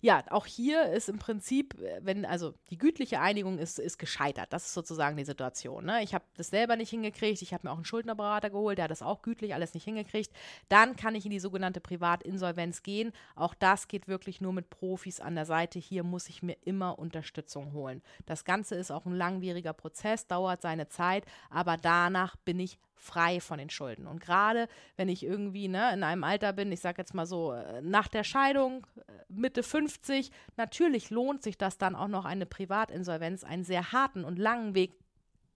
Ja, 0.00 0.22
auch 0.30 0.46
hier 0.46 0.90
ist 0.92 1.08
im 1.08 1.18
Prinzip, 1.18 1.80
äh, 1.80 2.00
wenn, 2.02 2.24
also 2.24 2.54
die 2.70 2.78
gütliche 2.78 3.20
Einigung 3.20 3.58
ist, 3.58 3.78
ist 3.78 3.98
gescheitert. 3.98 4.52
Das 4.52 4.66
ist 4.66 4.74
sozusagen 4.74 5.16
die 5.16 5.24
Situation. 5.24 5.84
Ne? 5.84 6.02
Ich 6.02 6.14
habe 6.14 6.24
das 6.36 6.48
selber 6.48 6.76
nicht 6.76 6.90
hingekriegt. 6.90 7.42
Ich 7.42 7.52
habe 7.52 7.66
mir 7.66 7.72
auch 7.72 7.76
einen 7.76 7.84
Schuldnerberater 7.84 8.50
geholt, 8.50 8.78
der 8.78 8.84
hat 8.84 8.90
das 8.90 9.02
auch 9.02 9.22
gütlich 9.22 9.54
alles 9.54 9.74
nicht 9.74 9.84
hingekriegt. 9.84 10.32
Dann 10.68 10.96
kann 10.96 11.14
ich 11.14 11.24
in 11.24 11.30
die 11.30 11.40
sogenannte 11.40 11.80
Privatinsolvenz 11.80 12.82
gehen. 12.82 13.12
Auch 13.34 13.54
das 13.54 13.88
geht 13.88 14.06
wirklich 14.08 14.40
nur 14.40 14.52
mit 14.52 14.70
Profis 14.70 15.20
an 15.20 15.34
der 15.34 15.46
Seite. 15.46 15.78
Hier 15.78 16.04
muss 16.04 16.28
ich 16.28 16.42
mir 16.42 16.56
immer 16.64 16.98
Unterstützung 16.98 17.72
holen. 17.72 18.02
Das 18.26 18.44
Ganze 18.44 18.76
ist 18.76 18.90
auch 18.90 19.06
ein 19.06 19.16
langwieriger 19.16 19.72
Prozess, 19.72 20.26
dauert 20.26 20.62
seine 20.62 20.88
Zeit, 20.88 21.24
aber 21.50 21.76
danach 21.76 22.36
bin 22.36 22.60
ich 22.60 22.78
frei 22.98 23.40
von 23.40 23.58
den 23.58 23.70
Schulden. 23.70 24.06
Und 24.06 24.20
gerade 24.20 24.68
wenn 24.96 25.08
ich 25.08 25.22
irgendwie 25.22 25.68
ne, 25.68 25.92
in 25.94 26.02
einem 26.02 26.24
Alter 26.24 26.52
bin, 26.52 26.70
ich 26.72 26.80
sage 26.80 26.98
jetzt 26.98 27.14
mal 27.14 27.26
so, 27.26 27.52
äh, 27.52 27.80
nach 27.80 28.08
der 28.08 28.24
Scheidung, 28.24 28.86
äh, 28.96 29.00
Mitte 29.28 29.62
50, 29.62 30.30
natürlich 30.56 31.10
lohnt 31.10 31.42
sich 31.42 31.56
das 31.56 31.78
dann 31.78 31.96
auch 31.96 32.08
noch 32.08 32.24
eine 32.24 32.46
Privatinsolvenz, 32.46 33.44
einen 33.44 33.64
sehr 33.64 33.92
harten 33.92 34.24
und 34.24 34.38
langen 34.38 34.74
Weg 34.74 34.98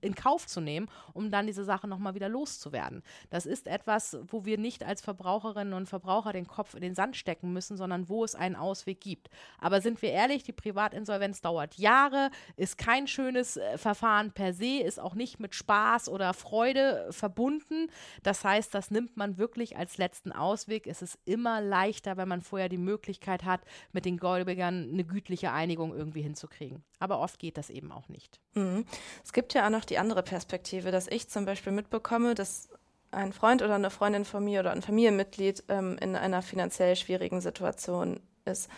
in 0.02 0.14
Kauf 0.14 0.46
zu 0.46 0.60
nehmen, 0.60 0.88
um 1.12 1.30
dann 1.30 1.46
diese 1.46 1.64
Sache 1.64 1.88
nochmal 1.88 2.14
wieder 2.14 2.28
loszuwerden. 2.28 3.02
Das 3.30 3.46
ist 3.46 3.66
etwas, 3.66 4.18
wo 4.26 4.44
wir 4.44 4.58
nicht 4.58 4.84
als 4.84 5.00
Verbraucherinnen 5.00 5.74
und 5.74 5.88
Verbraucher 5.88 6.32
den 6.32 6.46
Kopf 6.46 6.74
in 6.74 6.82
den 6.82 6.94
Sand 6.94 7.16
stecken 7.16 7.52
müssen, 7.52 7.76
sondern 7.76 8.08
wo 8.08 8.24
es 8.24 8.34
einen 8.34 8.56
Ausweg 8.56 9.00
gibt. 9.00 9.28
Aber 9.58 9.80
sind 9.80 10.02
wir 10.02 10.10
ehrlich, 10.10 10.42
die 10.42 10.52
Privatinsolvenz 10.52 11.40
dauert 11.40 11.76
Jahre, 11.76 12.30
ist 12.56 12.78
kein 12.78 13.06
schönes 13.06 13.56
äh, 13.56 13.78
Verfahren 13.78 14.32
per 14.32 14.52
se, 14.52 14.80
ist 14.80 15.00
auch 15.00 15.14
nicht 15.14 15.40
mit 15.40 15.54
Spaß 15.54 16.08
oder 16.08 16.34
Freude 16.34 17.08
verbunden. 17.10 17.88
Das 18.22 18.44
heißt, 18.44 18.74
das 18.74 18.90
nimmt 18.90 19.16
man 19.16 19.38
wirklich 19.38 19.76
als 19.76 19.98
letzten 19.98 20.32
Ausweg. 20.32 20.86
Es 20.86 21.02
ist 21.02 21.18
immer 21.24 21.60
leichter, 21.60 22.16
wenn 22.16 22.28
man 22.28 22.42
vorher 22.42 22.68
die 22.68 22.78
Möglichkeit 22.78 23.44
hat, 23.44 23.62
mit 23.92 24.04
den 24.04 24.16
Gläubigern 24.16 24.90
eine 24.92 25.04
gütliche 25.04 25.52
Einigung 25.52 25.94
irgendwie 25.94 26.22
hinzukriegen. 26.22 26.82
Aber 26.98 27.18
oft 27.18 27.38
geht 27.38 27.58
das 27.58 27.70
eben 27.70 27.90
auch 27.90 28.08
nicht. 28.08 28.40
Mhm. 28.54 28.84
Es 29.24 29.32
gibt 29.32 29.54
ja 29.54 29.66
auch 29.66 29.70
noch 29.70 29.84
die 29.84 29.91
andere 29.98 30.22
Perspektive, 30.22 30.90
dass 30.90 31.08
ich 31.08 31.28
zum 31.28 31.44
Beispiel 31.44 31.72
mitbekomme, 31.72 32.34
dass 32.34 32.68
ein 33.10 33.32
Freund 33.32 33.62
oder 33.62 33.74
eine 33.74 33.90
Freundin 33.90 34.24
von 34.24 34.44
mir 34.44 34.60
oder 34.60 34.72
ein 34.72 34.82
Familienmitglied 34.82 35.64
ähm, 35.68 35.98
in 36.00 36.16
einer 36.16 36.42
finanziell 36.42 36.96
schwierigen 36.96 37.40
Situation 37.40 38.20
ist. 38.44 38.70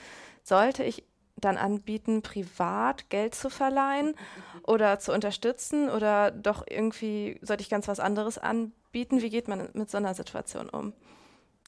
Sollte 0.43 0.83
ich 0.85 1.05
dann 1.37 1.57
anbieten, 1.57 2.23
privat 2.23 3.11
Geld 3.11 3.35
zu 3.35 3.51
verleihen 3.51 4.15
oder 4.67 4.99
zu 4.99 5.13
unterstützen 5.13 5.89
oder 5.89 6.31
doch 6.31 6.65
irgendwie 6.69 7.39
sollte 7.43 7.63
ich 7.63 7.71
ganz 7.71 7.89
was 7.89 8.01
anderes 8.01 8.39
anbieten? 8.39 9.21
Wie 9.21 9.31
geht 9.31 9.49
man 9.49 9.69
mit 9.73 9.91
so 9.91 9.99
einer 9.99 10.15
Situation 10.15 10.69
um? 10.69 10.93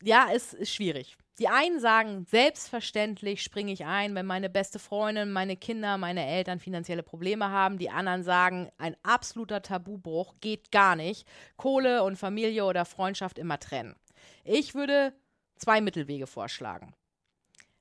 Ja, 0.03 0.29
es 0.33 0.53
ist 0.55 0.75
schwierig. 0.75 1.17
Die 1.38 1.49
einen 1.49 1.81
sagen, 1.81 2.25
selbstverständlich 2.25 3.42
springe 3.42 3.72
ich 3.72 3.85
ein, 3.85 4.14
wenn 4.14 4.25
meine 4.25 4.49
beste 4.49 4.79
Freundin, 4.79 5.33
meine 5.33 5.57
Kinder, 5.57 5.99
meine 5.99 6.27
Eltern 6.27 6.61
finanzielle 6.61 7.03
Probleme 7.03 7.51
haben. 7.51 7.77
Die 7.77 7.90
anderen 7.90 8.22
sagen, 8.22 8.70
ein 8.79 8.96
absoluter 9.03 9.61
Tabubruch 9.61 10.37
geht 10.40 10.72
gar 10.72 10.96
nicht. 10.96 11.29
Kohle 11.59 12.05
und 12.05 12.16
Familie 12.16 12.64
oder 12.64 12.87
Freundschaft 12.87 13.38
immer 13.38 13.59
trennen. 13.59 13.96
Ich 14.44 14.75
würde 14.75 15.12
zwei 15.57 15.83
Mittelwege 15.83 16.27
vorschlagen. 16.27 16.94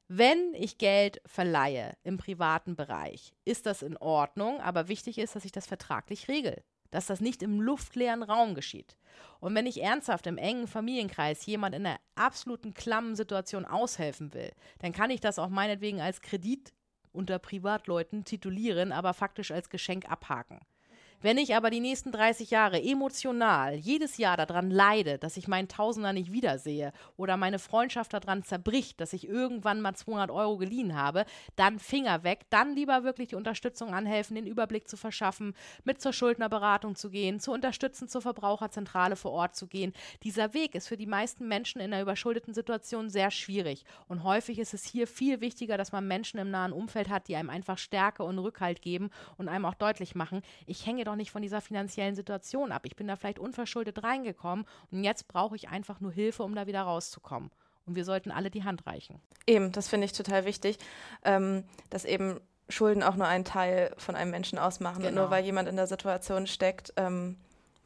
Wenn 0.09 0.53
ich 0.53 0.77
Geld 0.77 1.21
verleihe 1.25 1.95
im 2.03 2.17
privaten 2.17 2.75
Bereich, 2.75 3.33
ist 3.45 3.65
das 3.65 3.81
in 3.81 3.95
Ordnung, 3.97 4.59
aber 4.59 4.89
wichtig 4.89 5.17
ist, 5.17 5.35
dass 5.35 5.45
ich 5.45 5.51
das 5.53 5.65
vertraglich 5.65 6.27
regel 6.27 6.61
dass 6.95 7.07
das 7.07 7.19
nicht 7.19 7.43
im 7.43 7.59
luftleeren 7.59 8.23
Raum 8.23 8.55
geschieht. 8.55 8.95
Und 9.41 9.53
wenn 9.53 9.65
ich 9.65 9.83
ernsthaft 9.83 10.27
im 10.27 10.37
engen 10.37 10.65
Familienkreis 10.65 11.45
jemand 11.45 11.75
in 11.75 11.85
einer 11.85 11.99
absoluten 12.15 12.73
klammen 12.73 13.15
Situation 13.15 13.65
aushelfen 13.65 14.33
will, 14.33 14.51
dann 14.79 14.93
kann 14.93 15.09
ich 15.09 15.19
das 15.19 15.37
auch 15.37 15.49
meinetwegen 15.49 15.99
als 15.99 16.21
Kredit 16.21 16.73
unter 17.11 17.37
Privatleuten 17.37 18.23
titulieren, 18.23 18.93
aber 18.93 19.13
faktisch 19.13 19.51
als 19.51 19.69
Geschenk 19.69 20.09
abhaken. 20.09 20.59
Wenn 21.21 21.37
ich 21.37 21.55
aber 21.55 21.69
die 21.69 21.79
nächsten 21.79 22.11
30 22.11 22.51
Jahre 22.51 22.81
emotional 22.81 23.75
jedes 23.75 24.17
Jahr 24.17 24.37
daran 24.37 24.69
leide, 24.69 25.17
dass 25.17 25.37
ich 25.37 25.47
meinen 25.47 25.67
Tausender 25.67 26.13
nicht 26.13 26.31
wiedersehe 26.31 26.91
oder 27.17 27.37
meine 27.37 27.57
Freundschaft 27.57 28.13
daran 28.13 28.43
zerbricht, 28.43 28.99
dass 28.99 29.13
ich 29.13 29.27
irgendwann 29.27 29.81
mal 29.81 29.95
200 29.95 30.29
Euro 30.29 30.57
geliehen 30.57 30.95
habe, 30.95 31.25
dann 31.55 31.79
Finger 31.79 32.23
weg, 32.23 32.41
dann 32.49 32.75
lieber 32.75 33.03
wirklich 33.03 33.29
die 33.29 33.35
Unterstützung 33.35 33.93
anhelfen, 33.93 34.35
den 34.35 34.45
Überblick 34.45 34.87
zu 34.87 34.97
verschaffen, 34.97 35.55
mit 35.83 36.01
zur 36.01 36.13
Schuldnerberatung 36.13 36.95
zu 36.95 37.09
gehen, 37.09 37.39
zu 37.39 37.51
unterstützen, 37.51 38.07
zur 38.07 38.21
Verbraucherzentrale 38.21 39.15
vor 39.15 39.31
Ort 39.31 39.55
zu 39.55 39.67
gehen. 39.67 39.93
Dieser 40.23 40.53
Weg 40.53 40.75
ist 40.75 40.87
für 40.87 40.97
die 40.97 41.07
meisten 41.07 41.47
Menschen 41.47 41.79
in 41.79 41.93
einer 41.93 42.01
überschuldeten 42.01 42.53
Situation 42.53 43.09
sehr 43.09 43.31
schwierig 43.31 43.85
und 44.07 44.23
häufig 44.23 44.59
ist 44.59 44.73
es 44.73 44.83
hier 44.83 45.07
viel 45.07 45.41
wichtiger, 45.41 45.77
dass 45.77 45.91
man 45.91 46.07
Menschen 46.07 46.39
im 46.39 46.51
nahen 46.51 46.73
Umfeld 46.73 47.09
hat, 47.09 47.27
die 47.29 47.35
einem 47.35 47.49
einfach 47.49 47.77
Stärke 47.77 48.23
und 48.23 48.37
Rückhalt 48.37 48.81
geben 48.81 49.09
und 49.37 49.47
einem 49.47 49.65
auch 49.65 49.75
deutlich 49.75 50.13
machen, 50.13 50.41
ich 50.65 50.85
hänge 50.85 51.04
doch 51.05 51.15
nicht 51.15 51.31
von 51.31 51.41
dieser 51.41 51.61
finanziellen 51.61 52.15
Situation 52.15 52.71
ab. 52.71 52.83
Ich 52.85 52.95
bin 52.95 53.07
da 53.07 53.15
vielleicht 53.15 53.39
unverschuldet 53.39 54.03
reingekommen 54.03 54.65
und 54.91 55.03
jetzt 55.03 55.27
brauche 55.27 55.55
ich 55.55 55.69
einfach 55.69 55.99
nur 56.01 56.11
Hilfe, 56.11 56.43
um 56.43 56.55
da 56.55 56.67
wieder 56.67 56.81
rauszukommen. 56.81 57.51
Und 57.85 57.95
wir 57.95 58.05
sollten 58.05 58.31
alle 58.31 58.49
die 58.49 58.63
Hand 58.63 58.87
reichen. 58.87 59.21
Eben, 59.45 59.71
das 59.71 59.87
finde 59.87 60.05
ich 60.05 60.13
total 60.13 60.45
wichtig, 60.45 60.79
ähm, 61.23 61.63
dass 61.91 62.03
eben 62.03 62.39
Schulden 62.67 63.03
auch 63.03 63.15
nur 63.15 63.27
einen 63.27 63.45
Teil 63.45 63.93
von 63.97 64.15
einem 64.15 64.31
Menschen 64.31 64.57
ausmachen. 64.57 64.97
Genau. 64.97 65.09
Und 65.09 65.15
nur 65.15 65.23
genau. 65.25 65.35
weil 65.35 65.45
jemand 65.45 65.69
in 65.69 65.75
der 65.75 65.87
Situation 65.87 66.47
steckt, 66.47 66.93
ähm, 66.97 67.37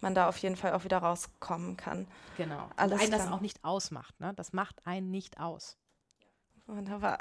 man 0.02 0.16
da 0.16 0.30
auf 0.30 0.38
jeden 0.38 0.56
Fall 0.56 0.74
auch 0.74 0.86
wieder 0.86 1.00
rauskommen 1.00 1.76
kann. 1.76 2.08
Genau. 2.38 2.70
Alles 2.78 2.94
und 2.94 3.00
einen 3.02 3.10
klar. 3.10 3.26
das 3.26 3.32
auch 3.32 3.42
nicht 3.42 3.64
ausmacht. 3.66 4.20
Ne? 4.20 4.34
Das 4.36 4.54
macht 4.54 4.86
einen 4.86 5.12
nicht 5.12 5.40
aus. 5.40 5.78
Wunderbar. 6.70 7.18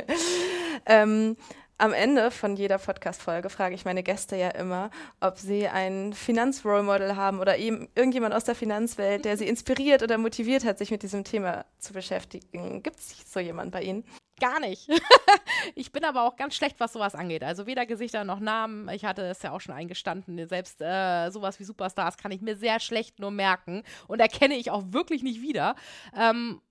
ähm, 0.86 1.36
am 1.76 1.92
Ende 1.92 2.30
von 2.30 2.56
jeder 2.56 2.78
Podcast-Folge 2.78 3.50
frage 3.50 3.74
ich 3.74 3.84
meine 3.84 4.02
Gäste 4.02 4.36
ja 4.36 4.48
immer, 4.48 4.90
ob 5.20 5.36
sie 5.36 5.68
ein 5.68 6.14
Finanzrollmodel 6.14 7.14
haben 7.16 7.40
oder 7.40 7.58
eben 7.58 7.88
irgendjemand 7.94 8.32
aus 8.32 8.44
der 8.44 8.54
Finanzwelt, 8.54 9.26
der 9.26 9.36
sie 9.36 9.46
inspiriert 9.46 10.02
oder 10.02 10.16
motiviert 10.16 10.64
hat, 10.64 10.78
sich 10.78 10.90
mit 10.90 11.02
diesem 11.02 11.22
Thema 11.22 11.66
zu 11.78 11.92
beschäftigen. 11.92 12.82
Gibt 12.82 12.98
es 12.98 13.30
so 13.30 13.40
jemanden 13.40 13.72
bei 13.72 13.82
Ihnen? 13.82 14.04
Gar 14.40 14.60
nicht. 14.60 14.88
ich 15.74 15.92
bin 15.92 16.04
aber 16.04 16.22
auch 16.22 16.36
ganz 16.36 16.54
schlecht, 16.54 16.80
was 16.80 16.94
sowas 16.94 17.14
angeht. 17.14 17.44
Also 17.44 17.66
weder 17.66 17.84
Gesichter 17.84 18.24
noch 18.24 18.40
Namen. 18.40 18.88
Ich 18.88 19.04
hatte 19.04 19.22
es 19.26 19.42
ja 19.42 19.52
auch 19.52 19.60
schon 19.60 19.74
eingestanden. 19.74 20.48
Selbst 20.48 20.80
äh, 20.80 21.28
sowas 21.28 21.60
wie 21.60 21.64
Superstars 21.64 22.16
kann 22.16 22.32
ich 22.32 22.40
mir 22.40 22.56
sehr 22.56 22.80
schlecht 22.80 23.18
nur 23.18 23.32
merken 23.32 23.82
und 24.08 24.20
erkenne 24.20 24.54
ich 24.54 24.70
auch 24.70 24.84
wirklich 24.86 25.22
nicht 25.22 25.42
wieder. 25.42 25.74
Ähm, 26.16 26.62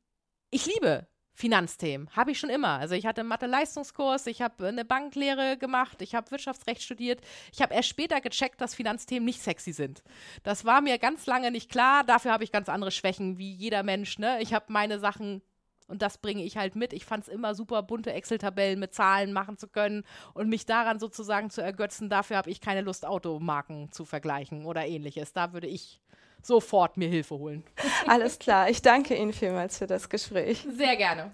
ich 0.50 0.66
liebe 0.66 1.08
Finanzthemen. 1.42 2.08
Habe 2.16 2.32
ich 2.32 2.40
schon 2.40 2.52
immer. 2.52 2.78
Also 2.80 2.94
ich 2.94 3.08
hatte 3.08 3.24
Mathe-Leistungskurs, 3.24 4.28
ich 4.28 4.44
habe 4.44 4.68
eine 4.68 4.86
Banklehre 4.86 5.58
gemacht, 5.58 6.04
ich 6.04 6.14
habe 6.14 6.30
Wirtschaftsrecht 6.30 6.84
studiert. 6.84 7.20
Ich 7.52 7.64
habe 7.64 7.74
erst 7.74 7.90
später 7.90 8.22
gecheckt, 8.22 8.62
dass 8.62 8.76
Finanzthemen 8.76 9.26
nicht 9.26 9.42
sexy 9.42 9.74
sind. 9.74 10.04
Das 10.44 10.66
war 10.66 10.82
mir 10.82 11.00
ganz 11.00 11.26
lange 11.26 11.50
nicht 11.50 11.72
klar. 11.72 12.04
Dafür 12.04 12.32
habe 12.32 12.44
ich 12.44 12.52
ganz 12.52 12.70
andere 12.70 12.92
Schwächen, 12.92 13.40
wie 13.40 13.52
jeder 13.54 13.82
Mensch. 13.82 14.20
Ne? 14.20 14.40
Ich 14.40 14.54
habe 14.54 14.66
meine 14.68 15.00
Sachen 15.00 15.42
und 15.88 16.04
das 16.04 16.20
bringe 16.20 16.44
ich 16.44 16.58
halt 16.58 16.76
mit. 16.76 16.94
Ich 16.94 17.06
fand 17.06 17.24
es 17.24 17.28
immer 17.28 17.56
super, 17.56 17.82
bunte 17.82 18.14
Excel-Tabellen 18.14 18.80
mit 18.80 18.94
Zahlen 18.94 19.34
machen 19.34 19.58
zu 19.58 19.68
können 19.68 20.04
und 20.36 20.48
mich 20.48 20.68
daran 20.68 21.00
sozusagen 21.00 21.50
zu 21.50 21.62
ergötzen. 21.62 22.08
Dafür 22.08 22.38
habe 22.38 22.52
ich 22.52 22.62
keine 22.62 22.82
Lust, 22.82 23.04
Automarken 23.04 23.92
zu 23.92 24.06
vergleichen 24.06 24.66
oder 24.66 24.86
ähnliches. 24.86 25.34
Da 25.34 25.54
würde 25.54 25.68
ich 25.68 26.01
sofort 26.42 26.98
mir 26.98 27.08
Hilfe 27.10 27.38
holen. 27.38 27.64
Alles 28.08 28.40
klar, 28.40 28.70
ich 28.70 28.82
danke 28.82 29.16
Ihnen 29.16 29.34
vielmals 29.34 29.78
für 29.78 29.88
das 29.88 30.10
Gespräch. 30.10 30.68
Sehr 30.76 30.96
gerne. 30.96 31.32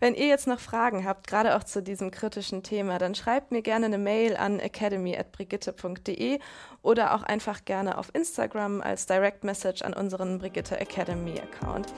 Wenn 0.00 0.14
ihr 0.14 0.26
jetzt 0.26 0.46
noch 0.46 0.60
Fragen 0.60 1.04
habt, 1.04 1.26
gerade 1.26 1.56
auch 1.56 1.64
zu 1.64 1.82
diesem 1.82 2.10
kritischen 2.10 2.62
Thema, 2.62 2.98
dann 2.98 3.14
schreibt 3.14 3.52
mir 3.52 3.62
gerne 3.62 3.86
eine 3.86 3.98
Mail 3.98 4.36
an 4.36 4.60
academy.brigitte.de 4.60 6.38
oder 6.82 7.14
auch 7.14 7.22
einfach 7.22 7.64
gerne 7.64 7.98
auf 7.98 8.10
Instagram 8.14 8.80
als 8.80 9.06
Direct 9.06 9.44
Message 9.44 9.82
an 9.82 9.94
unseren 9.94 10.38
Brigitte 10.38 10.78
Academy 10.78 11.34
Account. 11.40 11.92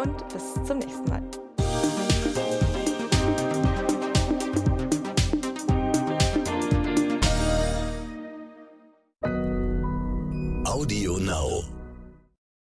Und 0.00 0.28
bis 0.28 0.54
zum 0.64 0.78
nächsten 0.78 1.08
Mal. 1.08 1.22
Audio 10.64 11.18
Now. 11.18 11.77